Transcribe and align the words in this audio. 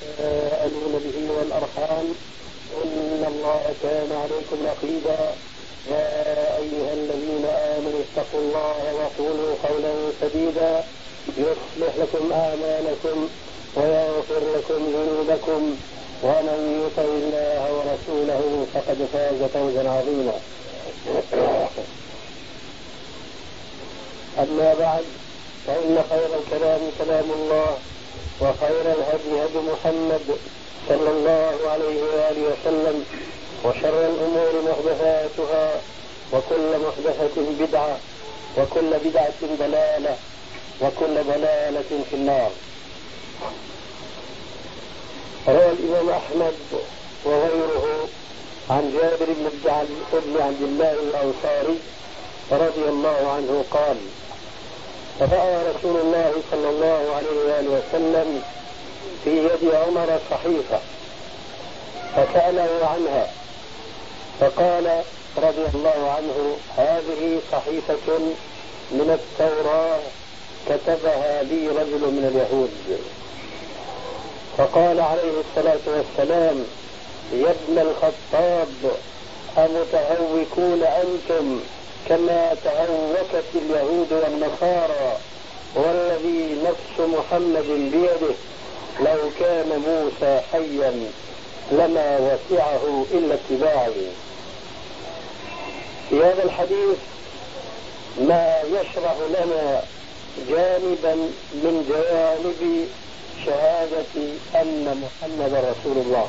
تساءلون 0.00 1.00
به 1.04 1.16
والأرحام 1.38 2.06
إن 2.84 3.24
الله 3.32 3.62
كان 3.82 4.10
عليكم 4.22 4.58
رقيبا 4.70 5.20
يا 5.90 6.56
أيها 6.56 6.92
الذين 6.92 7.44
آمنوا 7.46 8.00
اتقوا 8.06 8.40
الله 8.40 8.78
وقولوا 8.94 9.54
قولا 9.68 9.92
سديدا 10.20 10.84
يصلح 11.38 11.92
لكم 11.98 12.32
أعمالكم 12.32 13.28
ويغفر 13.76 14.42
لكم 14.56 14.80
ذنوبكم 14.96 15.76
ومن 16.22 16.60
يطع 16.84 17.02
الله 17.02 17.62
ورسوله 17.76 18.66
فقد 18.74 19.08
فاز 19.12 19.50
فوزا 19.54 19.90
عظيما. 19.90 20.40
أما 24.38 24.74
بعد 24.74 25.04
فإن 25.66 26.04
خير 26.10 26.30
الكلام 26.40 26.80
كلام 26.98 27.24
الله. 27.30 27.76
وخير 28.40 28.80
الهدي 28.80 29.44
هدي 29.44 29.58
محمد 29.72 30.38
صلى 30.88 31.10
الله 31.10 31.56
عليه 31.70 32.02
وآله 32.02 32.42
وسلم 32.52 33.04
وشر 33.64 34.06
الأمور 34.06 34.52
محدثاتها 34.70 35.80
وكل 36.32 36.78
محدثة 36.86 37.36
بدعة 37.60 37.98
وكل 38.58 38.90
بدعة 39.04 39.40
ضلالة 39.58 40.16
وكل 40.82 41.24
ضلالة 41.24 42.04
في 42.10 42.16
النار. 42.16 42.50
روى 45.48 45.70
الإمام 45.70 46.08
أحمد 46.10 46.54
وغيره 47.24 48.08
عن 48.70 48.92
جابر 48.92 49.32
بن 50.12 50.42
عبد 50.42 50.62
الله 50.62 50.92
الأنصاري 50.92 51.78
رضي 52.52 52.88
الله 52.88 53.30
عنه 53.36 53.64
قال 53.70 53.96
فرأى 55.20 55.56
رسول 55.74 56.00
الله 56.00 56.32
صلى 56.50 56.68
الله 56.68 57.14
عليه 57.16 57.38
وآله 57.46 57.70
وسلم 57.70 58.42
في 59.24 59.30
يد 59.30 59.74
عمر 59.74 60.18
صحيفة 60.30 60.78
فسأله 62.16 62.86
عنها 62.86 63.30
فقال 64.40 65.02
رضي 65.38 65.64
الله 65.74 66.10
عنه 66.16 66.56
هذه 66.76 67.40
صحيفة 67.52 68.18
من 68.90 69.18
التوراة 69.20 69.98
كتبها 70.68 71.42
لي 71.42 71.68
رجل 71.68 72.00
من 72.00 72.24
اليهود. 72.30 73.00
فقال 74.58 75.00
عليه 75.00 75.32
الصلاة 75.40 75.80
والسلام 75.86 76.64
يا 77.32 77.50
ابن 77.50 77.78
الخطاب 77.78 78.92
أمتهوكون 79.58 80.82
أنتم 80.82 81.60
كما 82.08 82.56
تهوكت 82.64 83.44
اليهود 83.54 84.12
والنصارى 84.12 85.18
والذي 85.74 86.56
نفس 86.64 87.08
محمد 87.08 87.90
بيده 87.92 88.34
لو 89.00 89.18
كان 89.40 89.82
موسى 89.86 90.40
حيا 90.52 90.92
لما 91.72 92.18
وسعه 92.18 93.04
إلا 93.10 93.34
اتباعي 93.34 94.06
في 96.10 96.16
هذا 96.16 96.42
الحديث 96.44 96.98
ما 98.20 98.54
يشرح 98.66 99.16
لنا 99.30 99.82
جانبا 100.48 101.14
من 101.54 101.84
جوانب 101.88 102.88
شهادة 103.46 104.14
أن 104.54 105.02
محمد 105.02 105.52
رسول 105.54 105.96
الله. 106.06 106.28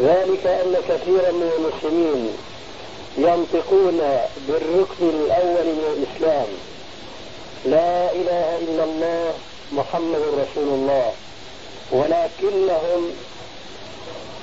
ذلك 0.00 0.46
أن 0.46 0.76
كثيرا 0.88 1.30
من 1.30 1.50
المسلمين 1.58 2.32
ينطقون 3.18 4.00
بالركن 4.48 5.08
الأول 5.24 5.66
من 5.66 5.86
الإسلام. 5.96 6.46
لا 7.64 8.12
إله 8.12 8.58
إلا 8.58 8.84
الله 8.84 9.32
محمد 9.72 10.20
رسول 10.20 10.68
الله. 10.68 11.12
ولكنهم 11.92 13.10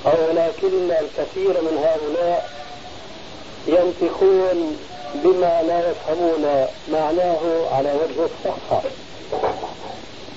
أو 0.06 0.28
ولكن 0.28 0.90
الكثير 0.90 1.62
من 1.62 1.78
هؤلاء 1.84 2.50
ينطقون 3.66 4.76
بما 5.14 5.62
لا 5.62 5.90
يفهمون 5.90 6.66
معناه 6.92 7.40
على 7.72 7.92
وجه 7.92 8.28
الصحة. 8.30 8.82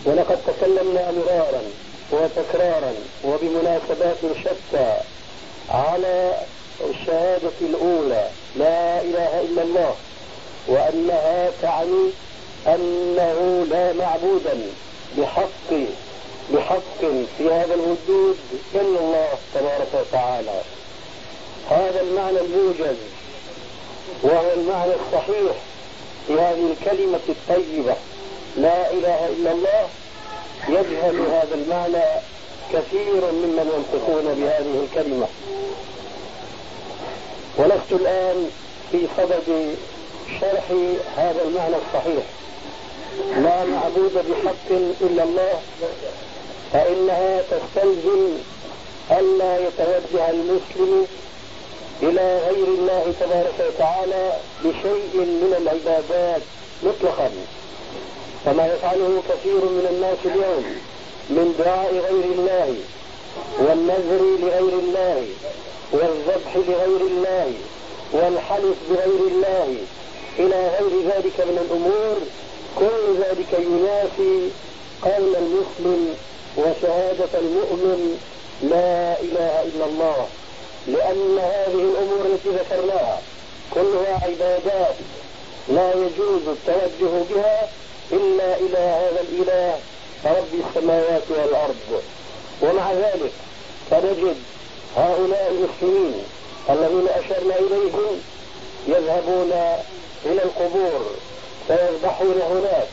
ولقد 0.05 0.37
تكلمنا 0.47 1.11
مرارا 1.11 1.61
وتكرارا 2.11 2.93
وبمناسبات 3.25 4.17
شتى 4.43 4.97
على 5.69 6.33
الشهادة 6.81 7.51
الأولى 7.61 8.29
لا 8.55 9.01
إله 9.01 9.41
إلا 9.41 9.61
الله 9.63 9.95
وأنها 10.67 11.49
تعني 11.61 12.09
أنه 12.67 13.65
لا 13.69 13.93
معبودا 13.93 14.57
بحق 15.17 15.73
بحق 16.53 17.01
في 17.37 17.51
هذا 17.51 17.73
الوجود 17.73 18.37
إلا 18.75 18.99
الله 18.99 19.29
تبارك 19.53 19.87
وتعالى. 19.93 20.61
هذا 21.69 22.01
المعنى 22.01 22.39
الموجز 22.39 22.97
وهو 24.23 24.53
المعنى 24.53 24.91
الصحيح 24.93 25.55
في 26.27 26.33
هذه 26.33 26.71
الكلمة 26.71 27.19
الطيبة 27.29 27.95
لا 28.57 28.91
إله 28.91 29.27
إلا 29.27 29.51
الله. 29.51 29.87
يجهل 30.69 31.19
هذا 31.19 31.55
المعنى 31.55 32.05
كثير 32.73 33.31
ممن 33.31 33.71
ينطقون 33.75 34.33
بهذه 34.33 34.87
الكلمة. 34.87 35.27
ولست 37.57 37.91
الآن 37.91 38.49
في 38.91 39.07
صدد 39.17 39.75
شرح 40.41 40.63
هذا 41.17 41.41
المعنى 41.47 41.75
الصحيح. 41.75 42.23
لا 43.37 43.63
معبود 43.65 44.13
بحق 44.13 44.69
إلا 45.01 45.23
الله 45.23 45.59
فإنها 46.73 47.41
تستلزم 47.41 48.37
ألا 49.11 49.57
يتوجه 49.67 50.29
المسلم 50.29 51.07
إلى 52.03 52.39
غير 52.47 52.67
الله 52.67 53.13
تبارك 53.19 53.73
وتعالى 53.73 54.31
بشيء 54.63 55.15
من 55.15 55.55
العبادات 55.61 56.41
مطلقا. 56.83 57.31
كما 58.45 58.65
يفعله 58.67 59.21
كثير 59.29 59.61
من 59.65 59.87
الناس 59.91 60.17
اليوم 60.25 60.65
من 61.29 61.55
دعاء 61.59 61.93
غير 61.93 62.25
الله 62.37 62.75
والنذر 63.59 64.21
لغير 64.41 64.79
الله 64.79 65.25
والذبح 65.91 66.55
لغير 66.55 67.01
الله 67.01 67.53
والحلف 68.13 68.75
بغير 68.89 69.27
الله 69.31 69.75
إلى 70.39 70.69
غير 70.79 70.93
ذلك 71.11 71.37
من 71.39 71.57
الأمور. 71.65 72.17
كل 72.75 73.23
ذلك 73.23 73.53
ينافي 73.53 74.49
قول 75.01 75.35
المسلم 75.35 76.15
وشهادة 76.57 77.39
المؤمن 77.39 78.19
لا 78.63 79.19
إله 79.21 79.63
إلا 79.63 79.85
الله. 79.85 80.27
لأن 80.87 81.39
هذه 81.39 81.81
الأمور 81.89 82.25
التي 82.25 82.49
ذكرناها 82.49 83.21
كلها 83.73 84.21
عبادات 84.23 84.95
لا 85.69 85.93
يجوز 85.93 86.41
التوجه 86.47 87.23
بها 87.29 87.69
إلا 88.11 88.57
إلى 88.57 88.77
هذا 88.77 89.21
الإله 89.21 89.79
رب 90.25 90.53
السماوات 90.67 91.23
والأرض. 91.29 92.01
ومع 92.61 92.93
ذلك 92.93 93.31
فنجد 93.91 94.37
هؤلاء 94.95 95.51
المسلمين 95.51 96.23
الذين 96.69 97.07
أشرنا 97.07 97.55
إليهم 97.59 98.21
يذهبون 98.87 99.51
إلى 100.25 100.43
القبور 100.43 101.05
فيذبحون 101.67 102.41
هناك 102.51 102.87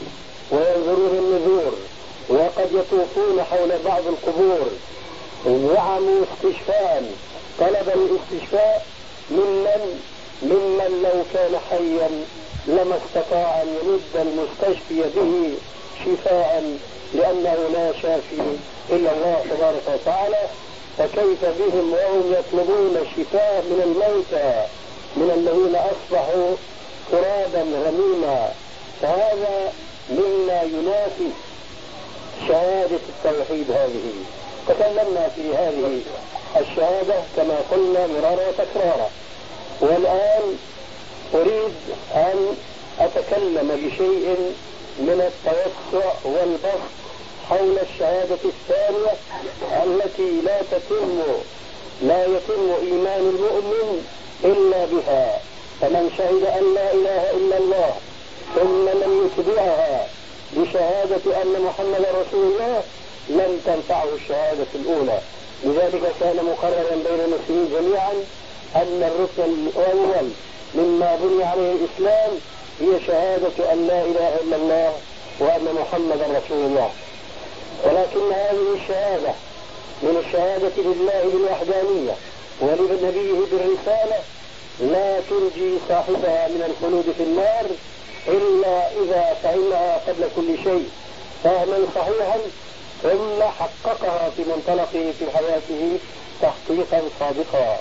وينظرون 0.50 1.18
النذور 1.18 1.72
وقد 2.28 2.68
يطوفون 2.72 3.42
حول 3.50 3.72
بعض 3.84 4.02
القبور. 4.06 4.66
زعموا 5.46 6.24
استشفاء 6.24 7.12
طلب 7.60 7.88
الاستشفاء 7.88 8.86
ممن 9.30 10.00
ممن 10.42 11.02
لو 11.02 11.22
كان 11.34 11.58
حيا 11.70 12.10
لما 12.66 12.98
استطاع 13.06 13.62
أن 13.62 13.68
يمد 13.82 14.26
المستشفي 14.26 15.02
به 15.16 15.54
شفاء 16.04 16.78
لأنه 17.14 17.56
لا 17.72 17.92
شافي 17.92 18.42
إلا 18.90 19.12
الله 19.12 19.44
تبارك 19.50 20.00
وتعالى. 20.00 20.48
فكيف 20.98 21.44
بهم 21.44 21.92
وهم 21.92 22.32
يطلبون 22.32 22.96
الشفاء 22.96 23.64
من 23.70 23.80
الموتى 23.84 24.66
من 25.16 25.30
الذين 25.34 25.76
أصبحوا 25.76 26.54
ترابا 27.12 27.62
رميما 27.86 28.52
فهذا 29.02 29.72
مما 30.10 30.62
ينافي 30.62 31.30
شهادة 32.48 32.98
التوحيد 33.08 33.70
هذه. 33.70 34.12
تكلمنا 34.68 35.28
في 35.28 35.54
هذه 35.56 36.00
الشهادة 36.60 37.14
كما 37.36 37.56
قلنا 37.70 38.06
مرارا 38.06 38.48
وتكرارا. 38.48 39.10
والآن 39.80 40.56
أريد 41.34 41.74
أن 42.14 42.56
أتكلم 43.00 43.68
بشيء 43.82 44.54
من 44.98 45.30
التوسع 45.32 46.12
والبسط 46.24 47.03
حول 47.48 47.78
الشهادة 47.78 48.38
الثانية 48.44 49.12
التي 49.84 50.40
لا 50.44 50.58
تتم 50.70 51.22
لا 52.02 52.24
يتم 52.24 52.72
إيمان 52.82 53.20
المؤمن 53.20 54.06
إلا 54.44 54.84
بها. 54.84 55.38
فمن 55.80 56.10
شهد 56.18 56.42
أن 56.58 56.74
لا 56.74 56.92
إله 56.92 57.30
إلا 57.30 57.56
الله 57.56 57.94
ثم 58.54 58.88
لم 58.88 59.26
يتبعها 59.26 60.06
بشهادة 60.56 61.42
أن 61.42 61.60
محمد 61.66 62.06
رسول 62.20 62.52
الله 62.52 62.82
لم 63.28 63.60
تنفعه 63.66 64.08
الشهادة 64.14 64.66
الأولى. 64.74 65.18
لذلك 65.64 66.12
كان 66.20 66.36
مقررا 66.36 66.96
بين 67.08 67.20
المسلمين 67.20 67.68
جميعا 67.72 68.12
أن 68.76 69.10
الركن 69.10 69.52
الأول 69.52 70.28
مما 70.74 71.18
بني 71.22 71.44
عليه 71.44 71.72
الإسلام 71.72 72.30
هي 72.80 73.06
شهادة 73.06 73.72
أن 73.72 73.86
لا 73.86 74.04
إله 74.04 74.40
إلا 74.42 74.56
الله 74.56 74.92
وأن 75.40 75.74
محمدا 75.80 76.26
رسول 76.26 76.66
الله. 76.66 76.90
ولكن 77.84 78.32
هذه 78.32 78.74
الشهادة 78.82 79.32
من 80.02 80.22
الشهادة 80.26 80.72
لله 80.76 81.22
بالوحدانية 81.32 82.12
ولنبيه 82.60 83.38
بالرسالة 83.50 84.18
لا 84.80 85.20
تنجي 85.20 85.78
صاحبها 85.88 86.48
من 86.48 86.62
الخلود 86.70 87.14
في 87.18 87.22
النار 87.22 87.66
إلا 88.28 88.90
إذا 88.90 89.36
فهمها 89.42 90.00
قبل 90.08 90.28
كل 90.36 90.64
شيء. 90.64 90.88
فهما 91.44 91.78
صحيحا 91.94 92.38
ثم 93.02 93.42
حققها 93.42 94.30
في 94.36 94.42
منطلقه 94.44 95.12
في 95.18 95.36
حياته 95.36 95.98
تحقيقا 96.42 97.02
صادقا. 97.20 97.78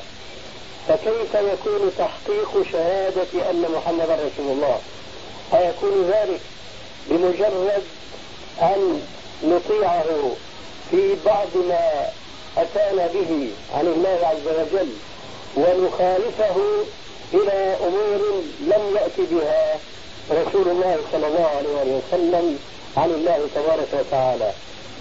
فكيف 0.88 1.34
يكون 1.36 1.92
تحقيق 1.98 2.72
شهادة 2.72 3.50
أن 3.52 3.66
محمدا 3.76 4.16
رسول 4.16 4.52
الله؟ 4.52 4.80
أيكون 5.54 6.12
ذلك 6.12 6.42
بمجرد 7.10 7.84
أن 8.62 9.02
نطيعه 9.44 10.36
في 10.92 11.16
بعض 11.26 11.48
ما 11.70 12.10
أتانا 12.58 13.08
به 13.08 13.50
عن 13.76 13.88
الله 13.88 14.20
عز 14.24 14.48
وجل 14.48 14.90
ونخالفه 15.56 16.56
إلى 17.34 17.78
أمور 17.88 18.44
لم 18.62 18.96
يأت 18.96 19.18
بها 19.32 19.80
رسول 20.32 20.70
الله 20.70 21.00
صلى 21.12 21.28
الله 21.28 21.48
عليه 21.58 22.02
وسلم 22.02 22.60
عن 22.98 23.10
الله 23.10 23.48
تبارك 23.56 23.88
وتعالى. 23.94 24.52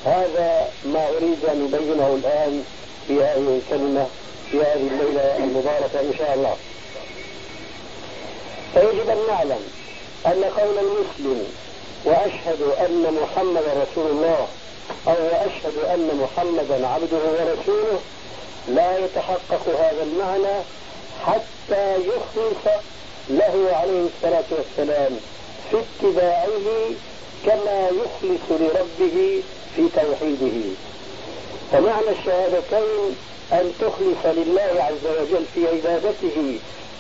هذا 0.07 0.69
ما 0.85 1.09
أريد 1.09 1.45
أن 1.45 1.71
أبينه 1.75 2.19
الآن 2.25 2.65
في 3.09 3.15
هذه 3.15 3.61
الكلمة 3.61 4.07
في 4.51 4.57
هذه 4.57 4.89
الليلة 4.93 5.37
المباركة 5.37 6.01
إن 6.01 6.15
شاء 6.19 6.35
الله. 6.35 6.57
فيجب 8.75 9.09
أن 9.09 9.19
نعلم 9.29 9.63
أن 10.27 10.45
قول 10.45 10.79
المسلم 10.79 11.47
وأشهد 12.05 12.63
أن 12.63 13.19
محمد 13.23 13.63
رسول 13.83 14.11
الله 14.11 14.47
أو 15.09 15.13
وأشهد 15.13 15.77
أن 15.95 16.09
محمدا 16.23 16.87
عبده 16.87 17.17
ورسوله. 17.17 18.01
لا 18.69 18.99
يتحقق 18.99 19.69
هذا 19.81 20.03
المعنى 20.03 20.63
حتى 21.27 21.97
يخلص 21.97 22.75
له 23.31 23.71
عليه 23.73 24.07
الصلاة 24.07 24.45
والسلام 24.51 25.13
في 25.71 25.77
اتباعه 25.77 26.91
كما 27.47 27.89
يخلص 27.89 28.61
لربه 28.61 29.43
في 29.77 29.89
توحيده. 29.95 30.69
فمعنى 31.73 32.11
الشهادتين 32.19 33.17
أن 33.53 33.73
تخلص 33.81 34.37
لله 34.37 34.73
عز 34.89 35.07
وجل 35.21 35.45
في 35.55 35.69
عبادته 35.69 36.59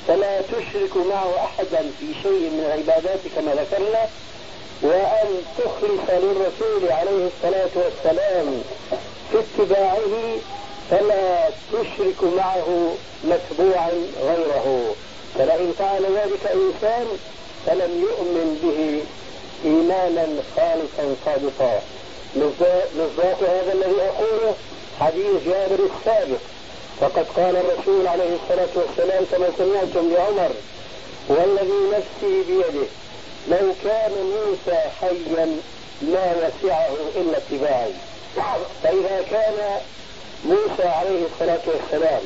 فلا 0.08 0.40
تشرك 0.40 0.96
معه 1.10 1.44
أحدا 1.44 1.90
في 2.00 2.06
شيء 2.22 2.50
من 2.50 2.64
العبادات 2.66 3.20
كما 3.37 3.55
ذكرنا. 3.55 4.08
وأن 4.82 5.43
تخلص 5.58 6.11
للرسول 6.11 6.93
عليه 6.93 7.26
الصلاة 7.26 7.70
والسلام 7.75 8.62
في 9.32 9.38
اتباعه 9.38 10.38
فلا 10.90 11.50
تشرك 11.73 12.25
معه 12.37 12.94
متبوعا 13.25 13.90
غيره. 14.23 14.94
فلئن 15.38 15.73
فعل 15.79 16.02
ذلك 16.02 16.46
إنسان 16.46 17.06
فلم 17.67 18.02
يؤمن 18.02 18.58
به 18.62 19.02
إيمانا 19.64 20.26
خالصا 20.56 21.17
صادقا. 21.25 21.82
مصداق 22.96 23.38
هذا 23.40 23.73
الذي 23.73 24.00
أقوله 24.02 24.55
حديث 25.00 25.44
جابر 25.46 25.79
السابق. 25.96 26.40
فقد 27.00 27.26
قال 27.37 27.56
الرسول 27.56 28.06
عليه 28.06 28.37
الصلاة 28.43 28.69
والسلام 28.75 29.25
كما 29.32 29.49
سمعتم 29.58 30.12
لعمر 30.14 30.50
والذي 31.29 31.81
نفسي 31.93 32.43
بيده 32.49 32.87
لو 33.49 33.73
كان 33.85 34.12
موسى 34.12 34.79
حيا 35.00 35.56
ما 36.03 36.35
وسعه 36.37 36.91
إلا 37.17 37.37
اتباعي. 37.39 37.93
فإذا 38.83 39.25
كان 39.31 39.81
موسى 40.44 40.89
عليه 40.89 41.27
الصلاة 41.27 41.61
والسلام 41.67 42.23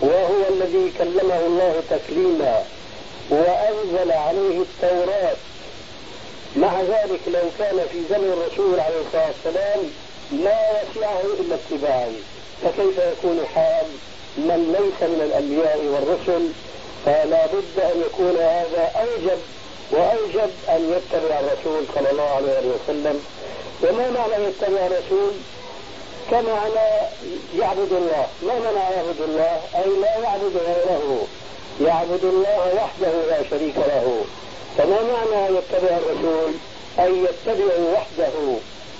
وهو 0.00 0.42
الذي 0.50 0.92
كلمه 0.98 1.40
الله 1.46 1.82
تكليما 1.90 2.62
وأنزل 3.30 4.12
عليه 4.12 4.62
التوراة 4.62 5.36
مع 6.56 6.80
ذلك 6.80 7.20
لو 7.26 7.42
كان 7.58 7.80
في 7.92 7.98
زمن 8.10 8.32
الرسول 8.32 8.80
عليه 8.80 9.00
الصلاة 9.06 9.26
والسلام 9.26 9.80
ما 10.32 10.58
وسعه 10.70 11.20
إلا 11.40 11.54
اتباعي. 11.54 12.16
فكيف 12.62 12.98
يكون 12.98 13.46
حال 13.54 13.86
من 14.36 14.76
ليس 14.78 15.10
من 15.10 15.20
الأنبياء 15.24 15.78
والرسل؟ 15.78 16.48
فلا 17.06 17.46
بد 17.46 17.80
أن 17.80 18.00
يكون 18.06 18.36
هذا 18.36 18.92
أوجب 18.96 19.38
وأوجب 19.90 20.50
أن 20.68 20.94
يتبع 20.96 21.40
الرسول 21.40 21.84
صلى 21.94 22.10
الله 22.10 22.22
عليه 22.22 22.60
وسلم. 22.74 23.24
وما 23.82 24.10
معنى 24.10 24.44
يتبع 24.44 24.86
الرسول؟ 24.86 25.32
كمعنى 26.30 26.88
يعبد 27.58 27.92
الله. 27.92 28.26
ما 28.42 28.54
معنى 28.58 28.94
يعبد 28.96 29.20
الله؟ 29.20 29.60
أي 29.74 30.00
لا 30.00 30.18
يعبد 30.18 30.56
غيره. 30.56 31.26
يعبد 31.80 32.24
الله 32.24 32.74
وحده 32.74 33.12
لا 33.30 33.42
شريك 33.50 33.76
له. 33.76 34.24
فما 34.78 35.02
معنى 35.02 35.58
يتبع 35.58 35.96
الرسول؟ 35.96 36.52
أي 36.98 37.12
يتبع 37.18 37.74
وحده 37.92 38.56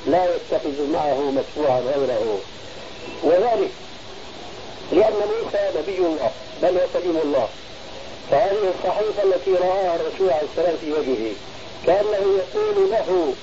لا 0.06 0.24
يتخذ 0.24 0.90
معه 0.92 1.20
مشروعا 1.30 1.80
غيره. 1.80 2.38
وذلك 3.22 3.70
لأن 4.92 5.12
موسى 5.12 5.78
نبي 5.78 5.98
الله 5.98 6.30
بل 6.62 6.76
وكلم 6.76 7.20
الله. 7.24 7.48
فهذه 8.30 8.72
الصحيفة 8.78 9.22
التي 9.22 9.50
رآها 9.50 9.96
الرسول 9.96 10.30
عليه 10.30 10.48
السلام 10.52 10.76
في 10.80 10.92
وجهه 10.92 11.32
كأنه 11.86 12.38
يقول 12.38 12.90
له 12.90 13.34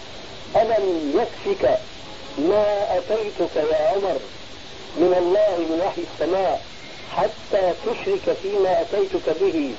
ألم 0.55 1.13
يكفك 1.21 1.77
ما 2.37 2.97
أتيتك 2.97 3.55
يا 3.55 3.87
عمر 3.87 4.17
من 4.97 5.13
الله 5.17 5.57
من 5.57 5.81
وحي 5.87 6.01
السماء 6.13 6.61
حتى 7.17 7.73
تشرك 7.85 8.37
فيما 8.43 8.81
أتيتك 8.81 9.35
به؟ 9.41 9.71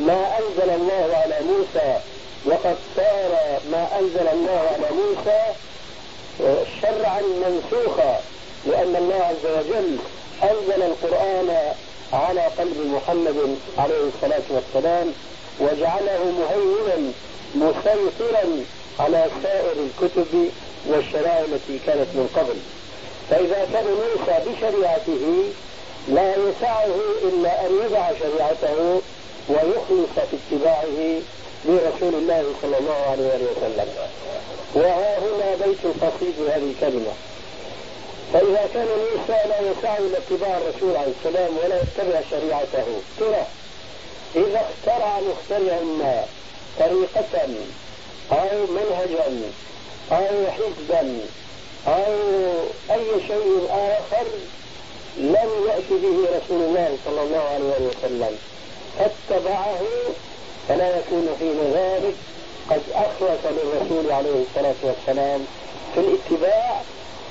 ما 0.00 0.38
أنزل 0.38 0.70
الله 0.70 1.16
على 1.16 1.40
موسى 1.40 1.98
وقد 2.46 2.76
صار 2.96 3.60
ما 3.72 3.88
أنزل 4.00 4.28
الله 4.32 4.68
على 4.74 4.90
موسى 4.96 5.42
شرعا 6.82 7.20
منسوخا 7.22 8.20
لأن 8.66 8.96
الله 8.96 9.20
عز 9.24 9.46
وجل 9.50 9.96
أنزل 10.42 10.82
القرآن 10.82 11.74
على 12.12 12.40
قلب 12.58 12.76
محمد 12.94 13.56
عليه 13.78 14.02
الصلاة 14.14 14.42
والسلام 14.50 15.12
وجعله 15.60 16.24
مهيمنا 16.40 17.12
مسيطرا 17.54 18.44
على 19.00 19.26
سائر 19.42 19.72
الكتب 19.72 20.48
والشرائع 20.88 21.40
التي 21.40 21.78
كانت 21.86 22.08
من 22.14 22.28
قبل. 22.36 22.56
فإذا 23.30 23.68
كان 23.72 23.84
موسى 23.84 24.50
بشريعته 24.50 25.44
لا 26.08 26.34
يسعه 26.36 26.86
إلا 27.22 27.66
أن 27.66 27.72
يضع 27.84 28.08
شريعته 28.20 29.00
ويخلص 29.48 30.14
في 30.30 30.36
اتباعه 30.36 31.20
لرسول 31.64 32.14
الله 32.14 32.44
صلى 32.62 32.78
الله 32.78 33.00
عليه 33.10 33.24
وسلم. 33.24 33.88
وها 34.74 35.18
هنا 35.18 35.66
بيت 35.66 35.78
القصيد 35.84 36.34
هذه 36.48 36.70
الكلمة. 36.70 37.12
فإذا 38.34 38.68
كان 38.74 38.86
موسى 38.86 39.48
لا 39.48 39.60
يسعه 39.60 39.98
إلا 39.98 40.18
اتباع 40.18 40.58
الرسول 40.58 40.96
عليه 40.96 41.12
السلام 41.18 41.58
ولا 41.64 41.76
يتبع 41.82 42.20
شريعته. 42.30 42.86
ترى. 43.20 43.46
إذا 44.36 44.60
اخترع 44.60 45.20
مخترع 45.20 45.80
ما 45.80 46.24
طريقة 46.78 47.48
أو 48.32 48.66
منهجا 48.66 49.42
أو 50.12 50.50
حزبا 50.50 51.18
أو 51.86 52.12
أي 52.90 53.06
شيء 53.28 53.68
آخر 53.70 54.26
لم 55.16 55.50
يأت 55.68 55.88
به 55.90 56.16
رسول 56.36 56.62
الله 56.62 56.96
صلى 57.04 57.22
الله 57.22 57.42
عليه 57.54 57.88
وسلم. 57.88 58.38
فاتبعه 58.98 59.80
فلا 60.68 60.98
يكون 60.98 61.36
حين 61.38 61.72
ذلك. 61.74 62.14
قد 62.70 62.82
أخلص 62.94 63.40
للرسول 63.44 64.12
عليه 64.12 64.42
الصلاة 64.42 64.74
والسلام 64.82 65.46
في 65.94 66.00
الاتباع 66.00 66.82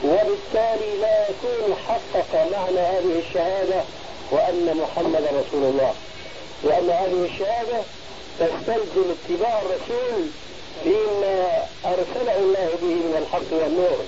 وبالتالي 0.04 0.98
لا 1.02 1.28
يكون 1.30 1.76
حقق 1.88 2.48
معنى 2.52 2.80
هذه 2.80 3.20
الشهادة 3.28 3.82
وأن 4.32 4.78
محمد 4.78 5.24
رسول 5.24 5.64
الله. 5.64 5.94
لأن 6.64 6.90
هذه 6.90 7.26
الشهادة 7.34 7.82
تستلزم 8.40 9.06
اتباع 9.16 9.62
الرسول 9.62 10.28
فيما 10.84 11.66
أرسله 11.86 12.38
الله 12.38 12.70
به 12.82 12.94
من 13.06 13.16
الحق 13.22 13.58
والنور. 13.64 14.00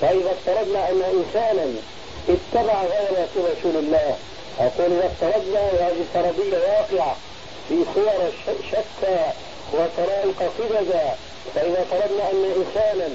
فإذا 0.00 0.30
افترضنا 0.32 0.90
أن 0.90 1.02
إنسانا 1.02 1.66
اتبع 2.28 2.82
غير 2.82 3.26
رسول 3.36 3.76
الله 3.76 4.16
أقول 4.60 4.92
إذا 4.92 5.06
افترضنا 5.06 5.60
وهذه 5.60 6.04
فرضية 6.14 6.58
واقعة 6.58 7.16
في 7.68 7.84
صور 7.94 8.30
شتى 8.70 9.18
وطرائق 9.72 10.52
قددا 10.58 11.14
فإذا 11.54 11.84
فرضنا 11.90 12.30
أن 12.30 12.44
إنسانا 12.56 13.08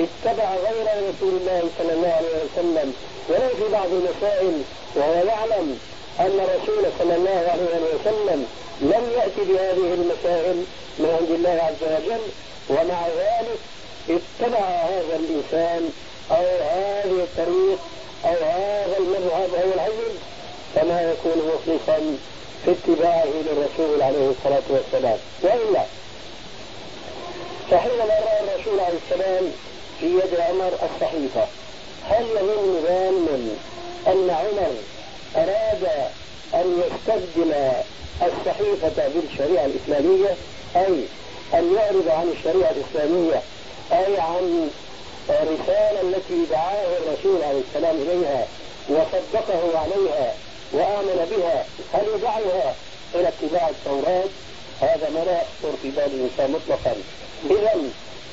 اتبع 0.00 0.54
غير 0.54 0.86
رسول 1.10 1.34
الله 1.40 1.62
صلى 1.78 1.92
الله 1.92 2.12
عليه 2.18 2.34
وسلم. 2.44 2.94
ولو 3.28 3.48
في 3.58 3.72
بعض 3.72 3.86
المسائل 3.86 4.62
وهو 4.96 5.12
يعلم 5.12 5.78
أن 6.20 6.40
الرسول 6.44 6.84
صلى 6.98 7.14
الله 7.16 7.44
عليه 7.52 7.94
وسلم 7.94 8.46
لم 8.80 9.12
يأتي 9.16 9.52
بهذه 9.52 9.94
المسائل 9.94 10.64
من 10.98 11.16
عند 11.20 11.30
الله 11.30 11.62
عز 11.62 11.82
وجل. 11.92 12.20
ومع 12.70 13.06
ذلك 13.06 13.58
اتبع 14.08 14.58
هذا 14.58 15.16
الإنسان 15.16 15.90
أو 16.30 16.44
هذه 16.60 17.26
الطريق 17.28 17.78
أو 18.24 18.34
هذا 18.44 18.96
المذهب 18.98 19.50
أو 19.54 19.72
العلم 19.74 20.18
فما 20.74 21.12
يكون 21.12 21.38
مخلصا 21.48 22.16
في 22.64 22.70
اتباعه 22.70 23.26
للرسول 23.26 24.02
عليه 24.02 24.30
الصلاة 24.30 24.62
والسلام. 24.70 25.18
وإلا 25.42 25.84
فحينما 27.70 28.04
رأى 28.04 28.40
الرسول 28.40 28.80
عليه 28.80 28.98
السلام 29.10 29.52
في 30.00 30.06
يد 30.06 30.40
عمر 30.40 30.72
الصحيفة. 30.72 31.46
هل 32.10 32.24
يظن 32.24 32.82
ظان 32.86 33.56
أن 34.06 34.30
عمر 34.30 34.72
أراد 35.36 35.88
أن 36.54 36.82
يستبدل 36.82 37.54
الصحيفة 38.22 39.08
بالشريعة 39.08 39.64
الإسلامية؟ 39.64 40.36
أي 40.76 41.04
أن 41.54 41.74
يعرض 41.74 42.08
عن 42.08 42.32
الشريعة 42.38 42.70
الإسلامية؟ 42.70 43.42
أي 43.92 44.20
عن 44.20 44.70
الرسالة 45.30 46.00
التي 46.00 46.44
دعاه 46.50 46.86
الرسول 46.86 47.42
عليه 47.42 47.60
السلام 47.68 47.96
إليها 47.96 48.46
وصدقه 48.88 49.78
عليها 49.78 50.34
وآمن 50.72 51.26
بها؟ 51.30 51.64
هل 51.92 52.04
يدعها 52.14 52.74
إلى 53.14 53.28
اتباع 53.28 53.68
التوراة؟ 53.68 54.24
هذا 54.80 55.10
ما 55.14 55.24
لا 55.24 55.42
يخطر 55.42 55.76
في 55.82 55.90
بال 55.90 56.04
الإنسان 56.04 56.50
مطلقا. 56.50 56.96
إذا 57.50 57.82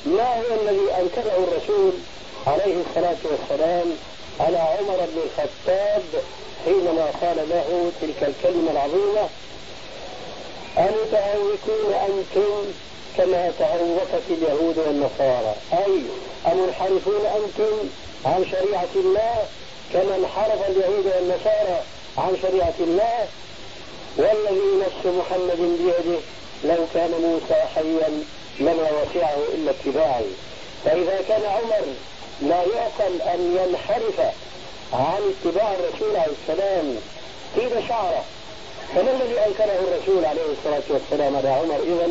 ما 0.06 0.36
هو 0.36 0.60
الذي 0.62 0.92
أنكره 1.00 1.48
الرسول 1.48 1.92
عليه 2.46 2.74
الصلاة 2.88 3.16
والسلام 3.24 3.86
على 4.40 4.58
عمر 4.58 4.96
بن 4.96 5.20
الخطاب 5.26 6.02
حينما 6.64 7.06
قال 7.22 7.48
له 7.48 7.90
تلك 8.00 8.22
الكلمة 8.22 8.70
العظيمة؟ 8.70 9.28
أمتهوكون 10.78 11.94
أنتم 11.94 12.72
كما 13.16 13.52
تهوكت 13.58 14.24
اليهود 14.30 14.78
والنصارى. 14.78 15.54
أي 15.72 16.02
أمنحرفون 16.52 17.26
أنتم 17.36 17.88
عن 18.24 18.44
شريعة 18.50 18.94
الله 18.96 19.34
كما 19.92 20.16
انحرف 20.16 20.68
اليهود 20.68 21.06
والنصارى 21.06 21.80
عن 22.18 22.36
شريعة 22.42 22.74
الله؟ 22.80 23.26
والذي 24.16 24.70
نفس 24.86 25.06
محمد 25.06 25.58
بيده 25.78 26.18
لو 26.64 26.84
كان 26.94 27.10
موسى 27.10 27.62
حيا 27.74 28.24
لما 28.60 28.90
وسعه 29.02 29.36
إلا 29.54 29.70
اتباعي 29.70 30.30
فإذا 30.84 31.20
كان 31.28 31.42
عمر 31.44 31.84
لا 32.42 32.62
يعقل 32.76 33.22
أن 33.22 33.58
ينحرف 33.58 34.20
عن 34.92 35.34
اتباع 35.34 35.74
الرسول 35.74 36.16
عليه 36.16 36.32
السلام 36.42 36.96
حين 37.54 37.88
شعره. 37.88 38.24
فما 38.94 39.10
الذي 39.10 39.38
أنكره 39.46 39.80
الرسول 39.88 40.24
عليه 40.24 40.42
الصلاة 40.58 40.82
والسلام 40.88 41.36
على 41.36 41.48
عمر؟ 41.48 41.78
إذا 41.82 42.08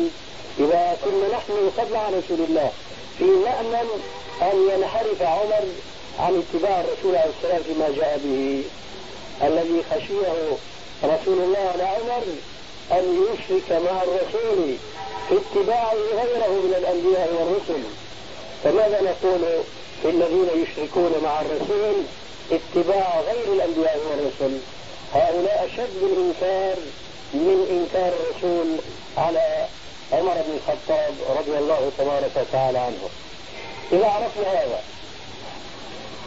إذا 0.58 0.96
كنا 1.04 1.36
نحن 1.36 1.70
قبل 1.78 1.96
عن 1.96 2.22
رسول 2.24 2.46
الله 2.48 2.70
في 3.18 3.24
نأمن 3.24 3.88
أن 4.42 4.68
ينحرف 4.70 5.22
عمر 5.22 5.64
عن 6.18 6.42
اتباع 6.42 6.80
الرسول 6.80 7.16
عليه 7.16 7.30
السلام 7.38 7.62
فيما 7.62 7.88
جاء 7.96 8.20
به. 8.24 8.62
الذي 9.42 9.82
خشيه 9.90 10.56
رسول 11.04 11.38
الله 11.38 11.70
على 11.74 11.82
عمر 11.82 12.22
أن 12.92 13.24
يشرك 13.24 13.72
مع 13.72 14.02
الرسول 14.02 14.56
في 14.66 14.76
اتباعه 15.30 15.94
غيره 15.94 16.48
من 16.48 16.74
الأنبياء 16.78 17.28
والرسل. 17.34 17.82
فماذا 18.64 19.00
نقول 19.00 19.40
في 20.02 20.08
الذين 20.10 20.48
يشركون 20.62 21.12
مع 21.22 21.40
الرسول 21.40 21.94
اتباع 22.52 23.20
غير 23.20 23.52
الأنبياء 23.52 23.98
والرسل؟ 24.10 24.58
هؤلاء 25.14 25.68
أشد 25.72 26.02
الإنكار 26.02 26.76
من 27.34 27.66
إنكار 27.70 28.12
الرسول 28.12 28.66
على 29.16 29.66
عمر 30.12 30.34
بن 30.34 30.56
الخطاب 30.56 31.14
رضي 31.38 31.58
الله 31.58 31.90
تبارك 31.98 32.30
وتعالى 32.36 32.78
عنه. 32.78 33.08
إذا 33.92 34.06
عرفنا 34.06 34.48
هذا 34.48 34.80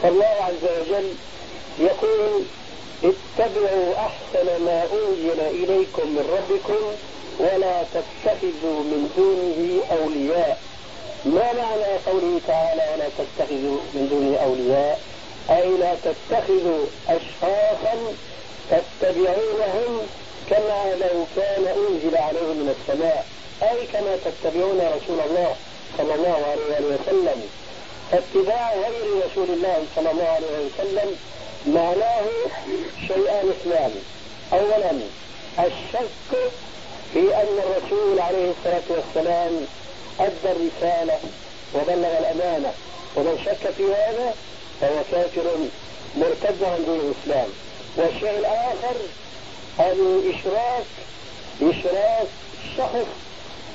فالله 0.02 0.24
عز 0.40 0.64
وجل 0.80 1.14
يقول 1.78 2.42
اتبعوا 3.04 3.94
أحسن 3.96 4.64
ما 4.64 4.82
أنزل 4.92 5.40
إليكم 5.40 6.08
من 6.08 6.24
ربكم 6.38 6.80
ولا 7.38 7.82
تتخذوا 7.82 8.80
من 8.90 9.10
دونه 9.16 9.82
أولياء. 10.00 10.60
ما 11.24 11.52
معنى 11.52 11.90
قوله 12.06 12.40
تعالى 12.46 12.82
ولا 12.94 13.08
تتخذوا 13.18 13.78
من 13.94 14.08
دونه 14.10 14.36
أولياء؟ 14.36 15.00
أي 15.50 15.68
لا 15.76 15.94
تتخذوا 15.94 16.84
أشخاصا 17.08 17.94
تتبعونهم 18.70 20.06
كما 20.50 20.94
لو 21.00 21.24
كان 21.36 21.64
أنزل 21.66 22.16
عليهم 22.16 22.56
من 22.56 22.74
السماء. 22.76 23.26
أي 23.62 23.86
كما 23.92 24.16
تتبعون 24.24 24.80
رسول 24.96 25.20
الله 25.30 25.54
صلى 25.98 26.14
الله 26.14 26.36
عليه 26.50 26.86
وسلم. 26.86 27.42
فاتباع 28.12 28.74
غير 28.74 29.26
رسول 29.26 29.48
الله 29.50 29.84
صلى 29.96 30.10
الله 30.10 30.28
عليه 30.28 30.46
وسلم 30.66 31.16
معناه 31.66 32.26
شيئان 33.08 33.48
اثنان 33.50 33.92
اولا 34.52 34.92
الشك 35.58 36.52
في 37.12 37.18
أن 37.18 37.58
الرسول 37.58 38.20
عليه 38.20 38.50
الصلاة 38.50 38.88
والسلام 38.88 39.66
أدى 40.20 40.52
الرسالة 40.56 41.18
وبلغ 41.74 42.18
الأمانة. 42.18 42.72
ومن 43.16 43.38
شك 43.44 43.70
في 43.76 43.84
هذا 43.84 44.34
فهو 44.80 45.02
كافر 45.12 45.42
مرتد 46.16 46.64
عن 46.64 46.84
دين 46.84 47.00
الاسلام 47.00 47.48
والشيء 47.96 48.38
الآخر 48.38 48.96
الإشراك 49.80 50.84
إشراك 51.62 52.28
شخص 52.76 53.08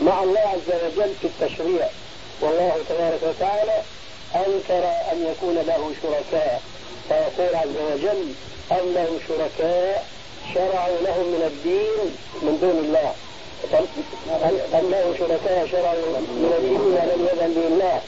مع 0.02 0.24
الله 0.24 0.40
عز 0.40 0.76
وجل 0.84 1.14
في 1.22 1.28
التشريع. 1.28 1.88
والله 2.42 2.78
تبارك 2.90 3.20
وتعالى 3.24 3.82
أنكر 4.36 4.84
أن 5.12 5.28
يكون 5.32 5.56
له 5.56 5.92
شركاء. 6.04 6.62
فيقول 7.10 7.56
عز 7.56 7.78
وجل 7.94 8.34
أم 8.72 8.94
لهم 8.94 9.20
شركاء 9.28 10.06
شرعوا 10.54 10.98
لهم 11.02 11.26
من 11.26 11.44
الدين 11.52 12.16
من 12.42 12.58
دون 12.62 12.78
الله. 12.86 13.14
أم 14.74 14.90
لهم 14.92 15.14
شركاء 15.20 15.68
شرعوا 15.72 16.20
من 16.20 16.54
الدين 16.58 16.82
ولم 16.82 17.28
يذن 17.32 17.54
به 17.54 17.68
الله. 17.68 18.02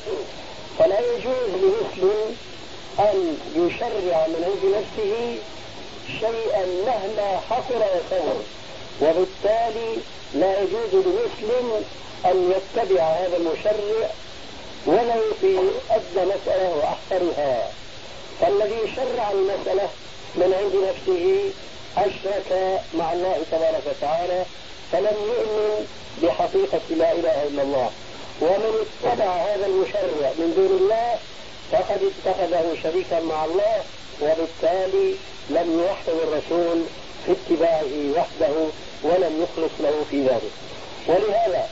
فلا 0.79 0.99
يجوز 0.99 1.49
لمسلم 1.63 2.35
أن 2.99 3.37
يشرع 3.55 4.27
من 4.27 4.41
عند 4.47 4.75
نفسه 4.75 5.37
شيئا 6.19 6.65
مهما 6.85 7.39
حصر 7.49 7.75
وصور 7.77 8.41
وبالتالي 9.01 9.97
لا 10.33 10.61
يجوز 10.61 10.93
لمسلم 11.05 11.83
أن 12.25 12.51
يتبع 12.51 13.03
هذا 13.03 13.37
المشرع 13.37 14.09
ولو 14.85 15.21
في 15.41 15.59
أدنى 15.91 16.25
مسألة 16.35 16.75
وأحقرها 16.75 17.71
فالذي 18.41 18.95
شرع 18.95 19.31
المسألة 19.31 19.89
من 20.35 20.53
عند 20.53 20.75
نفسه 20.89 21.51
أشرك 21.97 22.79
مع 22.97 23.13
الله 23.13 23.37
تبارك 23.51 23.81
وتعالى 23.89 24.43
فلم 24.91 25.17
يؤمن 25.27 25.87
بحقيقة 26.23 26.81
لا 26.89 27.11
إله 27.11 27.43
إلا 27.43 27.61
الله. 27.61 27.89
ومن 28.41 28.85
اتبع 28.85 29.25
هذا 29.25 29.65
المشرع 29.65 30.29
من 30.37 30.53
دون 30.55 30.77
الله 30.79 31.15
فقد 31.71 31.99
اتخذه 32.11 32.77
شريكا 32.83 33.19
مع 33.19 33.45
الله 33.45 33.83
وبالتالي 34.21 35.15
لم 35.49 35.79
يوحد 35.79 36.09
الرسول 36.23 36.83
في 37.25 37.31
اتباعه 37.31 37.93
وحده 38.17 38.55
ولم 39.03 39.43
يخلص 39.43 39.71
له 39.79 40.05
في 40.11 40.21
ذلك. 40.21 40.51
ولهذا 41.07 41.69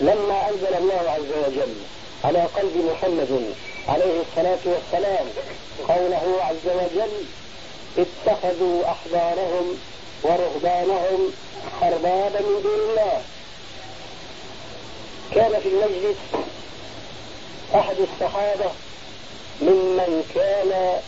لما 0.00 0.48
أنزل 0.48 0.74
الله 0.78 1.10
عز 1.10 1.32
وجل 1.46 1.74
على 2.24 2.38
قلب 2.38 2.90
محمد 2.92 3.54
عليه 3.88 4.20
الصلاة 4.20 4.58
والسلام 4.64 5.26
قوله 5.88 6.38
عز 6.44 6.66
وجل 6.74 7.10
اتخذوا 7.98 8.84
أحبارهم 8.84 9.78
ورهبانهم 10.22 11.32
أربابا 11.82 12.40
من 12.40 12.62
دون 12.62 12.80
الله. 12.90 13.22
كان 15.34 15.60
في 15.60 15.68
المجلس 15.68 16.16
أحد 17.74 17.96
الصحابة 17.98 18.70
ممن 19.62 20.24
كان 20.34 21.00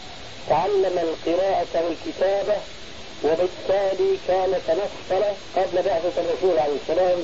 تعلم 0.49 0.99
القراءة 0.99 1.85
والكتابة 1.85 2.57
وبالتالي 3.25 4.19
كان 4.29 4.61
تنصل 4.67 5.25
قبل 5.57 5.83
بعثة 5.83 6.21
الرسول 6.21 6.59
عليه 6.59 6.77
السلام 6.83 7.19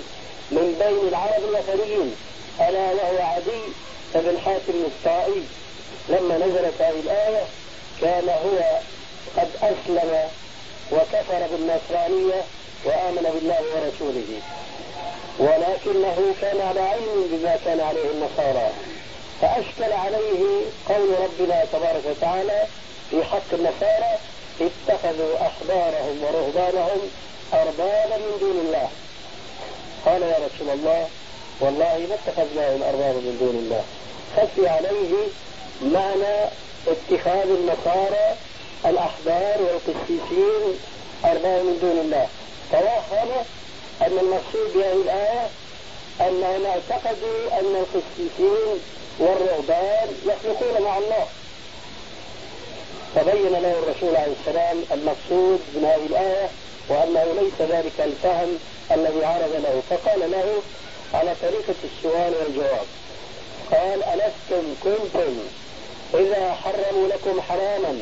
من 0.51 0.77
بين 0.79 1.09
العرب 1.09 1.45
الوثنيين 1.45 2.15
ألا 2.61 2.93
وهو 2.93 3.23
عدي 3.23 3.63
ابن 4.15 4.39
حاتم 4.39 4.85
الطائي. 4.87 5.43
لما 6.09 6.39
نزلت 6.39 6.83
هذه 6.83 7.01
الآية 7.01 7.45
كان 8.01 8.29
هو 8.29 8.79
قد 9.37 9.49
أسلم 9.63 10.29
وكفر 10.93 11.47
بالنصرانية 11.51 12.43
وآمن 12.85 13.31
بالله 13.35 13.63
ورسوله. 13.75 14.41
ولكنه 15.39 16.35
كان 16.41 16.61
على 16.61 16.81
علم 16.81 17.29
بما 17.33 17.57
كان 17.65 17.81
عليه 17.81 18.11
النصارى. 18.11 18.71
فأشكل 19.41 19.93
عليه 19.93 20.43
قول 20.89 21.09
ربنا 21.21 21.65
تبارك 21.73 22.03
وتعالى 22.11 22.67
في 23.11 23.25
حق 23.25 23.51
النصارى 23.53 24.19
اتخذوا 24.61 25.37
أحبارهم 25.37 26.17
ورهبانهم 26.23 27.01
أربابا 27.53 28.17
من 28.17 28.37
دون 28.41 28.67
الله. 28.67 28.89
قال 30.07 30.23
يا 30.23 30.37
رسول 30.37 30.71
الله 30.75 31.09
والله 31.61 32.07
ما 32.09 32.15
اتخذناهم 32.15 32.83
أربابا 32.83 33.19
من 33.19 33.37
دون 33.41 33.57
الله. 33.63 33.85
خفي 34.37 34.69
عليه 34.69 35.13
معنى 35.83 36.51
اتخاذ 36.89 37.49
النصارى 37.51 38.37
الأحبار 38.87 39.57
والقسيسين 39.63 40.79
أربابا 41.25 41.63
من 41.63 41.79
دون 41.81 41.99
الله. 42.05 42.29
توهم 42.73 43.31
أن 44.03 44.19
المقصود 44.19 44.73
بهذه 44.75 44.93
الآية 44.93 45.49
أنهم 46.21 46.67
اعتقدوا 46.67 47.61
أن 47.61 47.77
القسيسين 47.77 48.81
والرهبان 49.19 50.09
يخلقون 50.27 50.83
مع 50.83 50.99
الله. 50.99 51.27
فبين 53.15 53.53
له 53.53 53.79
الرسول 53.79 54.17
عليه 54.17 54.33
السلام 54.41 54.85
المقصود 54.93 55.61
من 55.75 55.85
هذه 55.85 56.07
الآية 56.07 56.49
وأنه 56.89 57.41
ليس 57.41 57.71
ذلك 57.71 58.01
الفهم 58.01 58.59
الذي 58.91 59.25
عرض 59.25 59.53
له. 59.53 59.83
فقال 59.91 60.31
له 60.31 60.63
على 61.15 61.35
طريقة 61.43 61.75
السؤال 61.85 62.35
والجواب. 62.35 62.87
قال 63.73 64.03
ألستم 64.03 64.75
كنتم 64.85 65.39
إذا 66.15 66.53
حرموا 66.53 67.09
لكم 67.09 67.41
حراما 67.41 68.01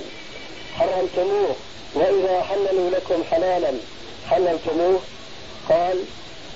حرمتموه 0.78 1.54
وإذا 1.94 2.42
حللوا 2.42 2.90
لكم 2.90 3.24
حلالا 3.30 3.72
حللتموه؟ 4.30 5.00
قال 5.68 6.04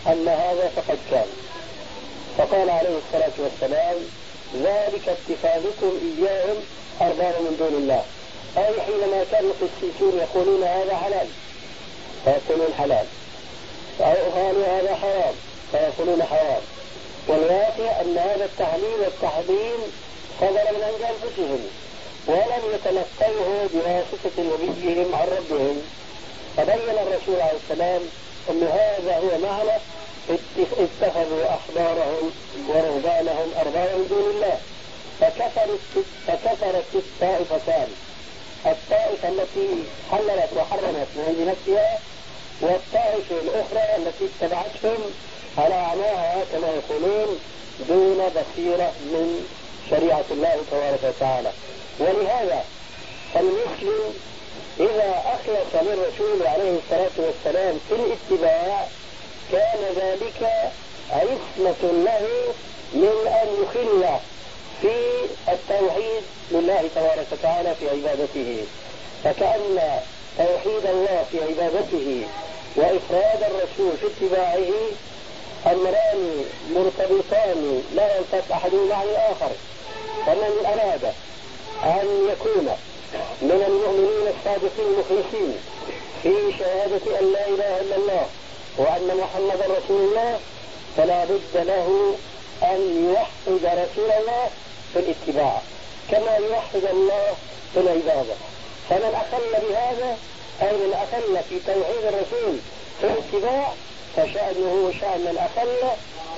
أما 0.07 0.35
هذا 0.35 0.71
فقد 0.77 0.99
كان. 1.11 1.27
فقال 2.39 2.71
عليه 2.71 2.99
الصلاة 2.99 3.33
والسلام 3.39 3.97
ذلك 4.55 5.09
اتخاذكم 5.09 5.93
إياهم 6.03 6.57
أربابا 7.01 7.39
من 7.39 7.57
دون 7.59 7.83
الله. 7.83 8.05
أي 8.57 8.81
حينما 8.81 9.25
كان 9.33 9.45
القسيسون 9.45 10.19
يقولون 10.19 10.63
هذا 10.63 10.97
حلال؟ 10.97 11.27
فيقولون 12.25 12.75
حلال. 12.79 13.07
أو 14.01 14.31
قالوا 14.41 14.67
هذا 14.67 14.95
حرام 14.95 15.35
فيقولون 15.73 16.23
حرام. 16.23 16.63
والواقع 17.29 18.01
أن 18.01 18.19
هذا 18.19 18.45
التحليل 18.45 18.99
والتحريم 19.01 19.81
صدر 20.41 20.51
من 20.51 20.83
عند 20.83 21.03
أنفسهم. 21.03 21.61
ولم 22.27 22.63
يتلقوه 22.75 23.69
بواسطة 23.73 24.37
نبيهم 24.39 25.15
عن 25.15 25.29
ربهم. 25.29 25.83
فبين 26.57 26.99
الرسول 26.99 27.41
عليه 27.41 27.59
السلام 27.63 28.03
أن 28.51 28.63
هذا 28.63 29.17
هو 29.19 29.39
معنى 29.39 29.81
اتخذوا 30.59 31.45
أحبارهم 31.49 32.31
ورهبانهم 32.69 33.49
أربابا 33.61 33.97
من 33.97 34.07
دون 34.11 34.31
الله. 34.35 34.59
فكفرت 35.21 36.05
فكفرت 36.27 36.85
الطائفتان 36.95 37.89
الطائفة 38.67 39.29
التي 39.29 39.85
حللت 40.11 40.51
وحرمت 40.57 41.09
من 41.17 41.47
نفسها 41.51 41.99
والطائفة 42.61 43.37
الأخرى 43.43 43.97
التي 43.97 44.25
اتبعتهم 44.25 45.01
على 45.59 45.75
أعماها 45.75 46.45
كما 46.53 46.69
يقولون 46.69 47.39
دون 47.89 48.19
بصيرة 48.29 48.93
من 49.13 49.47
شريعة 49.91 50.25
الله 50.31 50.57
تبارك 50.71 51.15
وتعالى. 51.17 51.53
ولهذا 52.01 52.65
فالمسلم 53.35 54.15
إذا 54.81 55.23
أخلص 55.27 55.83
للرسول 55.83 56.47
عليه 56.47 56.79
الصلاة 56.79 57.27
والسلام 57.27 57.79
في 57.89 57.95
الاتباع 57.95 58.87
كان 59.53 59.79
ذلك 59.97 60.51
عصمة 61.11 61.83
له 61.83 62.29
من 62.95 63.27
أن 63.27 63.49
يخل 63.63 64.05
في 64.83 64.97
التوحيد 65.53 66.23
لله 66.51 66.89
تبارك 66.95 67.27
وتعالى 67.33 67.75
في 67.75 67.89
عبادته. 67.91 68.65
فكأن 69.25 70.01
توحيد 70.39 70.87
الله 70.87 71.25
في 71.31 71.39
عبادته 71.43 72.23
وإفراد 72.77 73.43
الرسول 73.43 73.93
في 74.01 74.07
اتباعه 74.07 74.73
أمران 75.67 76.45
مرتبطان 76.75 77.83
لا 77.95 78.17
ينفك 78.17 78.53
أحدهما 78.53 78.95
عن 78.95 79.07
الآخر 79.07 79.51
فمن 80.27 80.67
أراد 80.67 81.13
أن 81.85 82.29
يكون 82.33 82.69
من 83.43 83.65
المؤمنين 83.69 84.35
الصادقين 84.35 84.87
المخلصين 84.87 85.57
في 86.23 86.59
شهادة 86.59 87.21
أن 87.21 87.33
لا 87.33 87.49
إله 87.49 87.81
إلا 87.81 87.97
الله 87.97 88.27
وأن 88.77 89.17
محمدا 89.17 89.65
رسول 89.65 90.01
الله 90.05 90.39
فلا 90.97 91.25
بد 91.25 91.55
له 91.55 92.15
أن 92.63 93.07
يوحد 93.09 93.65
رسول 93.65 94.11
الله 94.11 94.51
في 94.93 94.99
الاتباع 94.99 95.61
كما 96.11 96.37
يوحد 96.37 96.85
الله 96.91 97.35
في 97.75 97.81
العبادة. 97.81 98.35
فمن 98.91 99.15
أخل 99.15 99.67
بهذا 99.69 100.17
أي 100.63 100.73
من 100.73 100.93
أخل 100.93 101.43
في 101.49 101.59
توحيد 101.67 102.05
الرسول 102.05 102.57
في 103.01 103.07
الاتباع 103.07 103.73
فشأنه 104.17 104.93
شأن 105.01 105.21
من 105.21 105.39
أخل 105.39 105.89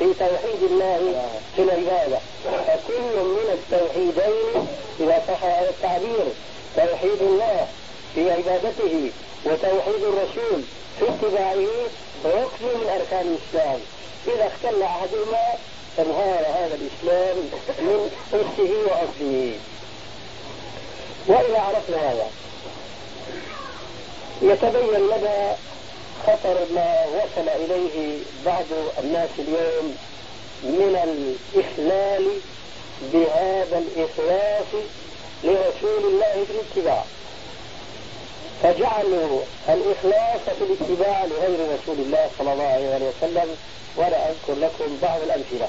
في 0.02 0.14
توحيد 0.18 0.62
الله 0.70 1.30
في 1.56 1.62
العبادة. 1.62 2.18
فكل 2.44 3.16
من 3.36 3.58
التوحيدين 3.58 4.66
إذا 5.00 5.22
صح 5.28 5.44
هذا 5.44 5.70
التعبير 5.70 6.26
توحيد 6.76 7.20
الله 7.20 7.66
في 8.14 8.30
عبادته 8.30 9.10
وتوحيد 9.44 10.02
الرسول 10.02 10.62
في 10.98 11.04
اتباعه 11.08 11.66
ركن 12.24 12.64
من 12.64 12.88
أركان 13.00 13.36
الإسلام. 13.36 13.80
إذا 14.26 14.46
اختل 14.46 14.82
أحدهما 14.82 15.44
انهار 15.98 16.44
هذا 16.46 16.78
الإسلام 16.80 17.36
من 17.78 18.10
أسه 18.32 18.72
وأصله 18.86 19.52
وإذا 21.26 21.60
عرفنا 21.60 22.12
هذا 22.12 22.26
يتبين 24.42 25.06
لنا 25.06 25.56
خطر 26.26 26.56
ما 26.74 27.04
وصل 27.06 27.48
إليه 27.48 28.18
بعض 28.46 28.64
الناس 29.04 29.30
اليوم 29.38 29.96
من 30.62 30.96
الإخلال 31.04 32.28
بهذا 33.12 33.78
الإخلاص 33.78 34.70
لرسول 35.44 36.04
الله 36.04 36.44
في 36.46 36.52
الاتباع. 36.52 37.04
فجعلوا 38.62 39.40
الإخلاص 39.68 40.56
في 40.58 40.64
الاتباع 40.64 41.24
لغير 41.24 41.58
رسول 41.74 41.96
الله 41.98 42.30
صلى 42.38 42.52
الله 42.52 42.64
عليه 42.64 43.12
وسلم. 43.18 43.56
ولا 43.96 44.30
أذكر 44.30 44.54
لكم 44.54 44.98
بعض 45.02 45.20
الأمثلة. 45.22 45.68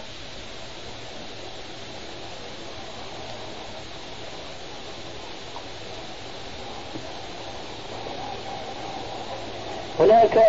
هناك 10.00 10.46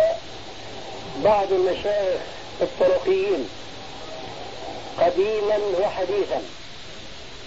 بعض 1.23 1.53
المشايخ 1.53 2.21
الطرقيين 2.61 3.49
قديما 4.99 5.57
وحديثا 5.81 6.41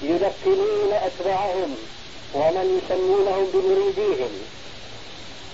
يدخلون 0.02 0.92
أتباعهم 0.92 1.76
ومن 2.34 2.80
يسمونهم 2.84 3.46
بمريديهم 3.54 4.30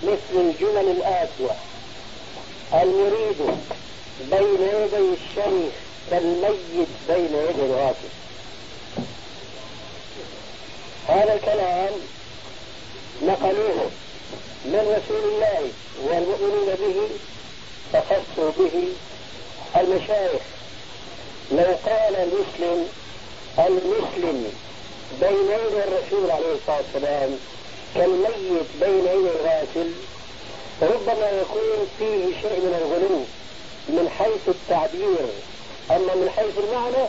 مثل 0.02 0.40
الجمل 0.40 0.90
الآتية 0.90 1.56
المريد 2.74 3.36
بين 4.30 4.68
يدي 4.68 4.96
الشيخ 4.96 5.72
كالميت 6.10 6.88
بين 7.08 7.34
يدي 7.34 7.62
الغاسل 7.62 8.08
هذا 11.08 11.34
الكلام 11.34 11.92
نقلوه 13.22 13.90
من 14.64 14.80
رسول 14.96 15.24
الله 15.32 15.70
والمؤمنين 16.04 16.74
به 16.74 17.08
فخصوا 17.92 18.50
به 18.58 18.88
المشايخ. 19.76 20.42
لو 21.52 21.76
قال 21.86 22.16
المسلم 22.16 22.88
المسلم 23.58 24.52
بين 25.20 25.48
يدي 25.50 25.80
الرسول 25.84 26.30
عليه 26.30 26.52
الصلاة 26.52 26.82
والسلام 26.94 27.38
كالميت 27.94 28.68
بين 28.80 28.98
يدي 28.98 29.30
الغاسل 29.30 29.90
ربما 30.82 31.30
يكون 31.30 31.88
فيه 31.98 32.40
شيء 32.42 32.60
من 32.60 32.74
الغلو 32.80 33.20
من 33.88 34.10
حيث 34.18 34.48
التعبير. 34.48 35.26
أما 35.90 36.14
من 36.14 36.30
حيث 36.36 36.58
المعنى 36.58 37.08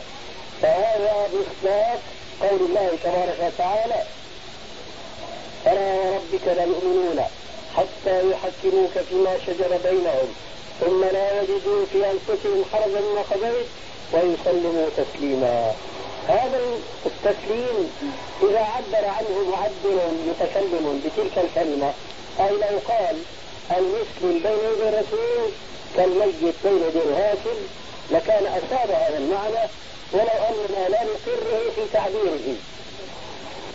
فهذا 0.62 1.28
مصداق 1.32 2.00
قول 2.40 2.60
الله 2.60 2.90
تبارك 3.04 3.52
وتعالى 3.54 4.02
فلا 5.64 5.94
وربك 5.94 6.46
يؤمنون 6.46 7.24
حتى 7.76 8.30
يحكموك 8.30 8.90
فيما 9.08 9.38
شجر 9.46 9.78
بينهم 9.84 10.28
ثم 10.80 11.04
لا 11.04 11.42
يجدوا 11.42 11.84
في 11.92 11.98
أنفسهم 12.10 12.64
حرجا 12.72 13.00
مما 13.00 13.22
قضيت 13.30 13.66
ويسلموا 14.12 14.88
تسليما. 14.96 15.72
هذا 16.28 16.60
التسليم 17.06 17.90
إذا 18.42 18.58
عبر 18.58 19.04
عنه 19.08 19.50
معبر 19.50 20.08
متكلم 20.28 21.02
بتلك 21.04 21.44
الكلمة 21.44 21.92
أي 22.40 22.50
لو 22.50 22.78
قال 22.88 23.16
المسلم 23.76 24.40
بين 24.42 24.58
يدي 24.72 24.88
الرسول 24.88 25.50
كالميت 25.96 26.54
بين 26.64 26.82
يدي 26.88 26.98
الهاشم 26.98 27.58
لكان 28.10 28.46
أساب 28.46 28.90
هذا 28.90 29.18
المعنى 29.18 29.68
ولو 30.12 30.38
أننا 30.48 30.88
لا 30.88 31.04
نقره 31.04 31.70
في 31.74 31.80
تعبيره. 31.92 32.56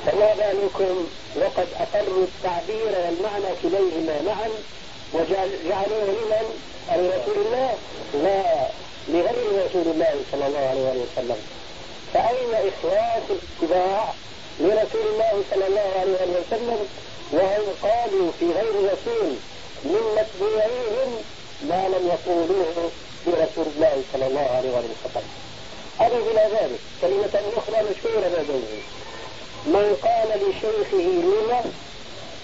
فما 0.05 0.33
بالكم 0.33 1.07
وقد 1.35 1.67
أقروا 1.79 2.23
التعبير 2.23 2.91
والمعنى 3.05 3.55
كليهما 3.63 4.21
معا 4.21 4.49
وجعلوه 5.13 6.05
لمن؟ 6.05 6.47
لرسول 6.89 7.45
الله؟ 7.45 7.73
لا 8.13 8.67
لغير 9.07 9.65
رسول 9.65 9.87
الله 9.93 10.15
صلى 10.31 10.47
الله 10.47 10.59
عليه 10.69 11.03
وسلم. 11.03 11.37
فأين 12.13 12.53
إخلاص 12.53 13.23
الاتباع 13.29 14.13
لرسول 14.59 15.05
الله 15.13 15.43
صلى 15.51 15.67
الله 15.67 15.91
عليه 15.99 16.13
وسلم؟ 16.39 16.87
وهم 17.31 17.65
قالوا 17.81 18.31
في 18.39 18.45
غير 18.45 18.75
رسول؟ 18.93 19.31
من 19.83 20.01
متبوعيهم 20.17 21.09
ما 21.69 21.87
لم 21.87 22.07
يقولوه 22.07 22.91
برسول 23.27 23.65
الله 23.75 24.03
صلى 24.13 24.27
الله 24.27 24.47
عليه 24.57 24.69
وسلم. 24.69 25.27
أضف 25.99 26.27
إلى 26.31 26.49
ذلك. 26.61 26.79
كلمة 27.01 27.41
أخرى 27.57 27.83
مشهورة 27.89 28.27
لديه 28.27 28.81
من 29.65 29.97
قال 30.03 30.29
لشيخه 30.41 30.97
لما 30.97 31.61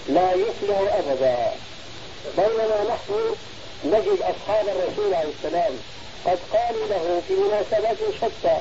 لا 0.08 0.32
يفلح 0.32 0.78
أبدا. 0.98 1.52
بينما 2.36 2.84
نحن 2.88 3.34
نجد 3.84 4.18
أصحاب 4.22 4.68
الرسول 4.68 5.14
عليه 5.14 5.30
السلام 5.38 5.72
قد 6.26 6.38
قالوا 6.52 6.86
له 6.86 7.22
في 7.28 7.34
مناسبات 7.34 7.96
شتى 8.16 8.56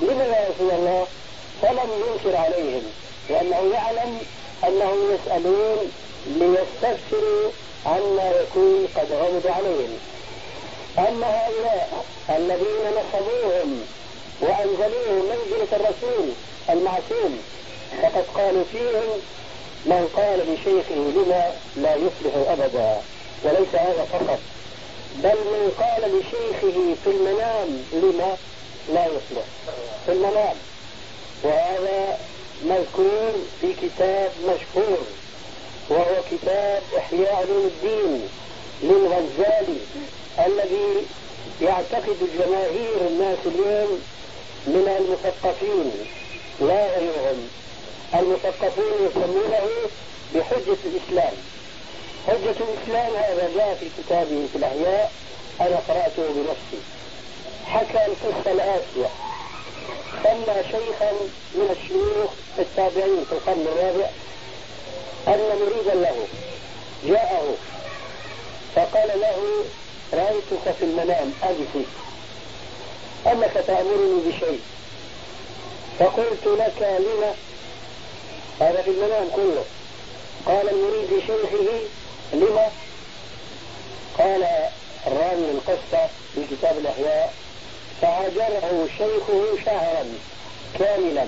لما 0.00 0.24
يا 0.24 0.48
رسول 0.50 0.70
الله؟ 0.70 1.06
فلم 1.62 1.90
ينكر 2.06 2.36
عليهم 2.36 2.82
لأنه 3.30 3.74
يعلم 3.74 4.18
أنهم 4.64 5.14
يسألون 5.14 5.92
ليستفسروا 6.26 7.50
عما 7.86 8.30
يكون 8.30 8.88
قد 8.96 9.12
غمض 9.12 9.46
عليهم. 9.46 9.98
أما 10.98 11.26
هؤلاء 11.26 12.04
الذين 12.30 12.84
نصبوهم 12.90 13.80
وأنزلوهم 14.40 15.24
منزلة 15.24 15.68
الرسول 15.76 16.28
المعصوم 16.70 17.38
فقد 18.02 18.24
قالوا 18.34 18.64
فيهم 18.72 19.20
من 19.86 20.08
قال 20.16 20.38
لشيخه 20.54 20.94
لما 20.94 21.52
لا 21.76 21.94
يفلح 21.94 22.34
أبدا 22.48 23.00
وليس 23.44 23.74
هذا 23.74 24.06
فقط 24.12 24.38
بل 25.22 25.36
من 25.36 25.72
قال 25.80 26.18
لشيخه 26.18 26.94
في 27.04 27.10
المنام 27.10 27.84
لما 27.92 28.36
لا 28.94 29.06
يصلح 29.06 29.44
في 30.06 30.12
المنام. 30.12 30.54
وهذا 31.44 32.18
مذكور 32.64 33.32
في 33.60 33.72
كتاب 33.82 34.30
مشهور 34.42 34.98
وهو 35.88 36.22
كتاب 36.30 36.82
إحياء 36.98 37.34
علوم 37.34 37.66
الدين 37.74 38.28
للغزالي 38.82 39.78
الذي 40.46 41.06
يعتقد 41.62 42.16
جماهير 42.38 42.96
الناس 43.10 43.38
اليوم 43.46 44.00
من 44.66 44.88
المثقفين 44.98 45.92
لا 46.60 46.98
غيرهم. 46.98 47.48
المثقفون 48.14 49.06
يسمونه 49.10 49.68
بحجة 50.34 50.76
الإسلام. 50.84 51.32
حجة 52.26 52.54
الإسلام 52.60 53.14
هذا 53.16 53.50
جاء 53.56 53.76
في 53.80 53.86
كتابه 53.98 54.46
في 54.52 54.56
الأحياء 54.58 55.12
أنا 55.60 55.76
قرأته 55.88 56.22
بنفسي. 56.34 56.82
حكى 57.66 58.06
القصة 58.06 58.52
الآتية 58.52 59.08
سمى 60.22 60.62
شيخا 60.70 61.12
من 61.54 61.76
الشيوخ 61.80 62.30
التابعين 62.58 63.24
في 63.24 63.32
القرن 63.32 63.66
الرابع 63.72 64.08
أن 65.28 65.58
مريدا 65.60 65.94
له 65.94 66.16
جاءه 67.06 67.54
فقال 68.76 69.20
له 69.20 69.64
رأيتك 70.12 70.74
في 70.78 70.84
المنام 70.84 71.32
أبكي 71.42 71.86
أنك 73.26 73.64
تأمرني 73.66 74.20
بشيء. 74.26 74.60
فقلت 75.98 76.46
لك 76.46 76.82
لما 76.82 77.34
هذا 78.60 78.82
في 78.82 78.90
المنام 78.90 79.28
كله. 79.36 79.64
قال 80.46 80.68
المريد 80.68 81.12
لشيخه 81.12 81.80
لما؟ 82.32 82.68
قال 84.18 84.46
الرامي 85.06 85.50
القصة 85.50 86.06
في 86.34 86.40
كتاب 86.50 86.78
الأحياء 86.78 87.32
فهاجره 88.02 88.88
شيخه 88.98 89.64
شهرا 89.64 90.04
كاملا. 90.78 91.26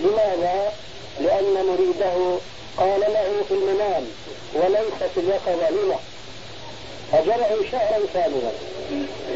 لماذا؟ 0.00 0.72
لأن 1.20 1.66
مريده 1.66 2.38
قال 2.76 3.00
له 3.00 3.42
في 3.48 3.54
المنام 3.54 4.06
وليس 4.54 5.10
في 5.14 5.20
اليقظة 5.20 5.70
لما؟ 5.70 5.96
هجره 7.12 7.64
شهرا 7.72 7.98
كاملا. 8.14 8.52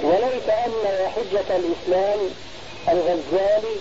وليس 0.03 0.48
أن 0.48 1.09
حجة 1.16 1.57
الإسلام 1.57 2.18
الغزالي 2.88 3.76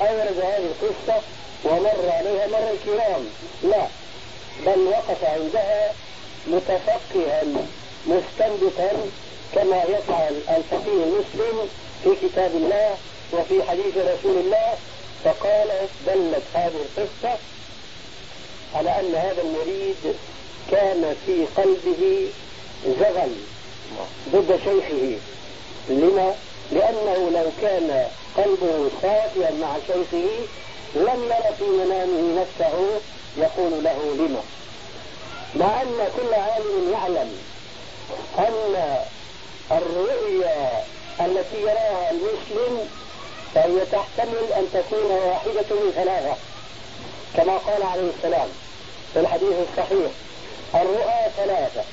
أورد 0.00 0.38
هذه 0.40 0.66
القصة 0.82 1.22
ومر 1.64 2.10
عليها 2.10 2.46
مر 2.46 2.70
الكرام 2.70 3.24
لا 3.62 3.86
بل 4.66 4.80
وقف 4.86 5.24
عندها 5.24 5.92
متفقها 6.46 7.42
مستنبطا 8.06 8.90
كما 9.54 9.82
يفعل 9.82 10.34
الفقيه 10.56 11.04
المسلم 11.04 11.68
في 12.04 12.10
كتاب 12.22 12.50
الله 12.54 12.96
وفي 13.32 13.62
حديث 13.62 13.96
رسول 13.96 14.38
الله 14.38 14.74
فقال 15.24 15.68
دلت 16.06 16.42
هذه 16.54 16.80
القصة 16.98 17.38
على 18.74 19.00
أن 19.00 19.14
هذا 19.14 19.42
المريد 19.42 20.14
كان 20.70 21.16
في 21.26 21.46
قلبه 21.56 22.28
زغل 22.86 23.32
ضد 24.32 24.60
شيخه 24.64 25.18
لما؟ 25.88 26.34
لأنه 26.72 27.30
لو 27.30 27.50
كان 27.62 28.06
قلبه 28.36 28.90
صافيا 29.02 29.50
مع 29.50 29.76
شيخه 29.86 30.28
لم 30.94 31.24
ير 31.24 31.54
في 31.58 31.64
منامه 31.64 32.40
نفسه 32.42 33.00
يقول 33.36 33.84
له 33.84 33.98
لما 34.18 34.42
مع 35.56 35.82
أن 35.82 36.08
كل 36.16 36.34
عالم 36.34 36.92
يعلم 36.92 37.32
أن 38.38 38.96
الرؤيا 39.70 40.84
التي 41.20 41.60
يراها 41.62 42.10
المسلم 42.10 42.88
فهي 43.54 43.86
تحتمل 43.92 44.52
أن 44.56 44.66
تكون 44.72 45.10
واحدة 45.10 45.76
من 45.76 45.92
ثلاثة 45.94 46.36
كما 47.36 47.56
قال 47.56 47.82
عليه 47.82 48.10
السلام 48.18 48.48
في 49.14 49.20
الحديث 49.20 49.54
الصحيح 49.70 50.10
الرؤى 50.74 51.30
ثلاثة 51.36 51.84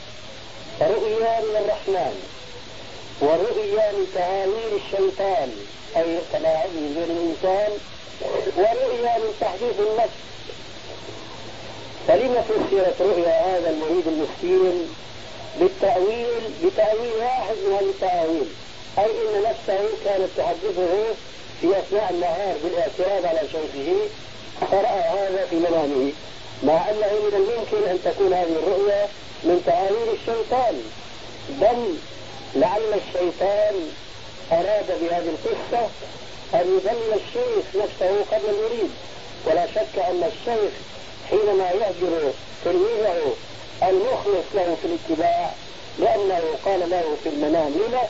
رؤيا 0.82 1.40
من 1.42 1.56
الرحمن 1.66 2.22
ورؤيا 3.22 3.92
من 3.92 4.08
تهاويل 4.16 4.82
الشيطان 4.86 5.52
أي 5.98 6.20
تلاعبه 6.34 7.04
الإنسان 7.08 7.72
ورؤيا 8.58 9.18
من 9.18 9.34
تحديث 9.42 9.80
النفس. 9.80 10.18
فلما 12.08 12.42
فسرت 12.42 13.02
رؤيا 13.02 13.58
هذا 13.58 13.70
المريد 13.70 14.08
المسكين 14.08 14.90
بالتأويل 15.60 16.42
بتأويل 16.64 17.12
واحد 17.20 17.56
من 17.68 17.74
هذه 17.74 17.90
التأويل. 17.90 18.48
أي 18.98 19.06
إن 19.06 19.44
نفسه 19.44 19.90
كانت 20.06 20.30
تحدثه 20.38 21.14
في 21.62 21.80
أثناء 21.80 22.10
النهار 22.10 22.56
بالإعتراض 22.64 23.26
على 23.26 23.42
شيخه 23.52 23.98
فرأى 24.72 25.00
هذا 25.00 25.48
في 25.50 25.56
منامه 25.56 26.12
مع 26.64 26.90
أنه 26.90 27.12
من 27.26 27.34
الممكن 27.34 27.90
أن 27.90 28.00
تكون 28.06 28.34
هذه 28.34 28.56
الرؤيا 28.64 29.08
من 29.44 29.64
تعاليل 29.66 30.10
الشيطان. 30.14 30.82
بل 31.50 31.96
لعل 32.56 32.94
الشيطان 32.94 33.76
أراد 34.52 34.86
بهذه 35.02 35.30
القصة 35.30 35.88
أن 36.54 36.78
يدل 36.78 37.14
الشيخ 37.14 37.66
نفسه 37.84 38.26
قبل 38.32 38.50
المريد 38.50 38.90
ولا 39.46 39.68
شك 39.68 40.00
أن 40.00 40.24
الشيخ 40.24 40.72
حينما 41.30 41.72
يهجر 41.72 42.32
تلميذه 42.66 43.34
المخلص 43.84 44.46
له 44.56 44.78
في 44.82 44.88
الاتباع 44.88 45.52
لأنه 46.00 46.42
قال 46.66 46.90
له 46.90 47.04
في 47.24 47.30
المنام 47.30 47.74
لما 47.74 48.02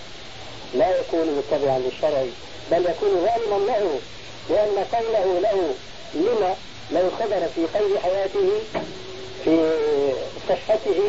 لا 0.73 1.00
يكون 1.00 1.28
متبعا 1.38 1.80
للشرع 1.80 2.26
بل 2.71 2.86
يكون 2.86 3.10
ظالما 3.26 3.65
له 3.65 4.00
لأن 4.50 4.86
قوله 4.93 5.39
له 5.39 5.73
لما 6.13 6.56
لو 6.91 7.10
خبر 7.19 7.47
في 7.56 7.80
قيد 7.80 7.97
حياته 7.97 8.50
في 9.45 9.73
صحته 10.50 11.00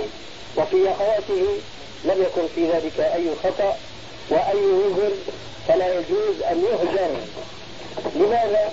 وفي 0.56 0.90
أخواته 0.92 1.44
لم 2.04 2.22
يكن 2.22 2.42
في 2.54 2.70
ذلك 2.72 3.00
أي 3.00 3.30
خطأ. 3.44 3.76
وأي 4.30 4.56
وزر 4.56 5.12
فلا 5.68 5.94
يجوز 5.94 6.42
أن 6.50 6.64
يهجر. 6.64 7.16
لماذا؟ 8.14 8.72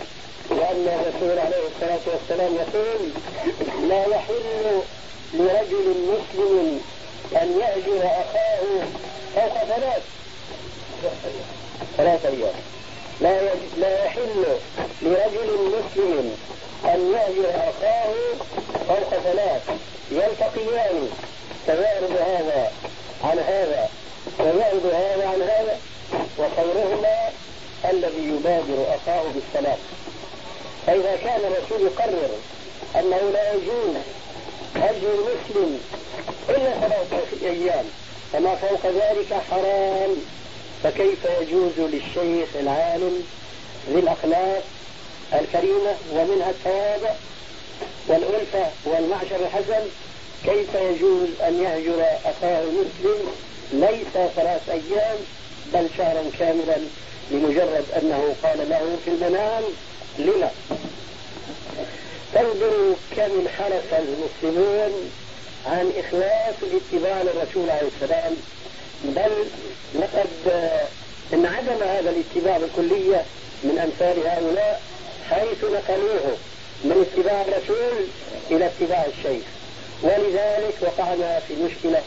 لأن 0.50 0.88
الرسول 0.88 1.39
عليه 1.39 1.63
الصلاة 1.68 2.00
والسلام 2.13 2.56
يقول 2.56 3.10
لا 3.89 4.06
يحل 4.06 4.82
لرجل 5.34 5.96
مسلم 6.12 6.82
أن 7.41 7.60
يهجر 7.60 8.06
أخاه 8.06 8.62
فوق 9.36 9.63
ثلاث. 9.63 10.04
ثلاث 11.98 12.26
أيام. 12.26 12.54
لا 13.22 13.41
لا 13.78 14.06
يحل 14.06 14.46
لرجل 15.02 15.50
مسلم 15.78 16.38
أن 16.86 17.13
يهجر 17.13 17.50
أخاه 17.50 18.13
فوق 18.88 19.10
ثلاث. 19.24 19.70
يلتقيان. 20.12 21.10
فيعرض 21.65 22.12
هذا 22.12 22.72
عن 23.24 23.39
هذا. 23.39 23.89
ويعرض 24.39 24.86
هذا 24.86 25.28
عن 25.28 25.41
هذا 25.41 25.80
وخيرهما 26.39 27.30
الذي 27.89 28.24
يبادر 28.24 28.95
أخاه 28.95 29.24
بالسلام. 29.36 29.78
فإذا 30.88 31.15
كان 31.24 31.39
الرسول 31.39 31.88
يقرر 31.88 32.30
أنه 32.95 33.32
لا 33.34 33.54
يجوز 33.54 33.95
هجر 34.76 35.10
المسلم 35.13 35.80
إلا 36.50 36.71
ثلاثة 36.88 37.48
أيام 37.50 37.86
فما 38.34 38.56
فوق 38.56 38.86
ذلك 38.86 39.34
حرام. 39.52 40.15
فكيف 40.84 41.26
يجوز 41.41 41.71
للشيخ 41.78 42.50
العالم 42.56 43.24
ذي 43.89 44.00
الأخلاق 44.00 44.63
الكريمة 45.34 45.95
ومنها 46.13 46.50
التواضع 46.50 47.13
والألفة 48.08 48.65
والمعشر 48.86 49.36
الحسن 49.36 49.84
كيف 50.45 50.76
يجوز 50.76 51.30
أن 51.48 51.63
يهجر 51.63 52.06
أخاه 52.26 52.62
المسلم 52.63 53.28
ليس 53.73 54.30
ثلاث 54.36 54.69
أيام 54.69 55.17
بل 55.73 55.89
شهرا 55.97 56.23
كاملا 56.39 56.78
لمجرد 57.32 57.86
أنه 58.01 58.36
قال 58.43 58.69
له 58.69 58.97
في 59.06 59.12
المنام 59.12 59.63
لما؟ 60.19 60.51
تنظروا 62.34 62.95
كم 63.15 63.39
انحرف 63.41 63.93
المسلمون 63.93 65.12
عن 65.65 65.91
إخلاص 65.97 66.56
الاتباع 66.63 67.21
للرسول 67.21 67.69
عليه 67.69 67.88
السلام. 67.95 68.34
بل 69.04 69.32
لقد 69.95 70.62
انعدم 71.34 71.84
هذا 71.84 72.10
الاتباع 72.10 72.58
بالكلية 72.58 73.25
من 73.63 73.80
أمثال 73.80 74.28
هؤلاء 74.28 74.82
حيث 75.30 75.63
نقلوه 75.63 76.38
من 76.84 77.06
اتباع 77.08 77.41
الرسول 77.41 78.06
إلى 78.51 78.65
اتباع 78.65 79.06
الشيخ. 79.06 79.43
ولذلك 80.01 80.75
وقعنا 80.81 81.39
في 81.47 81.53
مشكلة 81.53 82.01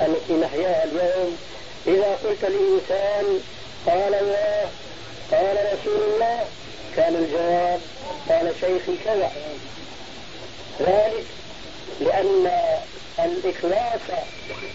التي 0.00 0.32
نحياها 0.32 0.84
اليوم. 0.84 1.36
إذا 1.86 2.18
قلت 2.24 2.42
لإنسان 2.42 3.40
قال 3.86 4.14
الله 4.14 4.68
قال 5.30 5.56
رسول 5.72 6.00
الله 6.14 6.44
كان 6.96 7.14
الجواب 7.14 7.80
قال 8.28 8.52
شيخي 8.60 8.96
كذا 9.04 9.32
ذلك 10.80 11.24
لأن 12.00 12.50
الإخلاص 13.18 14.00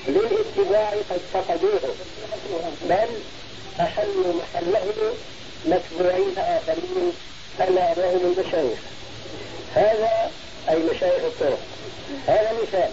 للاتباع 0.07 0.89
قد 1.09 1.21
فقدوه 1.33 1.95
بل 2.89 3.09
أحلوا 3.79 4.33
محله 4.33 5.13
متبوعين 5.65 6.33
آخرين 6.37 7.13
ألا 7.59 7.93
وهم 7.97 8.33
المشايخ 8.37 8.79
هذا 9.75 10.31
أي 10.69 10.75
مشايخ 10.75 11.23
الطرق. 11.23 11.59
هذا 12.27 12.53
مثال. 12.61 12.91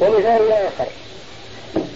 ومثال 0.00 0.52
آخر. 0.52 0.86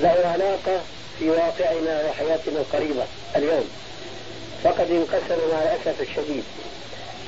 له 0.00 0.08
علاقة 0.08 0.80
في 1.18 1.30
واقعنا 1.30 2.08
وحياتنا 2.10 2.60
القريبة 2.60 3.04
اليوم. 3.36 3.68
فقد 4.64 4.90
انقسم 4.90 5.38
مع 5.52 5.62
الأسف 5.62 6.00
الشديد. 6.00 6.44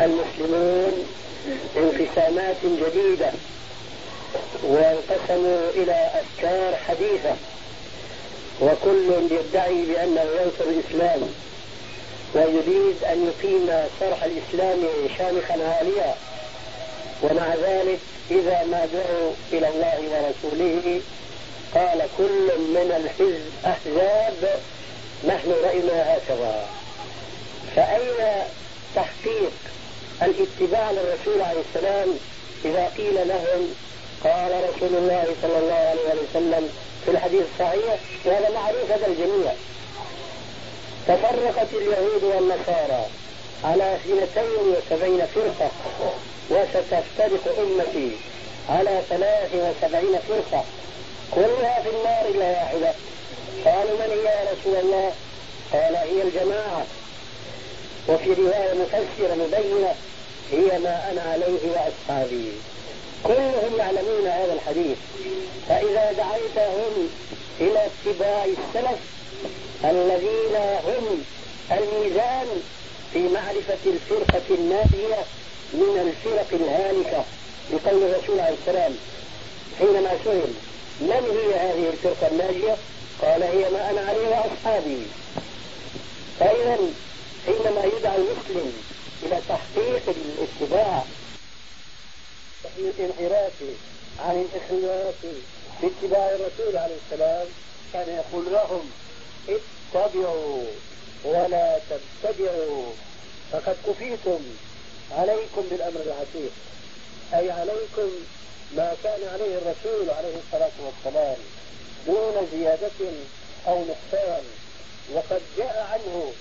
المسلمون 0.00 1.06
انقسامات 1.76 2.56
جديدة 2.64 3.32
وانقسموا 4.62 5.70
إلى 5.74 6.10
أفكار 6.14 6.76
حديثة 6.88 7.34
وكل 8.60 9.12
يدعي 9.30 9.84
بأنه 9.84 10.20
ينصر 10.20 10.64
الإسلام 10.70 11.20
ويريد 12.34 13.04
أن 13.04 13.26
يقيم 13.26 13.70
صرح 14.00 14.24
الإسلام 14.24 14.78
شامخا 15.18 15.54
عاليا. 15.68 16.14
ومع 17.22 17.54
ذلك 17.54 17.98
إذا 18.30 18.64
ما 18.64 18.88
دعوا 18.92 19.32
إلى 19.52 19.68
الله 19.68 19.98
ورسوله 20.10 21.00
قال 21.74 22.08
كل 22.18 22.58
من 22.58 22.92
الحزب 22.96 23.50
أحزاب 23.64 24.60
نحن 25.28 25.52
رأينا 25.64 26.16
هكذا. 26.16 26.66
فأين 27.76 28.44
تحقيق 28.96 29.52
الاتباع 30.22 30.90
للرسول 30.90 31.42
عليه 31.42 31.60
السلام 31.74 32.08
إذا 32.64 32.92
قيل 32.96 33.28
لهم 33.28 33.74
قال 34.24 34.52
رسول 34.68 34.98
الله 34.98 35.24
صلى 35.42 35.58
الله 35.58 35.74
عليه 35.74 36.20
وسلم 36.30 36.68
في 37.04 37.10
الحديث 37.10 37.42
الصحيح 37.52 37.98
وهذا 38.24 38.50
معروف 38.50 38.90
هذا 38.90 39.06
الجميع. 39.06 39.52
تفرقت 41.06 41.68
اليهود 41.72 42.22
والنصارى 42.22 43.06
على 43.64 43.94
اثنتين 43.94 44.74
وسبعين 44.76 45.26
فرقة 45.26 45.70
وستفترق 46.50 47.58
أمتي 47.58 48.10
على 48.68 49.02
ثلاث 49.08 49.50
وسبعين 49.54 50.18
فرقة. 50.28 50.64
كلها 51.34 51.82
في 51.82 51.88
النار 51.88 52.26
إلا 52.28 52.50
واحدة 52.50 52.92
قالوا 53.64 53.98
من 53.98 54.10
هي 54.10 54.24
يا 54.24 54.52
رسول 54.52 54.76
الله؟ 54.76 55.12
قال 55.72 55.96
هي 55.96 56.22
الجماعة. 56.22 56.86
وفي 58.08 58.32
رواية 58.32 58.74
مفسرة 58.74 59.34
مبينة 59.34 59.94
هي 60.52 60.78
ما 60.78 61.10
أنا 61.12 61.22
عليه 61.22 61.70
وأصحابي. 61.70 62.52
كلهم 63.24 63.76
يعلمون 63.78 64.26
هذا 64.26 64.52
الحديث. 64.52 64.96
فإذا 65.68 66.12
دعيتهم 66.12 67.08
إلى 67.60 67.86
اتباع 67.86 68.44
السلف 68.44 69.00
الذين 69.84 70.56
هم 70.86 71.24
الميزان 71.70 72.46
في 73.12 73.18
معرفة 73.18 73.78
الفرقة 73.86 74.42
الناجية 74.50 75.24
من 75.72 76.12
الفرق 76.12 76.46
الهالكة 76.52 77.24
لقول 77.72 78.02
الرسول 78.02 78.40
عليه 78.40 78.56
السلام 78.60 78.92
حينما 79.78 80.10
سئل 80.24 80.52
من 81.00 81.38
هي 81.38 81.54
هذه 81.60 81.88
الفرقة 81.92 82.28
الناجية؟ 82.32 82.76
قال 83.22 83.42
هي 83.42 83.70
ما 83.70 83.90
أنا 83.90 84.00
عليه 84.00 84.28
وأصحابي. 84.28 85.02
فإذا 86.40 86.78
حينما 87.46 87.84
يدعى 87.84 88.16
المسلم 88.16 88.72
إلى 89.22 89.40
تحقيق 89.48 90.02
الاتباع 90.08 91.02
الانحراف 92.78 93.52
عن 94.18 94.46
الإخلاص 94.46 95.14
في 95.80 95.86
اتباع 95.86 96.30
الرسول 96.30 96.76
عليه 96.76 96.96
السلام. 97.06 97.46
كان 97.92 98.08
يقول 98.08 98.52
لهم 98.52 98.90
اتبعوا 99.48 100.64
ولا 101.24 101.80
تبتدعوا 101.90 102.84
فقد 103.52 103.76
كفيتم. 103.86 104.40
عليكم 105.12 105.62
بالأمر 105.70 106.00
العتيق. 106.00 106.52
أي 107.34 107.50
عليكم 107.50 108.10
ما 108.76 108.96
كان 109.02 109.20
عليه 109.32 109.58
الرسول 109.58 110.10
عليه 110.10 110.34
الصلاة 110.36 110.70
والسلام 110.80 111.36
دون 112.06 112.48
زيادة 112.52 113.10
أو 113.66 113.84
نقصان. 113.84 114.42
وقد 115.14 115.42
جاء 115.58 115.88
عنه 115.92 116.32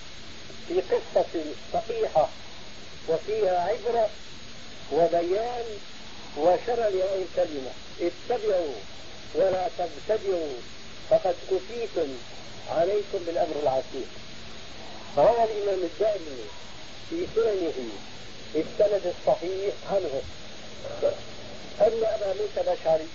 في 0.68 0.82
قصة 0.82 1.44
صحيحة 1.74 2.30
وفيها 3.10 3.60
عبرة 3.60 4.10
وبيان 4.92 5.66
وشرع 6.38 6.88
لهذه 6.88 7.26
الكلمة. 7.32 7.72
اتبعوا 8.02 8.74
ولا 9.36 9.70
تبتدعوا 9.78 10.54
فقد 11.10 11.36
كفيتم 11.52 12.08
عليكم 12.72 13.20
بالأمر 13.26 13.56
العتيق. 13.64 14.08
روى 15.18 15.44
الإمام 15.44 15.80
الدائمي 15.84 16.44
في 17.10 17.28
سننه 17.36 17.90
السند 18.56 19.14
الصحيح 19.14 19.74
عنه 19.92 20.22
أن 21.82 22.04
أبا 22.04 22.34
موسى 22.34 22.62
الأشعري 22.62 23.08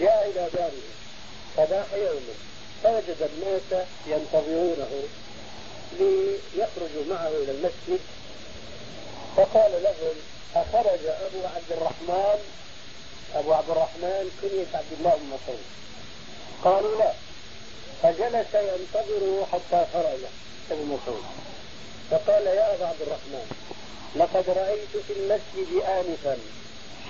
جاء 0.00 0.30
إلى 0.30 0.48
داره 0.54 0.86
صباح 1.56 1.86
يوم 1.94 2.22
فوجد 2.82 3.30
الناس 3.32 3.86
ينتظرونه 4.06 5.02
ليخرجوا 5.98 7.04
معه 7.10 7.28
إلى 7.28 7.52
المسجد. 7.52 8.00
فقال 9.36 9.72
لهم 9.82 10.16
أخرج 10.54 11.06
أبو 11.06 11.46
عبد 11.54 11.70
الرحمن 11.70 12.38
أبو 13.34 13.52
عبد 13.52 13.70
الرحمن 13.70 14.30
كنية 14.42 14.66
عبد 14.74 14.92
الله 14.98 15.16
بن 15.16 15.26
مسعود. 15.26 15.64
قالوا 16.64 16.98
لا 16.98 17.12
فجلس 18.02 18.54
ينتظره 18.54 19.46
حتى 19.52 19.86
خرج 19.92 20.20
ابن 20.70 20.84
مسعود. 20.84 21.24
فقال 22.10 22.46
يا 22.46 22.74
أبا 22.74 22.86
عبد 22.86 23.02
الرحمن 23.02 23.46
لقد 24.16 24.50
رأيت 24.50 25.04
في 25.06 25.12
المسجد 25.12 25.82
آنفا 25.82 26.38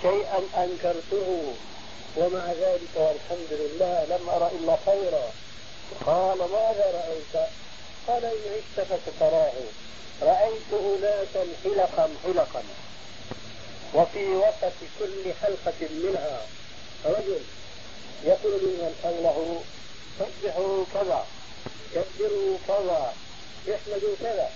شيئا 0.03 0.65
أنكرته 0.65 1.55
ومع 2.17 2.53
ذلك 2.53 2.95
والحمد 2.97 3.51
لله 3.51 4.05
لم 4.05 4.29
أرى 4.29 4.51
إلا 4.59 4.77
خيرا. 4.87 5.31
قال 6.07 6.39
ماذا 6.39 6.87
رأيت؟ 6.95 7.47
قال 8.09 8.25
إن 8.25 8.41
عشت 8.55 8.89
فستراه 8.89 9.53
رأيت 10.23 10.73
أناسا 10.73 11.47
حلقا 11.65 12.09
حلقا 12.25 12.63
وفي 13.95 14.27
وسط 14.29 14.79
كل 14.99 15.33
حلقة 15.43 15.89
منها 15.91 16.41
رجل 17.05 17.41
يقول 18.25 18.53
لمن 18.53 18.95
حوله 19.03 19.63
سبحوا 20.19 20.85
كذا 20.95 21.27
كبروا 21.95 22.57
كذا 22.69 23.13
احمدوا 23.75 24.15
كذا. 24.21 24.51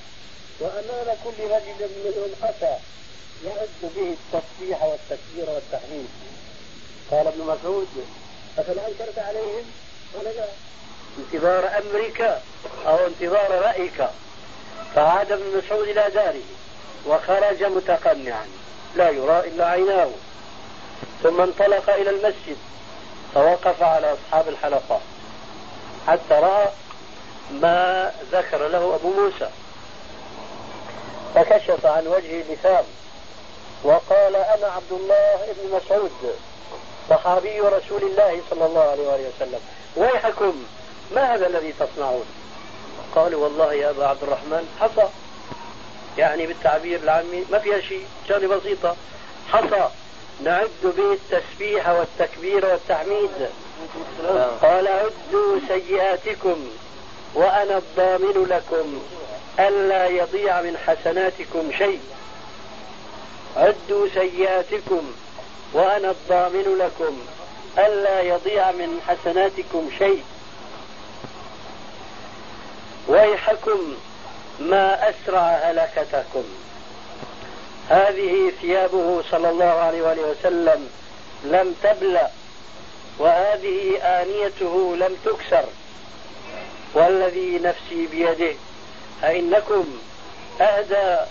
وأمام 0.60 1.16
كل 1.24 1.44
رجل 1.44 1.90
منهم 2.04 2.30
حسى 2.42 2.76
يعد 3.44 3.68
به 3.82 4.16
التصبيح 4.16 4.82
والتكبير 4.82 5.50
والتحميد. 5.50 6.08
قال 7.10 7.26
ابن 7.26 7.40
مسعود 7.40 7.88
أفلا 8.58 8.88
أنكرت 8.88 9.18
عليهم؟ 9.18 9.64
قال 10.14 10.24
لا. 10.24 10.44
انتظار 11.18 11.78
أمرك 11.78 12.42
أو 12.86 13.06
انتظار 13.06 13.50
رأيك. 13.50 14.08
فعاد 14.94 15.32
ابن 15.32 15.56
مسعود 15.56 15.88
إلى 15.88 16.10
داره 16.14 16.42
وخرج 17.06 17.64
متقنعا 17.64 18.46
لا 18.96 19.10
يرى 19.10 19.40
إلا 19.40 19.66
عيناه. 19.66 20.10
ثم 21.22 21.40
انطلق 21.40 21.90
إلى 21.90 22.10
المسجد 22.10 22.56
فوقف 23.34 23.82
على 23.82 24.12
أصحاب 24.14 24.48
الحلقات 24.48 25.00
حتى 26.06 26.34
رأى 26.34 26.68
ما 27.50 28.12
ذكر 28.32 28.68
له 28.68 28.94
أبو 28.94 29.10
موسى. 29.10 29.48
فكشف 31.34 31.86
عن 31.86 32.06
وجهه 32.06 32.44
لثام 32.52 32.84
وقال 33.84 34.36
أنا 34.36 34.66
عبد 34.66 34.92
الله 34.92 35.54
بن 35.58 35.76
مسعود 35.76 36.34
صحابي 37.10 37.60
رسول 37.60 38.02
الله 38.02 38.40
صلى 38.50 38.66
الله 38.66 38.82
عليه 38.82 39.08
وآله 39.08 39.30
وسلم. 39.36 39.60
ويحكم 39.96 40.64
ما 41.14 41.34
هذا 41.34 41.46
الذي 41.46 41.72
تصنعون؟ 41.72 42.24
قالوا 43.14 43.44
والله 43.44 43.74
يا 43.74 43.90
أبا 43.90 44.06
عبد 44.06 44.22
الرحمن 44.22 44.68
حصى. 44.80 45.08
يعني 46.18 46.46
بالتعبير 46.46 47.00
العامي 47.02 47.44
ما 47.50 47.58
فيها 47.58 47.80
شيء 47.80 48.04
شغلة 48.28 48.56
بسيطة. 48.56 48.96
حصى. 49.52 49.88
نعد 50.44 50.68
به 50.82 51.12
التسبيح 51.12 51.88
والتكبير 51.88 52.66
والتحميد. 52.66 53.30
قال 54.62 54.88
عدوا 54.88 55.58
سيئاتكم 55.68 56.68
وأنا 57.34 57.76
الضامن 57.78 58.46
لكم 58.50 59.02
ألا 59.58 60.06
يضيع 60.06 60.62
من 60.62 60.76
حسناتكم 60.86 61.70
شيء. 61.78 62.00
عدوا 63.56 64.06
سيئاتكم 64.14 65.12
وأنا 65.72 66.10
الضامن 66.10 66.78
لكم 66.78 67.18
ألا 67.78 68.20
يضيع 68.20 68.70
من 68.70 69.00
حسناتكم 69.08 69.90
شيء. 69.98 70.22
ويحكم 73.08 73.94
ما 74.60 75.10
أسرع 75.10 75.40
هلكتكم. 75.40 76.44
هذه 77.88 78.52
ثيابه 78.60 79.22
صلى 79.30 79.50
الله 79.50 79.64
عليه 79.64 80.02
وآله 80.02 80.22
وسلم 80.22 80.88
لم 81.44 81.74
تبلى 81.82 82.28
وهذه 83.18 83.98
آنيته 84.02 84.96
لم 84.96 85.16
تكسر. 85.24 85.64
والذي 86.94 87.58
نفسي 87.58 88.06
بيده 88.06 88.54
أئنكم 89.24 89.84
أهدى 90.60 91.26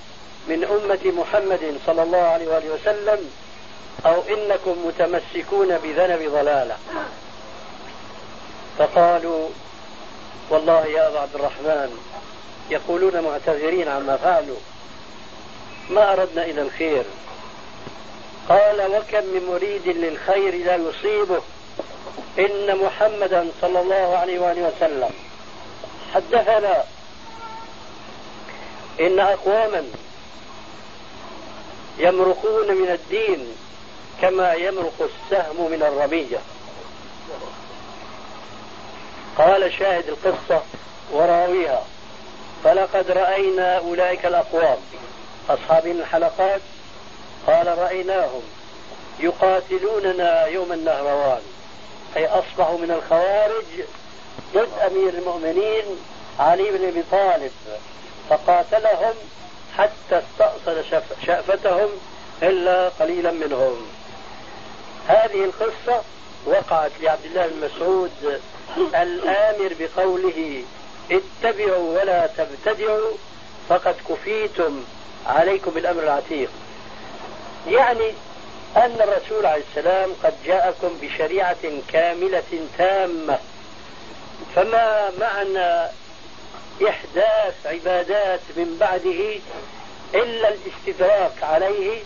من 0.47 0.63
أمة 0.63 1.21
محمد 1.21 1.77
صلى 1.85 2.03
الله 2.03 2.21
عليه 2.21 2.47
وآله 2.47 2.73
وسلم 2.73 3.31
أو 4.05 4.21
إنكم 4.29 4.75
متمسكون 4.87 5.77
بذنب 5.77 6.31
ضلالة. 6.31 6.77
فقالوا 8.77 9.49
والله 10.49 10.85
يا 10.85 11.07
أبا 11.07 11.19
عبد 11.19 11.35
الرحمن 11.35 11.97
يقولون 12.69 13.21
معتذرين 13.21 13.87
عما 13.87 14.17
فعلوا. 14.17 14.57
ما 15.89 16.13
أردنا 16.13 16.45
إلى 16.45 16.61
الخير. 16.61 17.03
قال 18.49 18.81
وكم 18.81 19.25
من 19.25 19.45
مريد 19.51 19.87
للخير 19.87 20.65
لا 20.65 20.75
يصيبه؟ 20.75 21.41
إن 22.39 22.77
محمدا 22.77 23.47
صلى 23.61 23.81
الله 23.81 24.17
عليه 24.17 24.39
وآله 24.39 24.71
وسلم. 24.75 25.09
حدثنا 26.13 26.83
إن 28.99 29.19
أقواما 29.19 29.83
يمرقون 31.97 32.75
من 32.75 32.89
الدين 32.89 33.47
كما 34.21 34.53
يمرق 34.53 34.93
السهم 35.01 35.71
من 35.71 35.83
الرمية 35.83 36.39
قال 39.39 39.73
شاهد 39.73 40.03
القصة 40.07 40.63
وراويها. 41.11 41.83
فلقد 42.63 43.11
رأينا 43.11 43.77
أولئك 43.77 44.25
الأقوام. 44.25 44.77
أصحاب 45.49 45.87
الحلقات؟ 45.87 46.61
قال 47.47 47.77
رأيناهم. 47.77 48.41
يقاتلوننا 49.19 50.45
يوم 50.45 50.73
النهروان. 50.73 51.41
أي 52.17 52.27
أصبحوا 52.27 52.77
من 52.77 52.91
الخوارج 52.91 53.85
ضد 54.53 54.91
أمير 54.91 55.09
المؤمنين 55.09 55.83
علي 56.39 56.71
بن 56.71 56.87
أبي 56.87 57.03
طالب. 57.11 57.51
فقاتلهم 58.29 59.13
حتى 59.77 60.21
استأصل 60.21 61.01
شأفتهم 61.25 61.89
إلا 62.43 62.89
قليلا 62.89 63.31
منهم. 63.31 63.87
هذه 65.07 65.43
القصة 65.43 66.01
وقعت 66.45 66.91
لعبد 67.01 67.25
الله 67.25 67.47
بن 67.47 67.65
مسعود 67.65 68.41
الآمر 68.77 69.73
بقوله 69.79 70.63
اتبعوا 71.11 71.99
ولا 71.99 72.27
تبتدعوا 72.27 73.11
فقد 73.69 73.95
كفيتم 74.09 74.83
عليكم 75.27 75.71
بالأمر 75.71 76.03
العتيق. 76.03 76.49
يعني 77.67 78.13
أن 78.75 78.95
الرسول 79.01 79.45
عليه 79.45 79.63
السلام 79.69 80.09
قد 80.23 80.33
جاءكم 80.45 80.89
بشريعة 81.01 81.81
كاملة 81.93 82.67
تامة. 82.77 83.39
فما 84.55 85.11
معنى 85.19 85.89
إحداث 86.89 87.55
عبادات 87.65 88.39
من 88.57 88.77
بعده 88.79 89.39
إلا 90.15 90.49
الاستدراك 90.53 91.43
عليه 91.43 92.01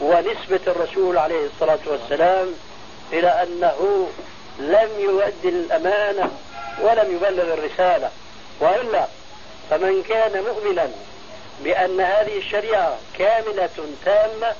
ونسبة 0.00 0.60
الرسول 0.66 1.18
عليه 1.18 1.46
الصلاة 1.46 1.78
والسلام 1.86 2.54
إلى 3.12 3.28
أنه 3.42 4.08
لم 4.60 4.88
يؤدي 4.98 5.48
الأمانة 5.48 6.30
ولم 6.82 7.14
يبلغ 7.14 7.54
الرسالة 7.54 8.10
وإلا 8.60 9.06
فمن 9.70 10.02
كان 10.02 10.44
مؤمنا 10.44 10.90
بأن 11.64 12.00
هذه 12.00 12.38
الشريعة 12.38 12.98
كاملة 13.18 13.68
تامة 14.04 14.54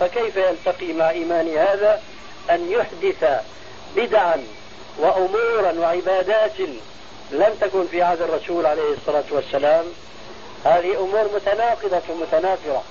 فكيف 0.00 0.36
يلتقي 0.36 0.92
مع 0.92 1.10
إيمان 1.10 1.56
هذا؟ 1.56 2.02
أن 2.50 2.70
يحدث 2.72 3.42
بدعا 3.96 4.46
وأمورا 4.98 5.72
وعبادات 5.78 6.58
لم 7.30 7.54
تكن 7.60 7.86
في 7.86 8.02
عهد 8.02 8.22
الرسول 8.22 8.66
عليه 8.66 8.92
الصلاة 8.92 9.24
والسلام. 9.30 9.84
هذه 10.64 10.98
أمور 10.98 11.30
متناقضة 11.34 12.14
متنافرة 12.20 12.82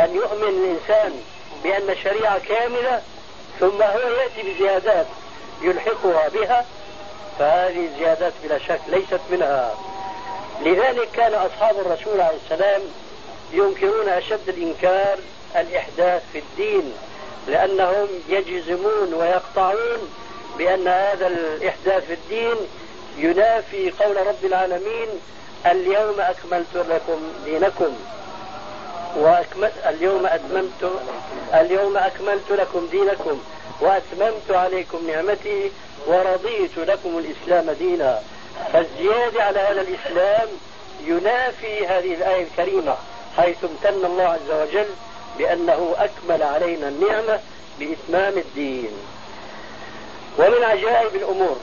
أن 0.00 0.14
يؤمن 0.14 0.48
الإنسان 0.48 1.22
بأن 1.64 1.90
الشريعة 1.90 2.38
كاملة 2.38 3.02
ثم 3.60 3.82
هو 3.82 3.98
يأتي 3.98 4.42
بزيادات 4.42 5.06
يلحقها 5.62 6.28
بها 6.28 6.64
فهذه 7.38 7.86
الزيادات 7.86 8.32
بلا 8.44 8.58
شك 8.58 8.80
ليست 8.88 9.20
منها. 9.30 9.74
لذلك 10.60 11.08
كان 11.12 11.34
أصحاب 11.34 11.76
الرسول 11.78 12.20
عليه 12.20 12.38
السلام 12.44 12.80
ينكرون 13.52 14.08
أشد 14.08 14.48
الإنكار 14.48 15.18
الإحداث 15.56 16.22
في 16.32 16.38
الدين 16.38 16.92
لأنهم 17.48 18.08
يجزمون 18.28 19.14
ويقطعون 19.14 20.10
بأن 20.58 20.88
هذا 20.88 21.26
الإحداث 21.26 22.06
في 22.06 22.12
الدين 22.12 22.56
ينافي 23.18 23.90
قول 23.90 24.16
رب 24.26 24.44
العالمين 24.44 25.08
اليوم 25.66 26.20
أكملت 26.20 26.74
لكم 26.74 27.20
دينكم. 27.44 27.96
وأكمل 29.16 29.70
اليوم 29.88 30.26
أتممت 30.26 30.90
اليوم 31.54 31.96
أكملت 31.96 32.50
لكم 32.50 32.86
دينكم. 32.90 33.42
وأتممت 33.80 34.50
عليكم 34.50 35.10
نعمتي 35.10 35.70
ورضيت 36.06 36.78
لكم 36.78 37.18
الإسلام 37.18 37.70
دينا. 37.70 38.22
فالزيادة 38.72 39.42
على 39.44 39.60
هذا 39.60 39.80
الإسلام 39.80 40.48
ينافي 41.04 41.86
هذه 41.86 42.14
الآية 42.14 42.42
الكريمة 42.42 42.96
حيث 43.36 43.56
امتن 43.64 44.04
الله 44.06 44.24
عز 44.24 44.50
وجل 44.50 44.88
بأنه 45.38 45.94
أكمل 45.98 46.42
علينا 46.42 46.88
النعمة 46.88 47.40
بإتمام 47.78 48.38
الدين. 48.38 48.92
ومن 50.38 50.64
عجائب 50.64 51.14
الأمور 51.14 51.56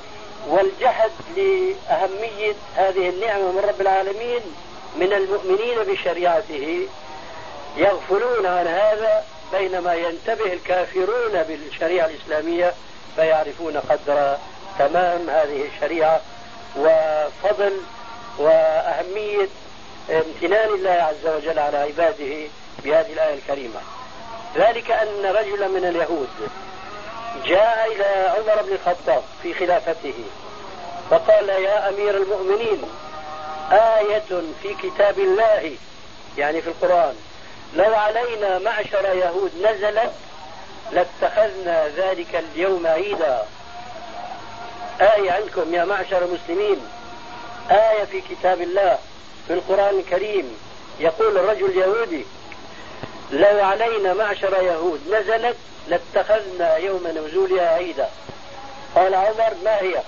والجحد 0.49 1.11
لأهمية 1.37 2.55
هذه 2.75 3.09
النعمة 3.09 3.51
من 3.51 3.65
رب 3.67 3.81
العالمين 3.81 4.41
من 4.95 5.13
المؤمنين 5.13 5.83
بشريعته 5.83 6.87
يغفلون 7.77 8.45
عن 8.45 8.67
هذا 8.67 9.23
بينما 9.57 9.93
ينتبه 9.93 10.53
الكافرون 10.53 11.43
بالشريعة 11.43 12.05
الإسلامية 12.05 12.73
فيعرفون 13.15 13.77
قدر 13.77 14.37
تمام 14.79 15.29
هذه 15.29 15.67
الشريعة 15.75 16.21
وفضل 16.77 17.73
وأهمية 18.37 19.47
امتنان 20.09 20.69
الله 20.69 20.91
عز 20.91 21.27
وجل 21.35 21.59
على 21.59 21.77
عباده 21.77 22.47
بهذه 22.83 23.13
الآية 23.13 23.33
الكريمة. 23.33 23.79
ذلك 24.55 24.91
أن 24.91 25.25
رجلا 25.25 25.67
من 25.67 25.85
اليهود 25.85 26.29
جاء 27.45 27.91
إلى 27.91 28.33
عمر 28.37 28.61
بن 28.61 28.73
الخطاب 28.73 29.23
في 29.43 29.53
خلافته 29.53 30.13
فقال 31.09 31.49
يا 31.49 31.89
أمير 31.89 32.17
المؤمنين 32.17 32.81
آية 33.71 34.41
في 34.61 34.73
كتاب 34.83 35.19
الله 35.19 35.75
يعني 36.37 36.61
في 36.61 36.67
القرآن 36.67 37.15
لو 37.75 37.95
علينا 37.95 38.59
معشر 38.59 39.15
يهود 39.15 39.51
نزلت 39.61 40.11
لاتخذنا 40.91 41.87
ذلك 41.87 42.35
اليوم 42.35 42.87
عيدا. 42.87 43.45
آية 45.01 45.31
عندكم 45.31 45.73
يا 45.73 45.85
معشر 45.85 46.25
المسلمين. 46.25 46.77
آية 47.71 48.03
في 48.03 48.21
كتاب 48.21 48.61
الله 48.61 48.99
في 49.47 49.53
القرآن 49.53 49.99
الكريم. 49.99 50.57
يقول 50.99 51.37
الرجل 51.37 51.65
اليهودي 51.65 52.25
لو 53.31 53.63
علينا 53.63 54.13
معشر 54.13 54.61
يهود 54.61 55.01
نزلت 55.09 55.57
لاتخذنا 55.87 56.75
يوم 56.77 57.07
نزولها 57.07 57.67
عيدا. 57.67 58.09
قال 58.95 59.15
عمر 59.15 59.53
ما 59.63 59.81
هي؟ 59.81 60.01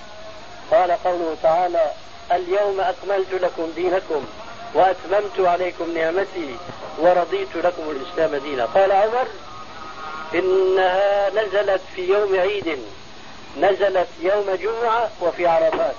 قال 0.70 0.92
قوله 1.04 1.36
تعالى 1.42 1.90
اليوم 2.32 2.80
أكملت 2.80 3.32
لكم 3.32 3.72
دينكم. 3.74 4.26
وأتممت 4.74 5.40
عليكم 5.40 5.94
نعمتي 5.94 6.56
ورضيت 6.98 7.56
لكم 7.56 7.82
الإسلام 7.90 8.36
دينا. 8.36 8.64
قال 8.64 8.92
عمر 8.92 9.26
إنها 10.34 11.30
نزلت 11.30 11.80
في 11.96 12.08
يوم 12.08 12.40
عيد. 12.40 12.78
نزلت 13.60 14.08
يوم 14.20 14.58
جمعة 14.62 15.10
وفي 15.20 15.46
عرفات. 15.46 15.94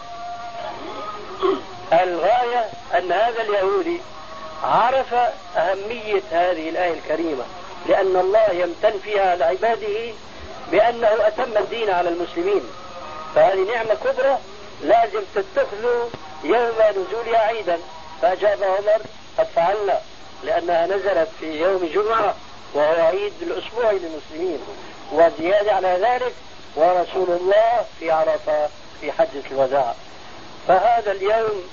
الغاية 1.93 2.70
أن 2.97 3.11
هذا 3.11 3.41
اليهودي 3.41 4.01
عرف 4.63 5.13
أهمية 5.57 6.22
هذه 6.32 6.70
الآية 6.70 6.93
الكريمة 6.93 7.43
لأن 7.89 8.15
الله 8.15 8.49
يمتن 8.51 8.99
فيها 9.03 9.36
لعباده 9.36 10.13
بأنه 10.72 11.28
أتم 11.28 11.57
الدين 11.57 11.89
على 11.89 12.09
المسلمين. 12.09 12.63
فهذه 13.36 13.72
نعمة 13.74 13.93
كبرى 13.93 14.38
لازم 14.84 15.22
تتخذوا 15.36 16.09
يوم 16.43 16.76
نزولها 16.91 17.39
عيدا. 17.39 17.78
فأجاب 18.22 18.63
عمر 18.63 19.01
قد 19.38 19.47
فعلنا 19.55 20.01
لأنها 20.43 20.88
نزلت 20.88 21.30
في 21.39 21.61
يوم 21.61 21.89
جمعة 21.93 22.36
وهو 22.74 23.05
عيد 23.05 23.34
الأسبوع 23.41 23.91
للمسلمين 23.91 24.59
وزيادة 25.11 25.72
على 25.74 25.99
ذلك 26.01 26.34
ورسول 26.76 27.30
الله 27.30 27.86
في 27.99 28.11
عرفة 28.11 28.70
في 29.01 29.11
حجة 29.11 29.43
الوداع. 29.51 29.93
فهذا 30.67 31.11
اليوم 31.11 31.63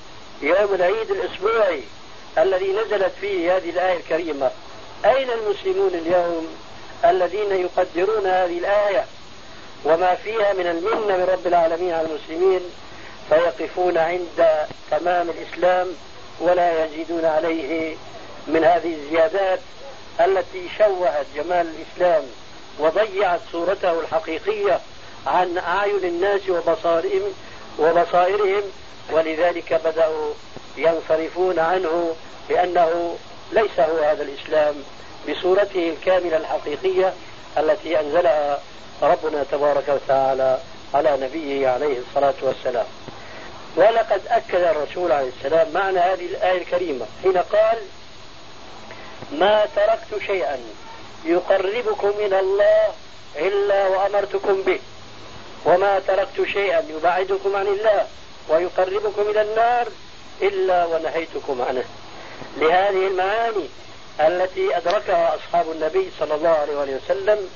يوم 0.43 0.75
العيد 0.75 1.11
الأسبوعي 1.11 1.83
الذي 2.39 2.73
نزلت 2.73 3.13
فيه 3.21 3.57
هذه 3.57 3.71
الآية 3.71 3.97
الكريمة. 3.97 4.51
أين 5.05 5.31
المسلمون 5.31 5.95
اليوم 5.95 6.47
الذين 7.05 7.53
يقدرون 7.53 8.27
هذه 8.27 8.59
الآية؟ 8.59 9.05
وما 9.85 10.15
فيها 10.15 10.53
من 10.53 10.67
المنة 10.67 11.17
من 11.17 11.29
رب 11.33 11.47
العالمين 11.47 11.95
على 11.95 12.07
المسلمين 12.07 12.61
فيقفون 13.29 13.99
عند 13.99 14.67
تمام 14.91 15.31
الإسلام 15.31 15.89
ولا 16.41 16.85
يزيدون 16.85 17.25
عليه 17.25 17.97
من 18.47 18.65
هذه 18.65 18.95
الزيادات 18.95 19.61
التي 20.21 20.69
شوهت 20.79 21.27
جمال 21.37 21.67
الإسلام 21.67 22.23
وضيعت 22.79 23.41
صورته 23.53 24.01
الحقيقية 24.01 24.81
عن 25.27 25.59
أعين 25.59 26.05
الناس 26.05 26.41
وبصائرهم 26.49 27.33
وبصائرهم. 27.79 28.63
ولذلك 29.13 29.81
بدأوا 29.85 30.33
ينصرفون 30.77 31.59
عنه 31.59 32.17
لأنه 32.51 33.17
ليس 33.53 33.81
هو 33.81 33.97
هذا 33.97 34.23
الإسلام 34.23 34.75
بصورته 35.29 35.89
الكاملة 35.89 36.37
الحقيقية 36.37 37.13
التي 37.59 38.01
أنزلها 38.01 38.61
ربنا 39.03 39.45
تبارك 39.53 39.89
وتعالى 39.89 40.59
على 40.95 41.19
نبيه 41.23 41.69
عليه 41.69 41.99
الصلاة 41.99 42.35
والسلام. 42.43 42.87
ولقد 43.77 44.21
أكد 44.29 44.61
الرسول 44.63 45.13
عليه 45.13 45.31
السلام 45.39 45.73
معنى 45.73 45.99
هذه 45.99 46.27
الآية 46.27 46.59
الكريمة 46.59 47.07
حين 47.23 47.37
قال 47.37 47.79
ما 49.33 49.67
تركت 49.77 50.25
شيئا 50.27 50.59
يقربكم 51.25 52.09
إلى 52.09 52.41
الله 52.41 52.87
إلا 53.37 53.87
وأمرتكم 53.87 54.63
به 54.63 54.81
وما 55.65 55.99
تركت 55.99 56.47
شيئا 56.53 56.85
يبعدكم 56.89 57.57
عن 57.57 57.67
الله 57.67 58.07
ويقربكم 58.49 59.23
إلى 59.23 59.43
النار 59.43 59.89
إلا 60.43 60.85
ونهيتكم 60.85 61.63
عنه. 61.63 61.85
لهذه 62.57 63.07
المعاني 63.07 63.69
التي 64.21 64.77
أدركها 64.77 65.35
أصحاب 65.37 65.71
النبي 65.71 66.11
صلى 66.19 66.35
الله 66.35 66.49
عليه 66.49 66.97
وسلم 66.97 67.49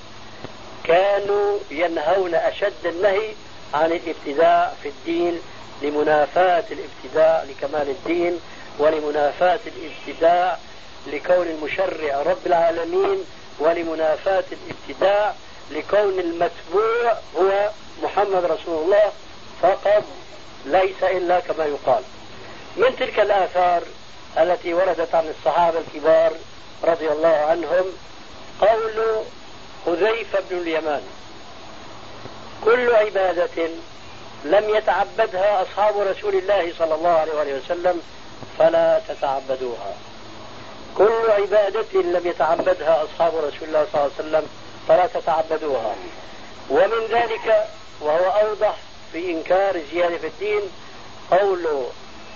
كانوا 0.84 1.58
ينهون 1.70 2.34
أشد 2.34 2.86
النهي 2.86 3.34
عن 3.74 3.92
الابتداع 3.92 4.72
في 4.82 4.88
الدين 4.88 5.40
لمنافاة 5.82 6.64
الابتداع 6.70 7.42
لكمال 7.42 7.88
الدين 7.88 8.40
ولمنافاة 8.78 9.60
الابتداع 9.66 10.58
لكون 11.06 11.46
المشرع 11.46 12.22
رب 12.22 12.46
العالمين 12.46 13.24
ولمنافاة 13.58 14.44
الابتداع 14.52 15.34
لكون 15.70 16.18
المتبوع 16.20 17.12
هو 17.36 17.70
محمد 18.02 18.44
رسول 18.44 18.84
الله 18.84 19.12
فقط 19.62 20.04
ليس 20.66 21.02
إلا 21.02 21.40
كما 21.40 21.64
يقال. 21.64 22.02
من 22.76 22.96
تلك 22.96 23.20
الآثار 23.20 23.82
التي 24.38 24.74
وردت 24.74 25.14
عن 25.14 25.34
الصحابة 25.38 25.78
الكبار 25.78 26.32
رضي 26.84 27.08
الله 27.08 27.28
عنهم 27.28 27.84
قول 28.60 29.22
حذيفة 29.86 30.38
بن 30.50 30.58
اليمان 30.58 31.02
كل 32.64 32.94
عبادة 32.94 33.68
لم 34.44 34.74
يتعبدها 34.76 35.62
أصحاب 35.62 35.98
رسول 35.98 36.34
الله 36.34 36.72
صلى 36.78 36.94
الله 36.94 37.10
عليه 37.10 37.54
وسلم 37.54 38.02
فلا 38.58 39.00
تتعبدوها. 39.08 39.94
كل 40.98 41.30
عبادة 41.30 42.00
لم 42.02 42.26
يتعبدها 42.26 43.04
أصحاب 43.04 43.32
رسول 43.34 43.68
الله 43.68 43.86
صلى 43.92 44.00
الله 44.00 44.10
عليه 44.18 44.28
وسلم 44.28 44.48
فلا 44.88 45.06
تتعبدوها. 45.06 45.94
ومن 46.70 47.06
ذلك 47.10 47.66
وهو 48.00 48.30
أوضح 48.30 48.74
في 49.12 49.30
إنكار 49.30 49.80
زيادة 49.92 50.18
في 50.18 50.26
الدين 50.26 50.62
قول 51.30 51.84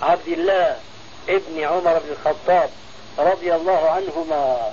عبد 0.03 0.29
الله 0.29 0.77
ابن 1.29 1.61
عمر 1.65 1.99
بن 1.99 2.11
الخطاب 2.11 2.71
رضي 3.19 3.55
الله 3.55 3.91
عنهما 3.91 4.73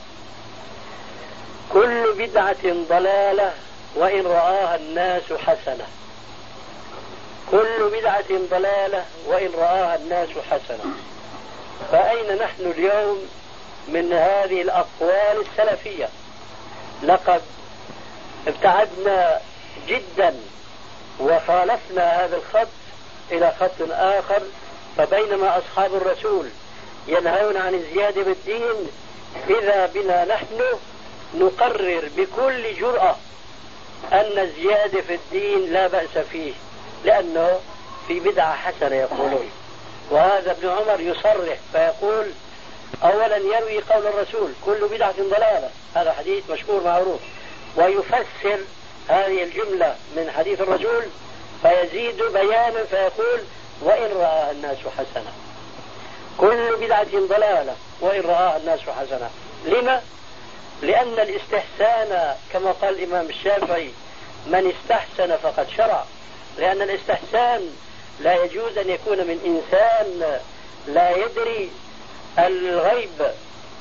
كل 1.73 2.13
بدعة 2.13 2.85
ضلالة 2.89 3.53
وإن 3.95 4.25
رآها 4.25 4.75
الناس 4.75 5.33
حسنة. 5.33 5.85
كل 7.51 7.89
بدعة 7.99 8.39
ضلالة 8.51 9.05
وإن 9.27 9.49
رآها 9.57 9.95
الناس 9.95 10.29
حسنة. 10.51 10.83
فأين 11.91 12.37
نحن 12.37 12.61
اليوم 12.77 13.17
من 13.87 14.13
هذه 14.13 14.61
الأقوال 14.61 15.45
السلفية؟ 15.49 16.09
لقد 17.03 17.41
ابتعدنا 18.47 19.39
جدا 19.87 20.35
وخالفنا 21.19 22.25
هذا 22.25 22.37
الخط 22.37 22.67
إلى 23.31 23.53
خط 23.59 23.81
آخر 23.91 24.41
فبينما 24.97 25.57
أصحاب 25.57 25.95
الرسول 25.95 26.49
ينهون 27.07 27.57
عن 27.57 27.73
الزيادة 27.73 28.23
بالدين 28.23 28.87
إذا 29.49 29.85
بنا 29.85 30.25
نحن 30.25 30.61
نقرر 31.33 32.09
بكل 32.17 32.75
جرأة 32.79 33.15
أن 34.11 34.39
الزيادة 34.39 35.01
في 35.01 35.15
الدين 35.15 35.73
لا 35.73 35.87
بأس 35.87 36.17
فيه. 36.31 36.53
لأنه 37.05 37.59
في 38.07 38.19
بدعة 38.19 38.55
حسنة 38.55 38.95
يقولون. 38.95 39.51
وهذا 40.09 40.51
ابن 40.51 40.69
عمر 40.69 40.99
يصرح 40.99 41.57
فيقول 41.71 42.31
أولا 43.03 43.37
يروي 43.37 43.81
قول 43.81 44.07
الرسول 44.07 44.51
كل 44.65 44.87
بدعة 44.87 45.15
ضلالة. 45.19 45.69
هذا 45.95 46.11
حديث 46.11 46.49
مشهور 46.49 46.83
معروف. 46.83 47.19
ويفسر 47.75 48.59
هذه 49.09 49.43
الجملة 49.43 49.95
من 50.15 50.31
حديث 50.37 50.61
الرسول 50.61 51.03
فيزيد 51.61 52.23
بيانا 52.23 52.83
فيقول 52.83 53.39
وإن 53.81 54.11
رآها 54.11 54.51
الناس 54.51 54.77
حسنة 54.97 55.31
كل 56.37 56.75
بدعة 56.75 57.27
ضلالة 57.29 57.75
وإن 58.01 58.21
رآها 58.21 58.57
الناس 58.57 58.79
حسنة 58.79 59.29
لما؟ 59.65 60.01
لأن 60.81 61.13
الاستحسان 61.13 62.35
كما 62.53 62.71
قال 62.71 62.99
الإمام 62.99 63.29
الشافعي 63.29 63.91
من 64.47 64.73
استحسن 64.73 65.37
فقد 65.37 65.67
شرع. 65.77 66.05
لأن 66.57 66.81
الاستحسان 66.81 67.75
لا 68.19 68.43
يجوز 68.43 68.77
أن 68.77 68.89
يكون 68.89 69.17
من 69.17 69.39
إنسان 69.45 70.39
لا 70.87 71.17
يدري 71.17 71.69
الغيب 72.39 73.31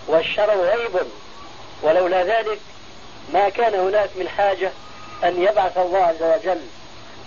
والشرع 0.06 0.54
غيب 0.54 1.00
ولولا 1.82 2.24
ذلك 2.24 2.58
ما 3.32 3.48
كان 3.48 3.74
هناك 3.74 4.10
من 4.16 4.28
حاجة 4.28 4.70
أن 5.24 5.42
يبعث 5.42 5.78
الله 5.78 5.98
عز 5.98 6.22
وجل 6.22 6.60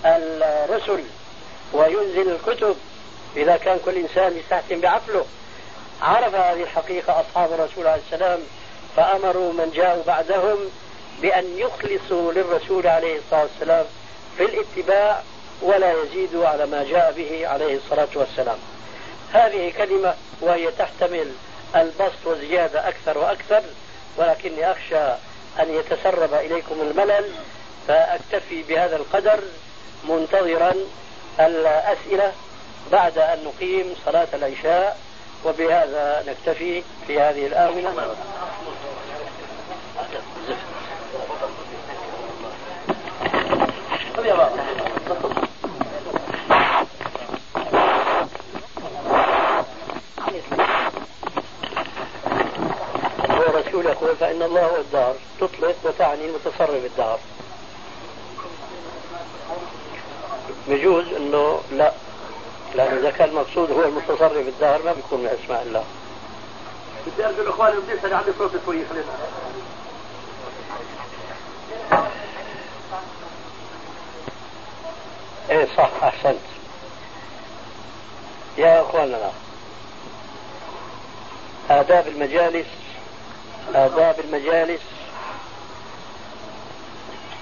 الرسل 0.05 1.03
وينزل 1.73 2.31
الكتب. 2.31 2.75
إذا 3.35 3.57
كان 3.57 3.79
كل 3.85 3.97
إنسان 3.97 4.37
يستحسن 4.37 4.79
بعقله. 4.79 5.25
عرف 6.01 6.35
هذه 6.35 6.63
الحقيقة 6.63 7.21
أصحاب 7.21 7.53
الرسول 7.53 7.87
عليه 7.87 8.01
السلام 8.11 8.39
فأمروا 8.95 9.53
من 9.53 9.71
جاءوا 9.75 10.03
بعدهم 10.03 10.57
بأن 11.21 11.57
يخلصوا 11.57 12.33
للرسول 12.33 12.87
عليه 12.87 13.17
الصلاة 13.17 13.41
والسلام 13.41 13.85
في 14.37 14.43
الاتباع 14.45 15.23
ولا 15.61 15.93
يزيد 16.03 16.35
على 16.35 16.65
ما 16.65 16.83
جاء 16.83 17.13
به 17.17 17.47
عليه 17.47 17.77
الصلاة 17.77 18.07
والسلام. 18.15 18.57
هذه 19.33 19.73
كلمة 19.77 20.13
وهي 20.41 20.71
تحتمل 20.71 21.31
البسط 21.75 22.25
وزيادة 22.25 22.89
أكثر 22.89 23.17
وأكثر 23.17 23.61
ولكني 24.17 24.71
أخشى 24.71 25.05
أن 25.59 25.73
يتسرب 25.73 26.33
إليكم 26.33 26.81
الملل 26.81 27.29
فأكتفي 27.87 28.63
بهذا 28.63 28.95
القدر 28.95 29.39
منتظرا 30.09 30.73
الأسئلة 31.39 32.31
بعد 32.91 33.17
أن 33.17 33.43
نقيم 33.45 33.95
صلاة 34.05 34.27
العشاء 34.33 34.97
وبهذا 35.45 36.23
نكتفي 36.27 36.83
في 37.07 37.19
هذه 37.19 37.47
الآونة 37.47 38.15
هو 53.29 53.57
رسول 53.57 53.85
يقول 53.85 54.15
هو 54.73 54.77
الدار 54.77 55.15
تطلق 55.39 55.75
وتعني 55.83 56.25
المتصرف 56.25 56.85
الدار. 56.85 57.19
بجوز 60.67 61.05
إنه 61.07 61.61
لا 61.71 61.93
لأنه 62.75 62.99
إذا 62.99 63.11
كان 63.11 63.29
المقصود 63.29 63.71
هو 63.71 63.83
المتصرف 63.83 64.47
الدار 64.47 64.83
ما 64.83 64.93
بيكون 64.93 65.19
من 65.19 65.37
أسماء 65.43 65.63
الله. 65.63 65.83
بدي 67.07 67.25
أرجو 67.25 67.41
الإخوان 67.41 67.79
بدي 67.79 67.93
اللي 68.03 68.15
عندي 68.15 68.31
صوت 68.37 68.51
شوي 68.65 68.85
خلينا. 68.85 69.05
إيه 75.49 75.67
صح 75.77 75.89
أحسنت. 76.03 76.39
يا 78.57 78.81
إخواننا 78.81 79.31
آداب 81.69 82.07
المجالس 82.07 82.67
آداب 83.75 84.19
المجالس 84.19 84.81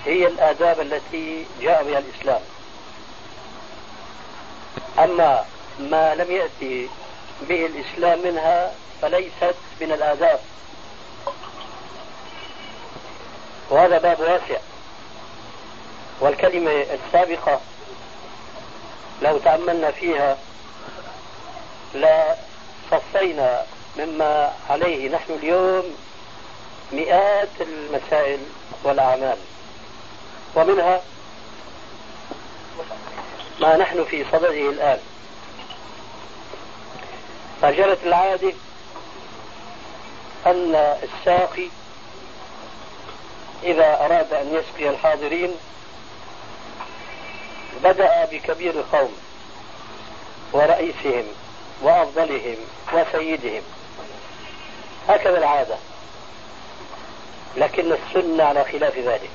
هي 0.06 0.28
الآداب 0.28 0.80
التي 0.80 1.46
جاء 1.62 1.84
بها 1.84 2.00
الإسلام. 2.00 2.42
أما 5.00 5.46
ما 5.80 6.16
لم 6.16 6.32
يأتي 6.32 6.90
به 7.50 7.66
الإسلام 7.66 8.24
منها 8.24 8.72
فليست 9.02 9.56
من 9.82 9.92
الآداب. 9.92 10.40
وهذا 13.70 13.98
باب 13.98 14.20
واسع. 14.20 14.60
والكلمة 16.20 16.72
السابقة 16.72 17.62
لو 19.22 19.38
تأملنا 19.38 19.92
فيها 19.92 20.38
لا 21.94 22.36
صفينا 22.92 23.66
مما 23.98 24.54
عليه 24.70 25.10
نحن 25.10 25.34
اليوم 25.34 25.84
مئات 26.92 27.50
المسائل 27.62 28.40
والأعمال. 28.84 29.38
ومنها 30.56 31.02
ما 33.60 33.78
نحن 33.78 34.04
في 34.04 34.26
صدده 34.32 34.70
الآن. 34.70 35.00
فجرت 37.62 38.04
العادة 38.04 38.54
أن 40.46 40.76
الساقي 41.04 41.68
إذا 43.64 44.06
أراد 44.06 44.34
أن 44.34 44.54
يسقي 44.56 44.90
الحاضرين 44.90 45.52
بدأ 47.84 48.26
بكبير 48.26 48.74
القوم 48.74 49.14
ورئيسهم 50.54 51.26
وأفضلهم 51.82 52.58
وسيدهم. 52.94 53.62
هكذا 55.10 55.38
العادة. 55.38 55.78
لكن 57.58 57.92
السنة 57.92 58.44
على 58.44 58.64
خلاف 58.64 58.98
ذلك. 58.98 59.30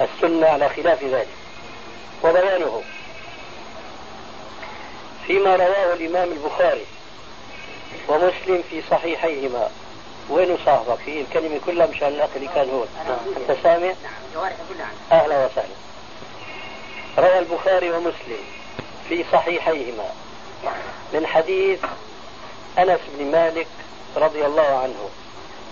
السنة 0.00 0.46
على 0.46 0.68
خلاف 0.68 1.04
ذلك. 1.04 1.28
وبيانه. 2.24 2.82
فيما 5.26 5.56
رواه 5.56 5.94
الإمام 5.94 6.32
البخاري 6.32 6.86
ومسلم 8.08 8.62
في 8.70 8.82
صحيحيهما. 8.90 9.70
وين 10.30 10.58
صاحبك؟ 10.64 10.98
في 11.04 11.20
الكلمة 11.20 11.60
كلها 11.66 11.86
مشان 11.86 12.08
الأخ 12.08 12.30
اللي 12.36 12.48
كان 12.54 12.70
هون 12.70 12.88
أنت 13.36 13.58
سامع؟ 13.62 13.94
أهلا 15.12 15.46
وسهلا. 15.46 15.76
روى 17.18 17.38
البخاري 17.38 17.90
ومسلم 17.90 18.38
في 19.08 19.24
صحيحيهما. 19.32 20.10
من 21.12 21.26
حديث 21.26 21.80
أنس 22.78 23.00
بن 23.18 23.30
مالك 23.30 23.66
رضي 24.16 24.46
الله 24.46 24.78
عنه. 24.78 25.08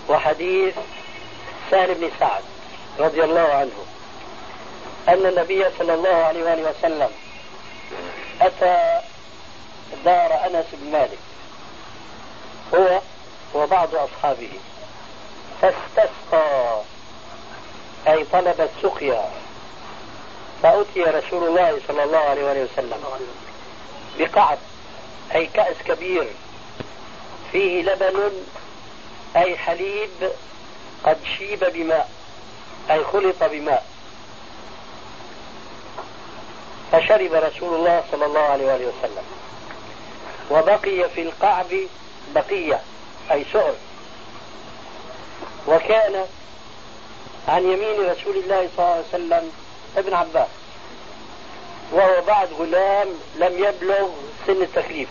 وحديث 0.09 0.75
سهل 1.71 1.95
بن 1.95 2.11
سعد 2.19 2.43
رضي 2.99 3.23
الله 3.23 3.53
عنه 3.53 3.85
أن 5.07 5.25
النبي 5.25 5.65
صلى 5.79 5.93
الله 5.93 6.15
عليه 6.15 6.43
وآله 6.43 6.69
وسلم 6.69 7.09
أتى 8.41 9.01
دار 10.05 10.45
أنس 10.45 10.65
بن 10.73 10.91
مالك. 10.91 11.17
هو 12.75 13.01
وبعض 13.53 13.95
أصحابه. 13.95 14.49
فاستسقى 15.61 16.81
أي 18.07 18.23
طلب 18.23 18.69
السقيا. 18.69 19.29
فأتي 20.63 21.01
رسول 21.01 21.47
الله 21.47 21.79
صلى 21.87 22.03
الله 22.03 22.17
عليه 22.17 22.43
وآله 22.43 22.67
وسلم 22.73 23.03
بقعب 24.19 24.57
أي 25.35 25.45
كأس 25.45 25.75
كبير 25.87 26.27
فيه 27.51 27.83
لبن 27.83 28.31
أي 29.35 29.57
حليب 29.57 30.31
قد 31.03 31.17
شيب 31.37 31.65
بماء 31.73 32.09
أي 32.91 33.03
خلط 33.03 33.43
بماء. 33.43 33.85
فشرب 36.91 37.33
رسول 37.33 37.75
الله 37.75 38.03
صلى 38.11 38.25
الله 38.25 38.39
عليه 38.39 38.65
وآله 38.65 38.87
وسلم. 38.87 39.23
وبقي 40.51 41.09
في 41.09 41.21
القعب 41.21 41.67
بقية 42.35 42.81
أي 43.31 43.45
سؤر 43.53 43.73
وكان 45.67 46.25
عن 47.47 47.63
يمين 47.63 48.09
رسول 48.09 48.37
الله 48.37 48.69
صلى 48.77 48.85
الله 48.85 48.91
عليه 48.91 49.07
وسلم 49.09 49.51
ابن 49.97 50.13
عباس. 50.13 50.47
وهو 51.91 52.21
بعد 52.21 52.53
غلام 52.53 53.07
لم 53.35 53.63
يبلغ 53.63 54.09
سن 54.47 54.61
التكليف 54.61 55.09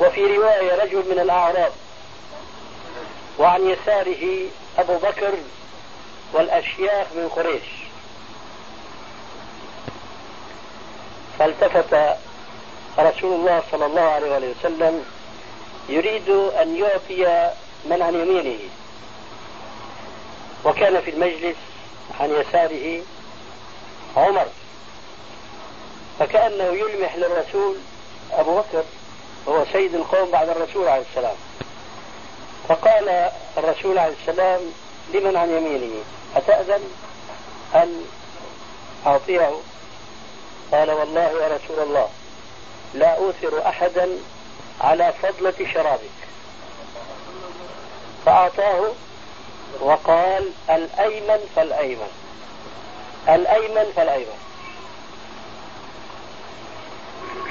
وفي 0.00 0.36
رواية 0.36 0.82
رجل 0.82 1.04
من 1.10 1.18
الأعراب 1.18 1.72
وعن 3.42 3.70
يساره 3.70 4.46
أبو 4.78 4.96
بكر 4.98 5.34
والأشياخ 6.32 7.06
من 7.14 7.28
قريش. 7.28 7.62
فالتفت 11.38 12.16
رسول 12.98 13.40
الله 13.40 13.62
صلى 13.72 13.86
الله 13.86 14.00
عليه 14.00 14.50
وسلم 14.50 15.04
يريد 15.88 16.28
أن 16.30 16.76
يعطي 16.76 17.50
من 17.84 18.02
عن 18.02 18.14
يمينه. 18.14 18.58
وكان 20.64 21.00
في 21.00 21.10
المجلس 21.10 21.56
عن 22.20 22.30
يساره 22.30 23.02
عمر. 24.16 24.46
فكأنه 26.18 26.64
يلمح 26.64 27.16
للرسول 27.16 27.76
أبو 28.32 28.56
بكر 28.58 28.84
هو 29.48 29.64
سيد 29.72 29.94
القوم 29.94 30.30
بعد 30.30 30.48
الرسول 30.48 30.88
عليه 30.88 31.04
السلام. 31.10 31.36
فقال 32.68 33.30
الرسول 33.58 33.98
عليه 33.98 34.14
السلام 34.20 34.60
لمن 35.14 35.36
عن 35.36 35.50
يمينه 35.50 35.94
أتأذن 36.36 36.80
أن 37.74 38.04
أعطيه؟ 39.06 39.50
قال 40.72 40.90
والله 40.90 41.20
يا 41.42 41.48
رسول 41.48 41.82
الله 41.82 42.08
لا 42.94 43.16
أوثر 43.16 43.68
أحدا 43.68 44.08
على 44.80 45.12
فضلة 45.22 45.72
شرابك. 45.74 46.18
فأعطاه 48.26 48.92
وقال 49.80 50.50
الأيمن 50.70 51.40
فالأيمن 51.56 52.10
الأيمن 53.28 53.92
فالأيمن. 53.96 54.38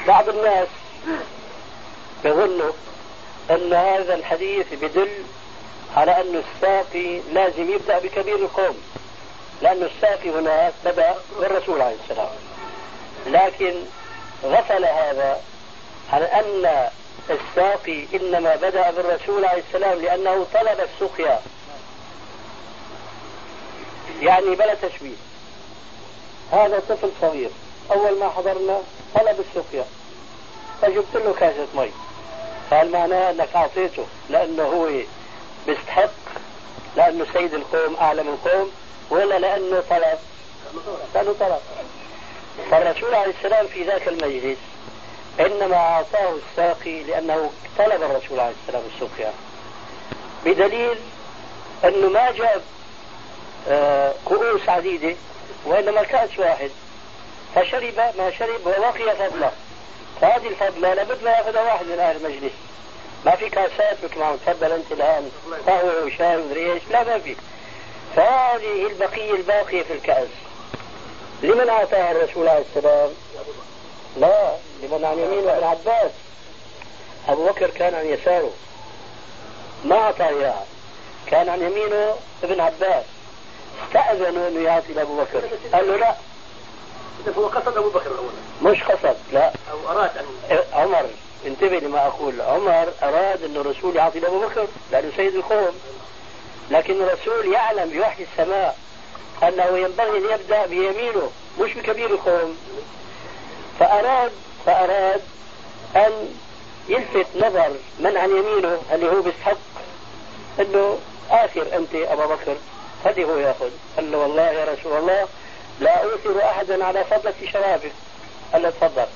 بعض 0.08 0.30
الناس 0.30 0.68
يظنوا 2.26 2.72
أن 3.50 3.74
هذا 3.74 4.16
الحديث 4.16 4.74
بدل 4.74 5.10
على 5.96 6.22
أن 6.22 6.44
الساقي 6.44 7.20
لازم 7.34 7.72
يبدأ 7.72 8.00
بكبير 8.00 8.36
القوم 8.36 8.78
لأن 9.62 9.84
الساقي 9.84 10.30
هناك 10.30 10.74
بدأ 10.86 11.16
بالرسول 11.40 11.82
عليه 11.82 11.96
السلام. 12.04 12.30
لكن 13.28 13.76
غفل 14.44 14.86
هذا 14.86 15.42
عن 16.14 16.22
أن 16.22 16.90
الساقي 17.30 18.06
إنما 18.14 18.56
بدأ 18.56 18.92
بالرسول 18.92 19.46
عليه 19.46 19.64
السلام 19.68 20.00
لأنه 20.00 20.46
طلب 20.54 20.80
السقيا. 20.80 21.42
يعني 24.22 24.56
بلا 24.56 24.74
تشبيه. 24.74 25.16
هذا 26.52 26.84
طفل 26.90 27.10
صغير 27.22 27.50
أول 27.92 28.20
ما 28.20 28.30
حضرنا 28.30 28.82
طلب 29.16 29.40
السقيا. 29.40 29.86
فجبت 30.82 31.16
له 31.16 31.34
كاسة 31.40 31.68
مي. 31.76 31.92
قال 32.72 32.92
معناه 32.92 33.32
أنك 33.32 33.50
أعطيته 33.56 34.06
لأنه 34.30 34.64
هو 34.64 34.90
بيستحق 35.68 36.12
لأنه 36.96 37.26
سيد 37.34 37.54
القوم 37.54 37.96
أعلم 37.96 38.28
القوم 38.28 38.72
ولا 39.10 39.40
لأنه 39.40 39.84
طلب. 39.90 40.20
لأنه 41.16 41.36
طلب. 41.40 41.60
فالرسول 42.72 43.14
عليه 43.14 43.34
السلام 43.38 43.68
في 43.68 43.84
ذاك 43.84 44.08
المجلس 44.08 44.58
إنما 45.40 45.76
أعطاه 45.76 46.36
الساقي 46.36 47.04
لأنه 47.04 47.52
طلب 47.78 48.04
الرسول 48.04 48.40
عليه 48.40 48.54
السلام 48.64 48.84
السقيا. 48.96 49.34
بدليل 50.46 50.98
أنه 51.84 52.10
ما 52.10 52.32
جاب 52.32 52.62
آه، 53.70 54.14
كؤوس 54.26 54.70
عديدة 54.70 55.16
وإنما 55.66 56.04
كأس 56.04 56.40
واحد. 56.40 56.72
فشرب 57.56 57.94
ما 58.18 58.32
شرب 58.40 58.62
وبقي 58.66 59.16
فضله. 59.16 59.52
فهذه 60.22 60.48
الفضلة 60.48 60.94
لابد 60.94 61.24
ما 61.24 61.32
ياخذها 61.32 61.62
واحد 61.62 61.86
من 61.86 62.00
أهل 62.00 62.16
المجلس. 62.16 62.54
ما 63.26 63.36
في 63.36 63.50
كاسات 63.50 63.98
مثل 64.04 64.20
ما 64.20 64.38
تفضل 64.46 64.72
أنت 64.72 64.92
الآن 64.92 65.32
قهوة 65.68 66.06
وشاي 66.06 66.38
ومدري 66.38 66.74
إيش. 66.74 66.84
لا 66.90 67.04
ما 67.04 67.20
في. 67.20 67.36
فهذه 68.16 68.88
البقية 68.88 69.32
الباقية 69.32 69.84
في 69.84 69.94
الكأس. 69.94 70.28
لمن 71.44 71.70
أعطاها 71.70 72.12
الرسول 72.12 72.48
عليه 72.48 72.64
السلام؟ 72.76 73.10
لا 74.18 74.56
لمن 74.84 75.06
عن 75.06 75.20
يمينه 75.20 75.52
ابن 75.52 75.64
عباس. 75.64 76.12
أبو 77.30 77.46
بكر 77.46 77.70
كان 77.70 77.96
عن 77.96 78.06
يساره. 78.06 78.52
ما 79.86 79.96
أعطاه 79.96 80.30
إياها. 80.30 80.66
كان 81.28 81.50
عن 81.50 81.62
يمينه 81.62 82.16
ابن 82.44 82.62
عباس. 82.62 83.04
استأذنوا 83.88 84.48
أنه 84.48 84.64
يعطي 84.64 84.94
لأبو 84.94 85.22
بكر. 85.22 85.42
قال 85.74 85.88
له 85.88 85.96
لا. 85.96 86.16
هو 87.38 87.48
قصد 87.48 87.78
أبو 87.78 87.90
بكر 87.90 88.12
الأول. 88.12 88.32
مش 88.74 88.84
قصد 88.84 89.16
لا. 89.34 89.52
أو 89.72 89.92
أراد 89.92 90.18
ان 90.18 90.26
إيه، 90.52 90.64
عمر 90.74 91.06
انتبه 91.46 91.80
لما 91.80 92.08
أقول. 92.08 92.42
عمر 92.42 92.88
أراد 93.04 93.44
أن 93.44 93.56
الرسول 93.56 93.96
يعطي 93.96 94.20
لابو 94.20 94.40
بكر 94.40 94.68
لأنه 94.92 95.12
سيد 95.18 95.36
القوم. 95.36 95.80
لكن 96.72 96.94
الرسول 97.02 97.54
يعلم 97.54 97.90
بوحي 97.90 98.24
السماء 98.32 98.78
أنه 99.44 99.78
ينبغي 99.78 100.18
أن 100.18 100.40
يبدأ 100.40 100.66
بيمينه 100.66 101.32
مش 101.60 101.74
بكبير 101.74 102.10
القوم. 102.10 102.58
فاراد 103.80 104.32
فأراد 104.66 105.22
أن 105.96 106.12
يلفت 106.90 107.28
نظر 107.36 107.72
من 108.00 108.18
عن 108.18 108.30
يمينه 108.30 108.82
اللي 108.94 109.10
هو 109.10 109.22
بيستحق 109.22 109.58
إنه 110.60 111.00
آخر 111.32 111.66
أنت 111.76 111.96
ابا 111.96 112.26
بكر. 112.26 112.56
هذه 113.06 113.24
هو 113.24 113.38
ياخذ 113.38 113.70
قال 113.96 114.12
له 114.12 114.18
والله 114.18 114.52
يا 114.52 114.66
رسول 114.66 114.98
الله 114.98 115.28
لا 115.82 116.04
أوثر 116.04 116.44
أحدا 116.44 116.86
على 116.86 117.04
فضلة 117.04 117.34
شبابك 117.54 117.92
قال 118.54 118.64
له 118.64 118.70
تفضل. 118.70 119.08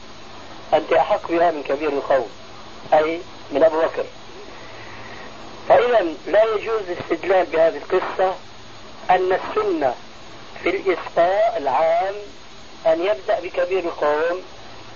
أنت 0.73 0.93
أحق 0.93 1.31
بها 1.31 1.51
من 1.51 1.63
كبير 1.63 1.89
القوم 1.89 2.29
أي 2.93 3.21
من 3.51 3.63
أبو 3.63 3.81
بكر. 3.81 4.05
فإذا 5.69 6.05
لا 6.27 6.43
يجوز 6.43 6.81
الاستدلال 6.89 7.45
بهذه 7.45 7.77
القصة 7.77 8.35
أن 9.09 9.31
السنة 9.33 9.95
في 10.63 10.69
الإسقاء 10.69 11.55
العام 11.57 12.15
أن 12.87 13.05
يبدأ 13.05 13.39
بكبير 13.39 13.79
القوم 13.79 14.41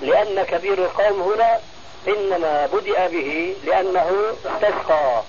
لأن 0.02 0.44
كبير 0.44 0.74
القوم 0.74 1.22
هنا 1.22 1.60
إنما 2.08 2.66
بدأ 2.66 3.08
به 3.08 3.56
لأنه 3.64 4.12
استسقى. 4.46 5.24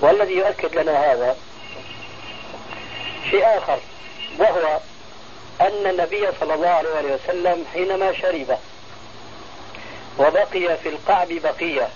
والذي 0.00 0.34
يؤكد 0.34 0.78
لنا 0.78 1.12
هذا 1.12 1.36
شيء 3.30 3.58
آخر. 3.58 3.78
وهو 4.38 4.78
أن 5.60 5.86
النبي 5.90 6.28
صلى 6.40 6.54
الله 6.54 6.68
عليه 6.68 7.14
وسلم 7.14 7.64
حينما 7.72 8.12
شرب 8.12 8.58
وبقي 10.18 10.76
في 10.76 10.88
القعب 10.88 11.28
بقية 11.28 11.88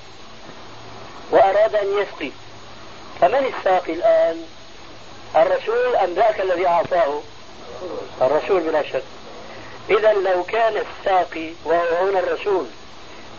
وأراد 1.31 1.75
أن 1.75 1.87
يسقي 1.99 2.31
فمن 3.21 3.53
الساقي 3.57 3.93
الآن؟ 3.93 4.47
الرسول 5.37 5.97
أم 5.97 6.15
ذاك 6.15 6.41
الذي 6.41 6.67
أعطاه؟ 6.67 7.21
الرسول 8.23 8.61
بلا 8.61 8.83
شك. 8.83 9.03
إذا 9.91 10.13
لو 10.13 10.45
كان 10.45 10.77
الساقي 10.77 11.51
وهو 11.65 12.09
هنا 12.09 12.19
الرسول 12.19 12.67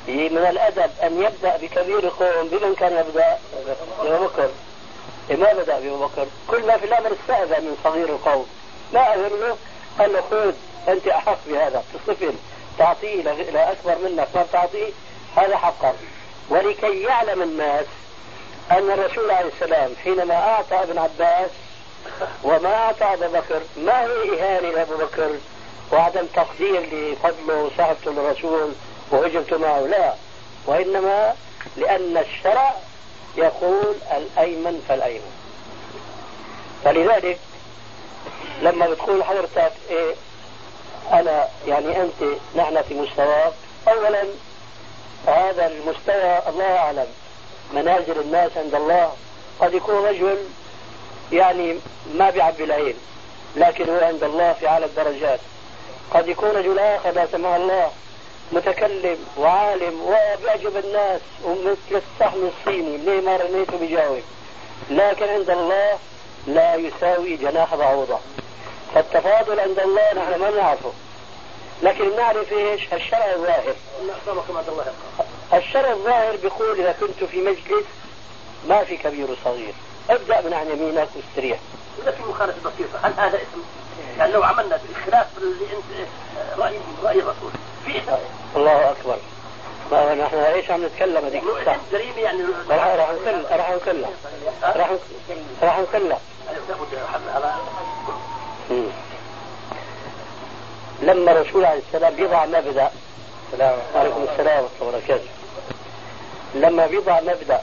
من 0.07 0.45
الأدب 0.49 0.91
أن 1.03 1.23
يبدأ 1.23 1.57
بكبير 1.57 1.99
القوم 1.99 2.47
بمن 2.47 2.75
كان 2.75 2.91
يبدأ؟ 2.91 3.39
بأبو 4.03 4.25
بكر. 4.25 4.49
ما 5.29 5.53
بدأ 5.53 5.79
بأبو 5.79 6.05
بكر؟ 6.05 6.27
كل 6.47 6.67
ما 6.67 6.77
في 6.77 6.85
الأمر 6.85 7.11
استأذن 7.21 7.63
من 7.63 7.77
صغير 7.83 8.09
القوم. 8.09 8.47
ما 8.93 9.13
أهمه 9.13 9.57
قال 9.99 10.13
له 10.13 10.21
خذ 10.31 10.53
أنت 10.91 11.07
أحق 11.07 11.37
بهذا. 11.47 11.83
تصفن. 11.93 12.33
تعطيه 12.77 13.21
إلى 13.31 13.71
أكبر 13.71 14.09
منك 14.09 14.27
ما 14.35 14.43
بتعطيه 14.43 14.91
هذا 15.35 15.57
حقا. 15.57 15.93
ولكي 16.49 17.01
يعلم 17.01 17.41
الناس 17.41 17.85
أن 18.71 18.91
الرسول 18.91 19.31
عليه 19.31 19.49
السلام 19.53 19.91
حينما 20.03 20.35
أعطى 20.35 20.75
ابن 20.75 20.97
عباس 20.97 21.49
وما 22.43 22.73
أعطى 22.73 23.13
أبا 23.13 23.27
بكر 23.27 23.61
ما 23.77 24.03
هي 24.03 24.41
إهانة 24.41 24.69
لأبو 24.69 24.97
بكر؟ 24.97 25.29
وعدم 25.91 26.25
تقدير 26.35 26.81
لفضله 26.81 27.55
وصحبته 27.55 28.11
للرسول 28.11 28.71
وهجمته 29.11 29.57
معه 29.57 29.79
لا. 29.79 30.13
وإنما 30.65 31.35
لأن 31.77 32.17
الشرع 32.17 32.73
يقول 33.37 33.95
الأيمن 34.17 34.85
فالأيمن. 34.89 35.31
فلذلك 36.83 37.39
لما 38.61 38.87
بتقول 38.89 39.23
حضرتك 39.23 39.71
إيه 39.89 40.15
أنا 41.13 41.47
يعني 41.67 42.01
أنت 42.01 42.23
نحن 42.55 42.81
في 42.81 42.93
مستواك 42.93 43.53
أولا 43.87 44.23
هذا 45.27 45.67
المستوى 45.67 46.39
الله 46.49 46.77
أعلم. 46.77 47.07
منازل 47.73 48.19
الناس 48.19 48.51
عند 48.57 48.75
الله. 48.75 49.13
قد 49.59 49.73
يكون 49.73 49.95
رجل 50.05 50.37
يعني 51.31 51.75
ما 52.13 52.29
بيعبي 52.29 52.63
العين 52.63 52.95
لكن 53.55 53.89
هو 53.89 53.99
عند 53.99 54.23
الله 54.23 54.53
في 54.53 54.67
أعلى 54.67 54.85
الدرجات. 54.85 55.39
قد 56.13 56.27
يكون 56.27 56.49
رجل 56.49 56.79
آخر 56.79 57.11
لا 57.11 57.27
سمح 57.31 57.49
الله 57.49 57.91
متكلم 58.51 59.17
وعالم 59.37 60.01
وبيعجب 60.01 60.77
الناس 60.77 61.21
ومثل 61.43 62.01
الصحن 62.01 62.51
الصيني 62.57 62.97
ليه 62.97 63.21
ما 63.21 63.37
رميته 63.37 63.77
بجاوب؟ 63.77 64.21
لكن 64.89 65.29
عند 65.29 65.49
الله 65.49 65.99
لا 66.47 66.75
يساوي 66.75 67.35
جناح 67.35 67.75
بعوضة. 67.75 68.19
فالتفاضل 68.95 69.59
عند 69.59 69.79
الله 69.79 70.13
نحن 70.13 70.39
ما 70.39 70.49
نعرفه. 70.49 70.91
لكن 71.83 72.15
نعرف 72.15 72.51
إيش؟ 72.51 72.93
الشرع 72.93 73.33
الظاهر. 73.33 73.75
الشرع 75.53 75.91
الظاهر 75.91 76.35
بيقول 76.35 76.79
إذا 76.79 76.95
كنت 76.99 77.23
في 77.23 77.41
مجلس 77.41 77.85
ما 78.67 78.83
في 78.83 78.97
كبير 78.97 79.31
وصغير. 79.31 79.73
ابدأ 80.09 80.41
من 80.41 80.53
عن 80.53 80.67
يمينك 80.67 81.07
واستريح. 81.15 81.59
اذا 82.03 82.11
في 82.11 82.23
مخالفه 82.23 82.69
بسيطه 82.69 82.99
هل 83.07 83.13
هذا 83.17 83.37
اسم؟ 83.37 83.63
يعني 84.17 84.31
لو 84.31 84.43
عملنا 84.43 84.79
خلاف 85.05 85.27
اللي 85.37 85.65
أنت 85.65 86.07
راي 86.59 86.79
رأي 87.03 87.19
الرسول. 87.19 87.51
في 87.85 87.97
اسم 87.97 88.17
الله 88.55 88.91
أكبر. 88.91 89.17
ما 89.91 90.15
نحن 90.15 90.35
إيش 90.35 90.71
عم 90.71 90.85
نتكلم 90.85 91.25
هذيك 91.25 91.43
الساعة؟ 91.59 91.79
جريمة 91.91 92.19
يعني 92.19 92.43
راح 92.69 92.87
راح 92.87 93.11
نكلم 93.11 93.45
راح 93.51 93.71
نكلم. 93.71 94.09
راح 94.63 94.89
راح 95.61 95.79
نكلم. 95.79 96.17
لما 101.01 101.31
الرسول 101.31 101.65
عليه 101.65 101.81
السلام 101.87 102.15
بيضع 102.15 102.45
مبدأ 102.45 102.91
السلام 103.53 103.79
عليكم 103.95 104.25
السلام 104.31 104.63
ورحمة 104.63 104.81
الله 104.81 104.87
وبركاته. 104.87 105.29
لما 106.55 106.87
بيضع 106.87 107.21
مبدأ 107.21 107.61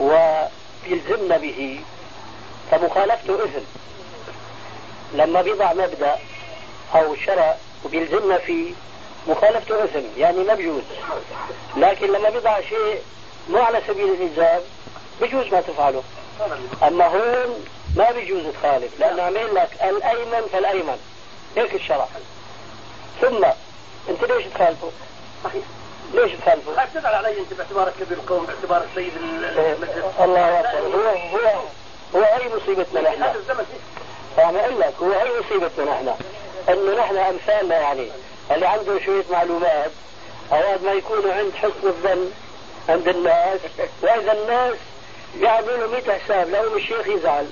ويلزمنا 0.00 1.36
به 1.36 1.80
فمخالفته 2.70 3.44
اثم 3.44 3.64
لما 5.14 5.42
بيضع 5.42 5.72
مبدأ 5.72 6.16
أو 6.94 7.16
شرع 7.16 7.56
وبيلزمنا 7.84 8.38
فيه 8.38 8.72
مخالفته 9.28 9.84
اثم 9.84 10.00
يعني 10.16 10.44
ما 10.44 10.54
بيجوز 10.54 10.82
لكن 11.76 12.12
لما 12.12 12.30
بيضع 12.30 12.60
شيء 12.60 13.00
مو 13.50 13.58
على 13.58 13.80
سبيل 13.88 14.08
الإلزام 14.08 14.60
بيجوز 15.20 15.46
ما 15.52 15.60
تفعله. 15.60 16.02
أما 16.82 17.06
هون 17.06 17.64
ما 17.96 18.10
بيجوز 18.10 18.42
تخالف 18.60 19.00
لأنه 19.00 19.22
عمل 19.22 19.54
لك 19.54 19.68
الأيمن 19.82 20.46
فالأيمن. 20.52 20.98
هيك 21.56 21.74
الشرع. 21.74 22.06
ثم 23.20 23.44
أنت 24.08 24.24
ليش 24.24 24.46
تخالفه؟ 24.54 24.90
صحيح. 25.44 25.64
ليش 26.14 26.32
تخالفه؟ 26.32 26.76
خايف 26.76 26.94
تزعل 26.94 27.14
علي 27.14 27.38
أنت 27.38 27.54
باعتبارك 27.54 27.92
كبير 28.00 28.18
القوم 28.18 28.46
باعتبارك 28.46 28.88
سيد 28.94 29.12
المجلس 29.16 29.88
الله 30.20 30.60
اكبر 30.60 30.96
هو 30.96 31.08
هو 31.08 31.60
هو 32.14 32.22
هي 32.22 32.48
مصيبتنا 32.56 33.00
نحن؟ 33.00 33.22
هذا 33.22 33.38
الزمن 33.38 33.64
أقول 34.38 34.80
لك 34.80 34.94
هو 35.02 35.12
هي 35.12 35.40
مصيبتنا 35.40 35.84
نحن؟ 35.84 36.14
انه 36.68 37.00
نحن 37.00 37.16
امثالنا 37.16 37.78
يعني. 37.78 38.10
اللي 38.50 38.66
عنده 38.66 39.00
شوية 39.04 39.24
معلومات 39.30 39.90
أوقات 40.52 40.82
ما 40.82 40.92
يكونوا 40.92 41.34
عند 41.34 41.52
حسن 41.54 41.88
الظن 41.88 42.30
عند 42.88 43.08
الناس 43.08 43.60
وإذا 44.02 44.32
الناس 44.32 44.76
بيعملوا 45.34 45.76
له 45.76 45.86
100 45.86 46.18
حساب 46.18 46.48
لو 46.48 46.76
الشيخ 46.76 47.08
يزعل. 47.08 47.46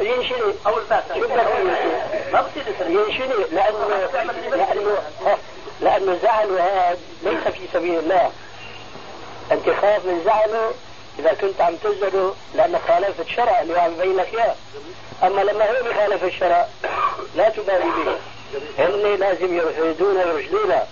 ينشري 0.00 0.54
أو 0.66 0.78
الفاتحه 0.78 1.20
شو 1.20 1.28
بدك 1.28 1.46
ما 2.32 2.42
بصير 2.42 2.74
ينشري 2.86 3.44
لأنه 3.52 3.88
لأنه 4.52 4.98
لأنه 5.80 6.18
زعله 6.22 6.62
هذا 6.62 6.98
ليس 7.22 7.54
في 7.54 7.68
سبيل 7.72 7.98
الله. 7.98 8.30
أنت 9.52 9.70
خاف 9.70 10.04
من 10.04 10.22
زعله 10.24 10.70
إذا 11.18 11.32
كنت 11.32 11.60
عم 11.60 11.76
تزعله 11.76 12.34
لانك 12.54 12.80
خالفت 12.88 13.20
الشرع 13.20 13.60
اللي 13.62 13.80
عم 13.80 13.92
يبين 13.92 14.16
لك 14.16 14.34
إياه. 14.34 14.54
أما 15.22 15.40
لما 15.40 15.70
هو 15.70 15.84
بخالف 15.84 16.24
الشرع 16.24 16.66
لا 17.36 17.48
تبالي 17.48 17.84
به. 17.84 18.16
هن 18.78 19.16
لازم 19.20 19.56
يرشدونا 19.56 20.24
ويرشدونا 20.24 20.86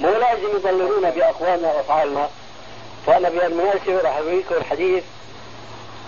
مو 0.00 0.10
لازم 0.10 0.56
يضللونا 0.56 1.10
بأقوالنا 1.10 1.72
وأفعالنا. 1.72 2.28
فأنا 3.06 3.28
بهالمناسبة 3.28 4.00
راح 4.00 4.16
أوريكم 4.16 4.54
الحديث 4.54 5.04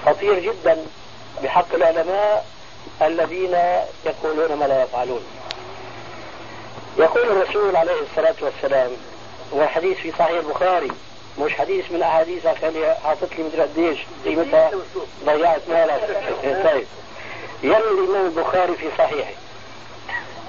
خطير 0.07 0.39
جدا 0.39 0.79
بحق 1.43 1.75
العلماء 1.75 2.47
الذين 3.03 3.57
يقولون 4.07 4.59
ما 4.59 4.65
لا 4.65 4.83
يفعلون. 4.83 5.25
يقول 6.99 7.23
الرسول 7.23 7.77
عليه 7.77 8.01
الصلاة 8.11 8.35
والسلام 8.41 8.91
والحديث 9.53 9.99
في 9.99 10.13
صحيح 10.13 10.31
البخاري 10.31 10.91
مش 11.39 11.53
حديث 11.53 11.93
من 11.93 12.03
احاديثك 12.03 12.65
اللي 12.65 12.97
حاطط 13.05 13.29
لي 13.39 13.45
مدري 13.45 13.63
قديش؟ 13.63 13.99
قيمتها 14.25 14.71
ضيعت 15.25 15.61
مالك 15.69 16.25
طيب. 16.73 16.87
يروي 17.63 18.05
الإمام 18.05 18.27
البخاري 18.27 18.75
في 18.75 18.87
صحيحه. 18.99 19.33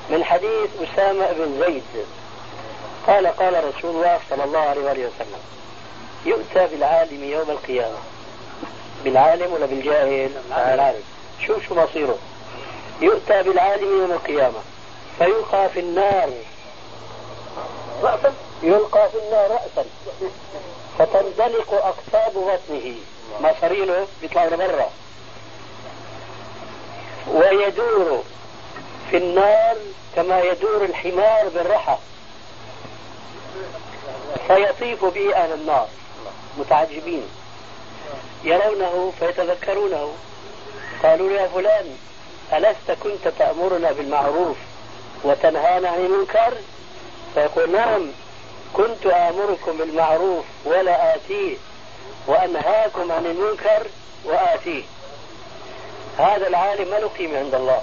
من 0.09 0.23
حديث 0.23 0.69
أسامة 0.83 1.31
بن 1.31 1.63
زيد. 1.65 1.83
قال 3.07 3.27
قال 3.27 3.63
رسول 3.75 3.95
الله 3.95 4.19
صلى 4.29 4.43
الله 4.43 4.59
عليه 4.59 4.81
وسلم 4.81 5.39
يؤتى 6.25 6.67
بالعالم 6.71 7.23
يوم 7.23 7.49
القيامة. 7.49 7.97
بالعالم 9.03 9.53
ولا 9.53 9.65
بالجاهل؟ 9.65 10.31
العالم 10.51 11.03
شوف 11.47 11.67
شو 11.67 11.75
مصيره؟ 11.75 12.17
يؤتى 13.01 13.43
بالعالم 13.43 13.99
يوم 13.99 14.11
القيامة 14.11 14.59
فيلقى 15.17 15.69
في 15.69 15.79
النار. 15.79 16.29
رأسا 18.03 18.33
يلقى 18.63 19.09
في 19.09 19.17
النار 19.17 19.51
رأسا. 19.51 19.85
فتندلق 20.99 21.73
أقطاب 21.73 22.33
بطنه 22.33 22.95
مصارينه 23.41 24.07
بيطلعوا 24.21 24.49
لبرا 24.49 24.89
ويدور 27.27 28.23
في 29.11 29.17
النار 29.17 29.77
كما 30.15 30.41
يدور 30.41 30.83
الحمار 30.83 31.49
بالرحى. 31.49 31.97
فيطيف 34.47 35.05
به 35.05 35.35
أهل 35.35 35.53
النار. 35.53 35.87
متعجبين. 36.57 37.27
يرونه 38.43 39.13
فيتذكرونه. 39.19 40.13
قالوا 41.03 41.31
يا 41.31 41.47
فلان 41.47 41.97
ألست 42.53 42.91
كنت 43.03 43.27
تأمرنا 43.39 43.91
بالمعروف 43.91 44.57
وتنهانا 45.23 45.89
عن 45.89 46.05
المنكر؟ 46.05 46.53
فيقول 47.33 47.71
نعم 47.71 48.11
كنت 48.73 49.05
آمركم 49.05 49.77
بالمعروف 49.77 50.45
ولا 50.65 51.15
آتيه 51.15 51.57
وأنهاكم 52.27 53.11
عن 53.11 53.25
المنكر 53.25 53.87
وآتيه. 54.25 54.83
هذا 56.17 56.47
العالم 56.47 56.91
ما 56.91 56.95
له 56.95 57.07
قيمة 57.07 57.39
عند 57.39 57.55
الله. 57.55 57.81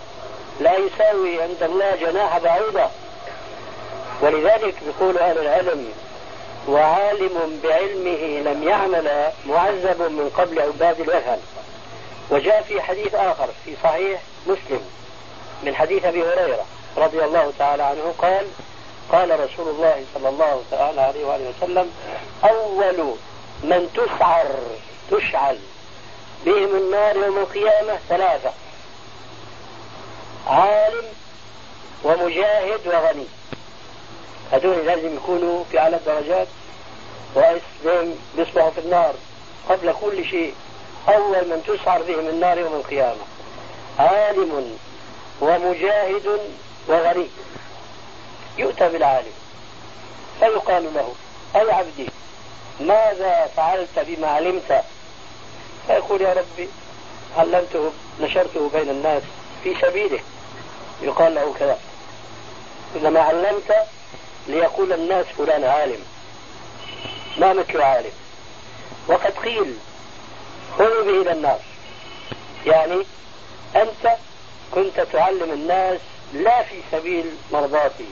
لا 0.60 0.76
يساوي 0.76 1.42
عند 1.42 1.62
الله 1.62 1.96
جناح 1.96 2.38
بعوضة. 2.38 2.90
ولذلك 4.20 4.74
يقول 4.86 5.18
أهل 5.18 5.38
العلم 5.38 5.92
وعالم 6.70 7.60
بعلمه 7.62 8.52
لم 8.52 8.68
يعمل 8.68 9.32
معذب 9.46 10.02
من 10.02 10.30
قبل 10.36 10.60
عباد 10.60 11.00
الوثن. 11.00 11.38
وجاء 12.30 12.62
في 12.62 12.82
حديث 12.82 13.14
آخر 13.14 13.48
في 13.64 13.76
صحيح 13.82 14.20
مسلم 14.46 14.80
من 15.62 15.74
حديث 15.74 16.04
أبي 16.04 16.22
هريرة 16.22 16.64
رضي 16.96 17.24
الله 17.24 17.52
تعالى 17.58 17.82
عنه 17.82 18.14
قال 18.18 18.46
قال 19.12 19.30
رسول 19.40 19.68
الله 19.68 20.04
صلى 20.14 20.28
الله 20.28 20.62
تعالى 20.70 21.00
عليه 21.00 21.24
وآله 21.24 21.52
وسلم 21.56 21.90
أول 22.44 23.14
من 23.62 23.90
تسعر 23.94 24.46
تشعل 25.10 25.58
بهم 26.46 26.76
النار 26.76 27.16
يوم 27.16 27.38
القيامة 27.38 27.98
ثلاثة 28.08 28.52
عالم 30.46 31.04
ومجاهد 32.04 32.86
وغني. 32.86 33.26
هذول 34.52 34.86
لازم 34.86 35.16
يكونوا 35.16 35.64
في 35.70 35.78
أعلى 35.78 35.96
الدرجات. 35.96 36.48
وإسلام 37.34 38.14
بيصبحوا 38.36 38.70
في 38.70 38.80
النار 38.80 39.14
قبل 39.68 39.94
كل 40.00 40.24
شيء 40.24 40.54
أول 41.08 41.48
من 41.48 41.62
تسعر 41.66 42.02
بهم 42.02 42.28
النار 42.28 42.58
يوم 42.58 42.74
القيامة. 42.74 43.22
عالم 43.98 44.78
ومجاهد 45.40 46.40
وغني 46.88 47.26
يؤتى 48.58 48.88
بالعالم. 48.88 49.32
فيقال 50.40 50.94
له 50.94 51.14
أي 51.56 51.70
عبدي 51.70 52.08
ماذا 52.80 53.50
فعلت 53.56 53.98
بما 53.98 54.28
علمت؟ 54.28 54.84
فيقول 55.86 56.20
يا 56.22 56.32
ربي 56.32 56.68
علمته 57.36 57.90
نشرته 58.20 58.70
بين 58.72 58.90
الناس 58.90 59.22
في 59.64 59.74
سبيله. 59.80 60.20
يقال 61.02 61.34
له 61.34 61.54
كذا 61.58 61.78
إنما 62.96 63.20
علمت 63.20 63.74
ليقول 64.46 64.92
الناس 64.92 65.26
فلان 65.38 65.64
عالم. 65.64 66.04
ما 67.40 67.52
مثل 67.52 67.80
عالم. 67.80 68.12
وقد 69.08 69.32
قيل 69.44 69.74
خذوا 70.78 71.04
به 71.04 71.22
إلى 71.22 71.32
الناس 71.32 71.60
يعني 72.66 73.04
أنت 73.76 74.16
كنت 74.74 75.00
تعلم 75.12 75.52
الناس 75.52 76.00
لا 76.32 76.62
في 76.62 76.82
سبيل 76.92 77.24
مرضاتي 77.52 78.08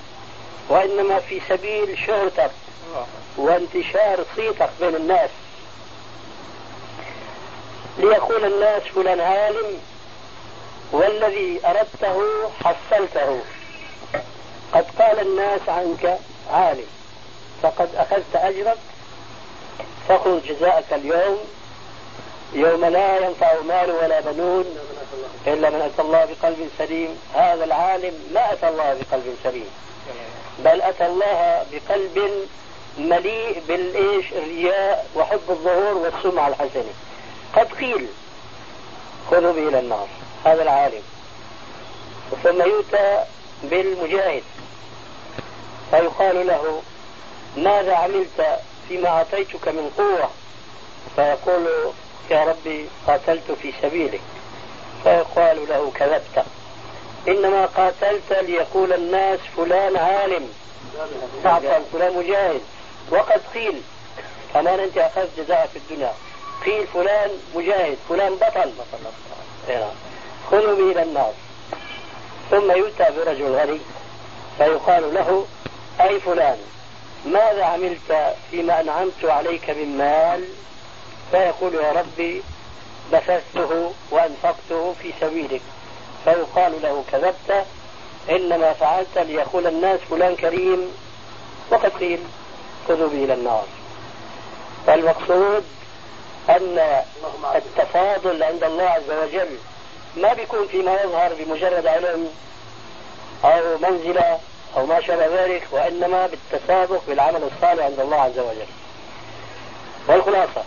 وإنما 0.68 1.18
في 1.18 1.40
سبيل 1.48 1.98
شهرتك 2.06 2.50
وانتشار 3.36 4.24
صيتك 4.36 4.70
بين 4.80 4.96
الناس. 4.96 5.30
ليقول 7.98 8.44
الناس 8.44 8.82
فلان 8.82 9.20
عالم 9.20 9.80
والذي 10.92 11.60
أردته 11.66 12.50
حصلته. 12.64 13.40
قد 14.72 14.86
قال 14.98 15.20
الناس 15.20 15.60
عنك 15.68 16.18
عالم 16.50 16.86
فقد 17.62 17.88
أخذت 17.94 18.34
أجرك 18.36 18.78
فخذ 20.08 20.42
جزاءك 20.46 20.92
اليوم. 20.92 21.38
يوم 22.52 22.84
لا 22.84 23.26
ينفع 23.26 23.60
مال 23.60 23.90
ولا 23.90 24.20
بنون 24.20 24.64
إلا 25.46 25.70
من 25.70 25.80
أتى 25.80 26.02
الله 26.02 26.24
بقلب 26.24 26.70
سليم. 26.78 27.18
هذا 27.34 27.64
العالم 27.64 28.14
ما 28.34 28.52
أتى 28.52 28.68
الله 28.68 28.94
بقلب 28.94 29.36
سليم. 29.44 29.70
بل 30.58 30.82
أتى 30.82 31.06
الله 31.06 31.66
بقلب 31.72 32.46
مليء 32.98 33.62
بالإيش؟ 33.68 34.32
الرياء 34.32 35.06
وحب 35.16 35.40
الظهور 35.48 35.94
والسمعة 35.94 36.48
الحسنة. 36.48 36.92
قد 37.56 37.72
قيل 37.72 38.06
خذوا 39.30 39.52
به 39.52 39.68
إلى 39.68 39.78
النار. 39.80 40.06
هذا 40.44 40.62
العالم. 40.62 41.02
ثم 42.42 42.62
يؤتى 42.62 43.24
بالمجاهد. 43.62 44.42
فيقال 45.90 46.46
له 46.46 46.82
ماذا 47.56 47.94
عملت 47.94 48.58
فيما 48.88 49.08
أعطيتك 49.08 49.68
من 49.68 49.90
قوة. 49.98 50.30
فيقول 51.16 51.68
يا 52.30 52.44
ربي 52.44 52.88
قاتلت 53.06 53.52
في 53.62 53.72
سبيلك. 53.82 54.20
فيقال 55.04 55.68
له 55.68 55.92
كذبت. 55.94 56.44
إنما 57.28 57.66
قاتلت 57.66 58.32
ليقول 58.32 58.92
الناس 58.92 59.40
فلان 59.56 59.96
عالم. 59.96 60.48
تعطل 61.44 61.82
فلان 61.92 62.16
مجاهد. 62.16 62.60
وقد 63.10 63.40
قيل 63.54 63.82
كمان 64.54 64.80
أنت 64.80 64.98
أخذت 64.98 65.30
جزاء 65.38 65.70
في 65.72 65.78
الدنيا. 65.78 66.12
قيل 66.66 66.86
فلان 66.86 67.30
مجاهد 67.54 67.98
فلان 68.08 68.34
بطل. 68.34 68.72
خذوا 70.50 70.74
به 70.76 70.92
إلى 70.92 71.02
النار. 71.02 71.32
ثم 72.50 72.70
يؤتى 72.70 73.04
برجل 73.16 73.54
غني 73.56 73.80
فيقال 74.58 75.14
له 75.14 75.46
أي 76.00 76.20
فلان؟ 76.20 76.58
ماذا 77.26 77.64
عملت 77.64 78.36
فيما 78.50 78.80
أنعمت 78.80 79.24
عليك 79.24 79.70
من 79.70 79.98
مال؟ 79.98 80.44
فيقول 81.30 81.74
يا 81.74 81.92
ربي 81.92 82.42
بثثته 83.12 83.92
وأنفقته 84.10 84.94
في 85.02 85.12
سبيلك. 85.20 85.62
فيقال 86.24 86.82
له 86.82 87.04
كذبت 87.12 87.66
إنما 88.30 88.72
فعلت 88.72 89.18
ليقول 89.18 89.66
الناس 89.66 90.00
فلان 90.00 90.36
كريم. 90.36 90.92
وقد 91.70 91.90
قيل 92.00 92.20
خذوا 92.88 93.08
به 93.08 93.24
إلى 93.24 93.34
النار. 93.34 93.64
فالمقصود 94.86 95.64
أن 96.48 97.02
التفاضل 97.54 98.42
عند 98.42 98.64
الله 98.64 98.84
عز 98.84 99.10
وجل 99.10 99.58
ما 100.16 100.34
بيكون 100.34 100.66
فيما 100.66 101.02
يظهر 101.02 101.34
بمجرد 101.38 101.86
علم 101.86 102.28
أو 103.44 103.78
منزلة 103.78 104.38
أو 104.76 104.86
ما 104.86 105.00
شابه 105.00 105.44
ذلك 105.44 105.66
وإنما 105.70 106.26
بالتسابق 106.26 107.00
بالعمل 107.08 107.42
الصالح 107.42 107.84
عند 107.84 108.00
الله 108.00 108.20
عز 108.20 108.38
وجل. 108.38 108.66
والخلاصة 110.08 110.64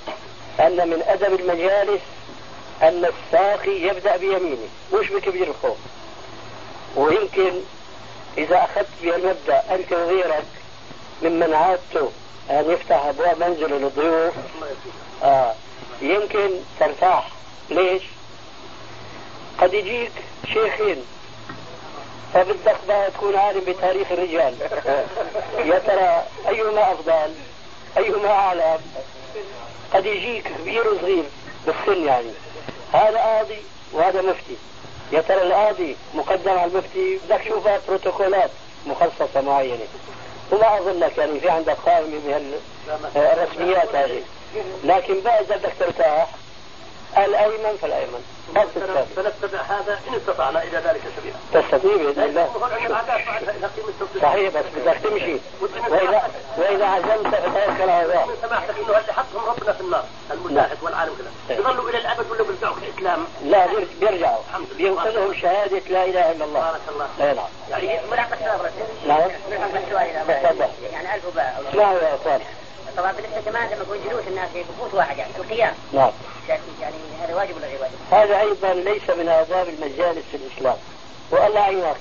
أن 0.60 0.90
من 0.90 1.04
أدب 1.08 1.40
المجالس 1.40 2.02
أن 2.82 3.06
الساقي 3.06 3.82
يبدأ 3.82 4.18
بيمينه. 4.18 4.68
مش 4.94 5.10
بكبير 5.10 5.48
الخوف. 5.48 5.78
ويمكن 6.96 7.52
إذا 8.38 8.64
أخذت 8.64 8.90
بهالمبدأ 9.04 9.64
أنت 9.72 9.92
وغيرك 9.92 10.46
ممن 11.24 11.54
عادته 11.54 12.12
أن 12.50 12.72
يفتح 12.72 13.06
أبواب 13.06 13.44
منزله 13.44 13.78
للضيوف. 13.78 14.34
آه. 15.24 15.54
يمكن 16.02 16.50
ترتاح. 16.80 17.30
ليش؟ 17.70 18.04
قد 19.58 19.74
يجيك 19.74 20.12
شيخين 20.54 21.04
فبدك 22.34 22.78
بقى 22.88 23.12
تكون 23.12 23.36
عالم 23.36 23.60
بتاريخ 23.60 24.12
الرجال. 24.12 24.56
يا 25.58 25.80
ترى 25.80 26.24
أيهما 26.50 26.92
أفضل؟ 26.92 27.34
أيهما 27.98 28.30
أعلى؟ 28.32 28.80
قد 29.94 30.06
يجيك 30.06 30.48
كبير 30.48 30.88
وصغير 30.88 31.24
بالسن 31.66 32.06
يعني. 32.06 32.32
هذا 32.94 33.18
قاضي 33.18 33.62
وهذا 33.94 34.22
مفتي. 34.22 34.58
يا 35.12 35.22
ترى 35.22 35.42
القاضي 35.42 35.96
مقدم 36.14 36.52
على 36.52 36.72
المفتي؟ 36.72 37.20
بدك 37.26 37.42
تشوفها 37.42 37.82
بروتوكولات 37.88 38.50
مخصصة 38.86 39.42
معينة. 39.42 39.86
وما 40.52 40.80
أظنك 40.80 41.18
يعني 41.18 41.40
في 41.40 41.50
عندك 41.50 41.78
قائمة 41.86 42.08
من 42.08 42.54
الرسميات 43.16 43.96
هذه. 43.96 44.22
لكن 44.84 45.22
بقى 45.22 45.42
إذا 45.42 45.56
بدك 45.56 45.74
ترتاح 45.80 46.28
الأيمن 47.18 47.78
فالأيمن. 47.82 48.24
فنتبع 49.16 49.62
هذا 49.62 50.00
إن 50.08 50.16
استطعنا 50.16 50.64
إلى 50.64 50.78
ذلك 50.78 51.02
سبيلا. 51.18 51.36
تستطيع 51.54 51.96
بإذن 51.96 52.24
الله. 52.24 52.50
صحيح 54.22 54.54
بس 54.54 54.66
بدك 54.76 54.98
تمشي. 55.04 55.38
وإذا 55.90 56.32
وإذا 56.58 56.86
عزمت 56.86 57.36
فتوكل 57.36 57.90
على 57.90 58.06
الله. 58.06 58.28
سماحتك 58.42 58.76
إنه 58.78 59.00
اللي 59.00 59.14
حطهم 59.14 59.46
ربنا 59.48 59.74
في 59.74 59.82
النار؟ 59.82 60.04
المجاهد 60.32 60.78
والعالم 60.82 61.14
كذا. 61.16 61.58
يظلوا 61.58 61.90
إلى 61.90 61.98
الأبد 61.98 62.32
ولا 62.32 62.44
بيرجعوا 62.44 62.76
كإسلام 62.76 63.26
لا 63.44 63.68
بيرجعوا. 64.00 64.42
بينقذهم 64.78 65.34
شهادة 65.34 65.82
لا 65.90 66.06
إله 66.06 66.32
إلا 66.32 66.46
الله. 66.46 66.60
بارك 66.60 66.82
الله 66.90 67.08
لا 67.20 67.34
نعم 67.34 67.48
يعني 67.70 68.00
ملحق 68.12 68.32
السؤال 68.32 68.72
نعم. 69.08 69.30
تفضل 70.44 70.70
يعني 70.94 71.16
ألف 71.16 71.36
باء. 71.36 71.64
اسمعوا 71.70 72.00
يا 72.00 72.16
أخوان. 72.16 72.42
طبعا 72.98 73.12
بالنسبة 73.12 73.42
كمان 73.52 73.68
لما 73.68 73.82
يكون 73.82 73.98
جلوس 74.10 74.28
الناس 74.28 74.50
في 74.50 74.64
بفوت 74.64 74.94
واحد 74.94 75.18
يعني 75.18 75.32
القيام. 75.40 75.74
نعم. 75.94 76.12
يعني 76.50 76.94
هذا 77.24 77.36
واجب 77.36 77.56
ولا 77.58 77.68
غير 77.68 77.82
واجب؟ 77.82 77.94
هذا 78.12 78.40
أيضا 78.42 78.74
ليس 78.74 79.10
من 79.10 79.30
آداب 79.30 79.68
المجالس 79.70 80.24
في 80.32 80.38
الإسلام 80.38 80.78
والله 81.32 81.60
يعينك 81.60 81.98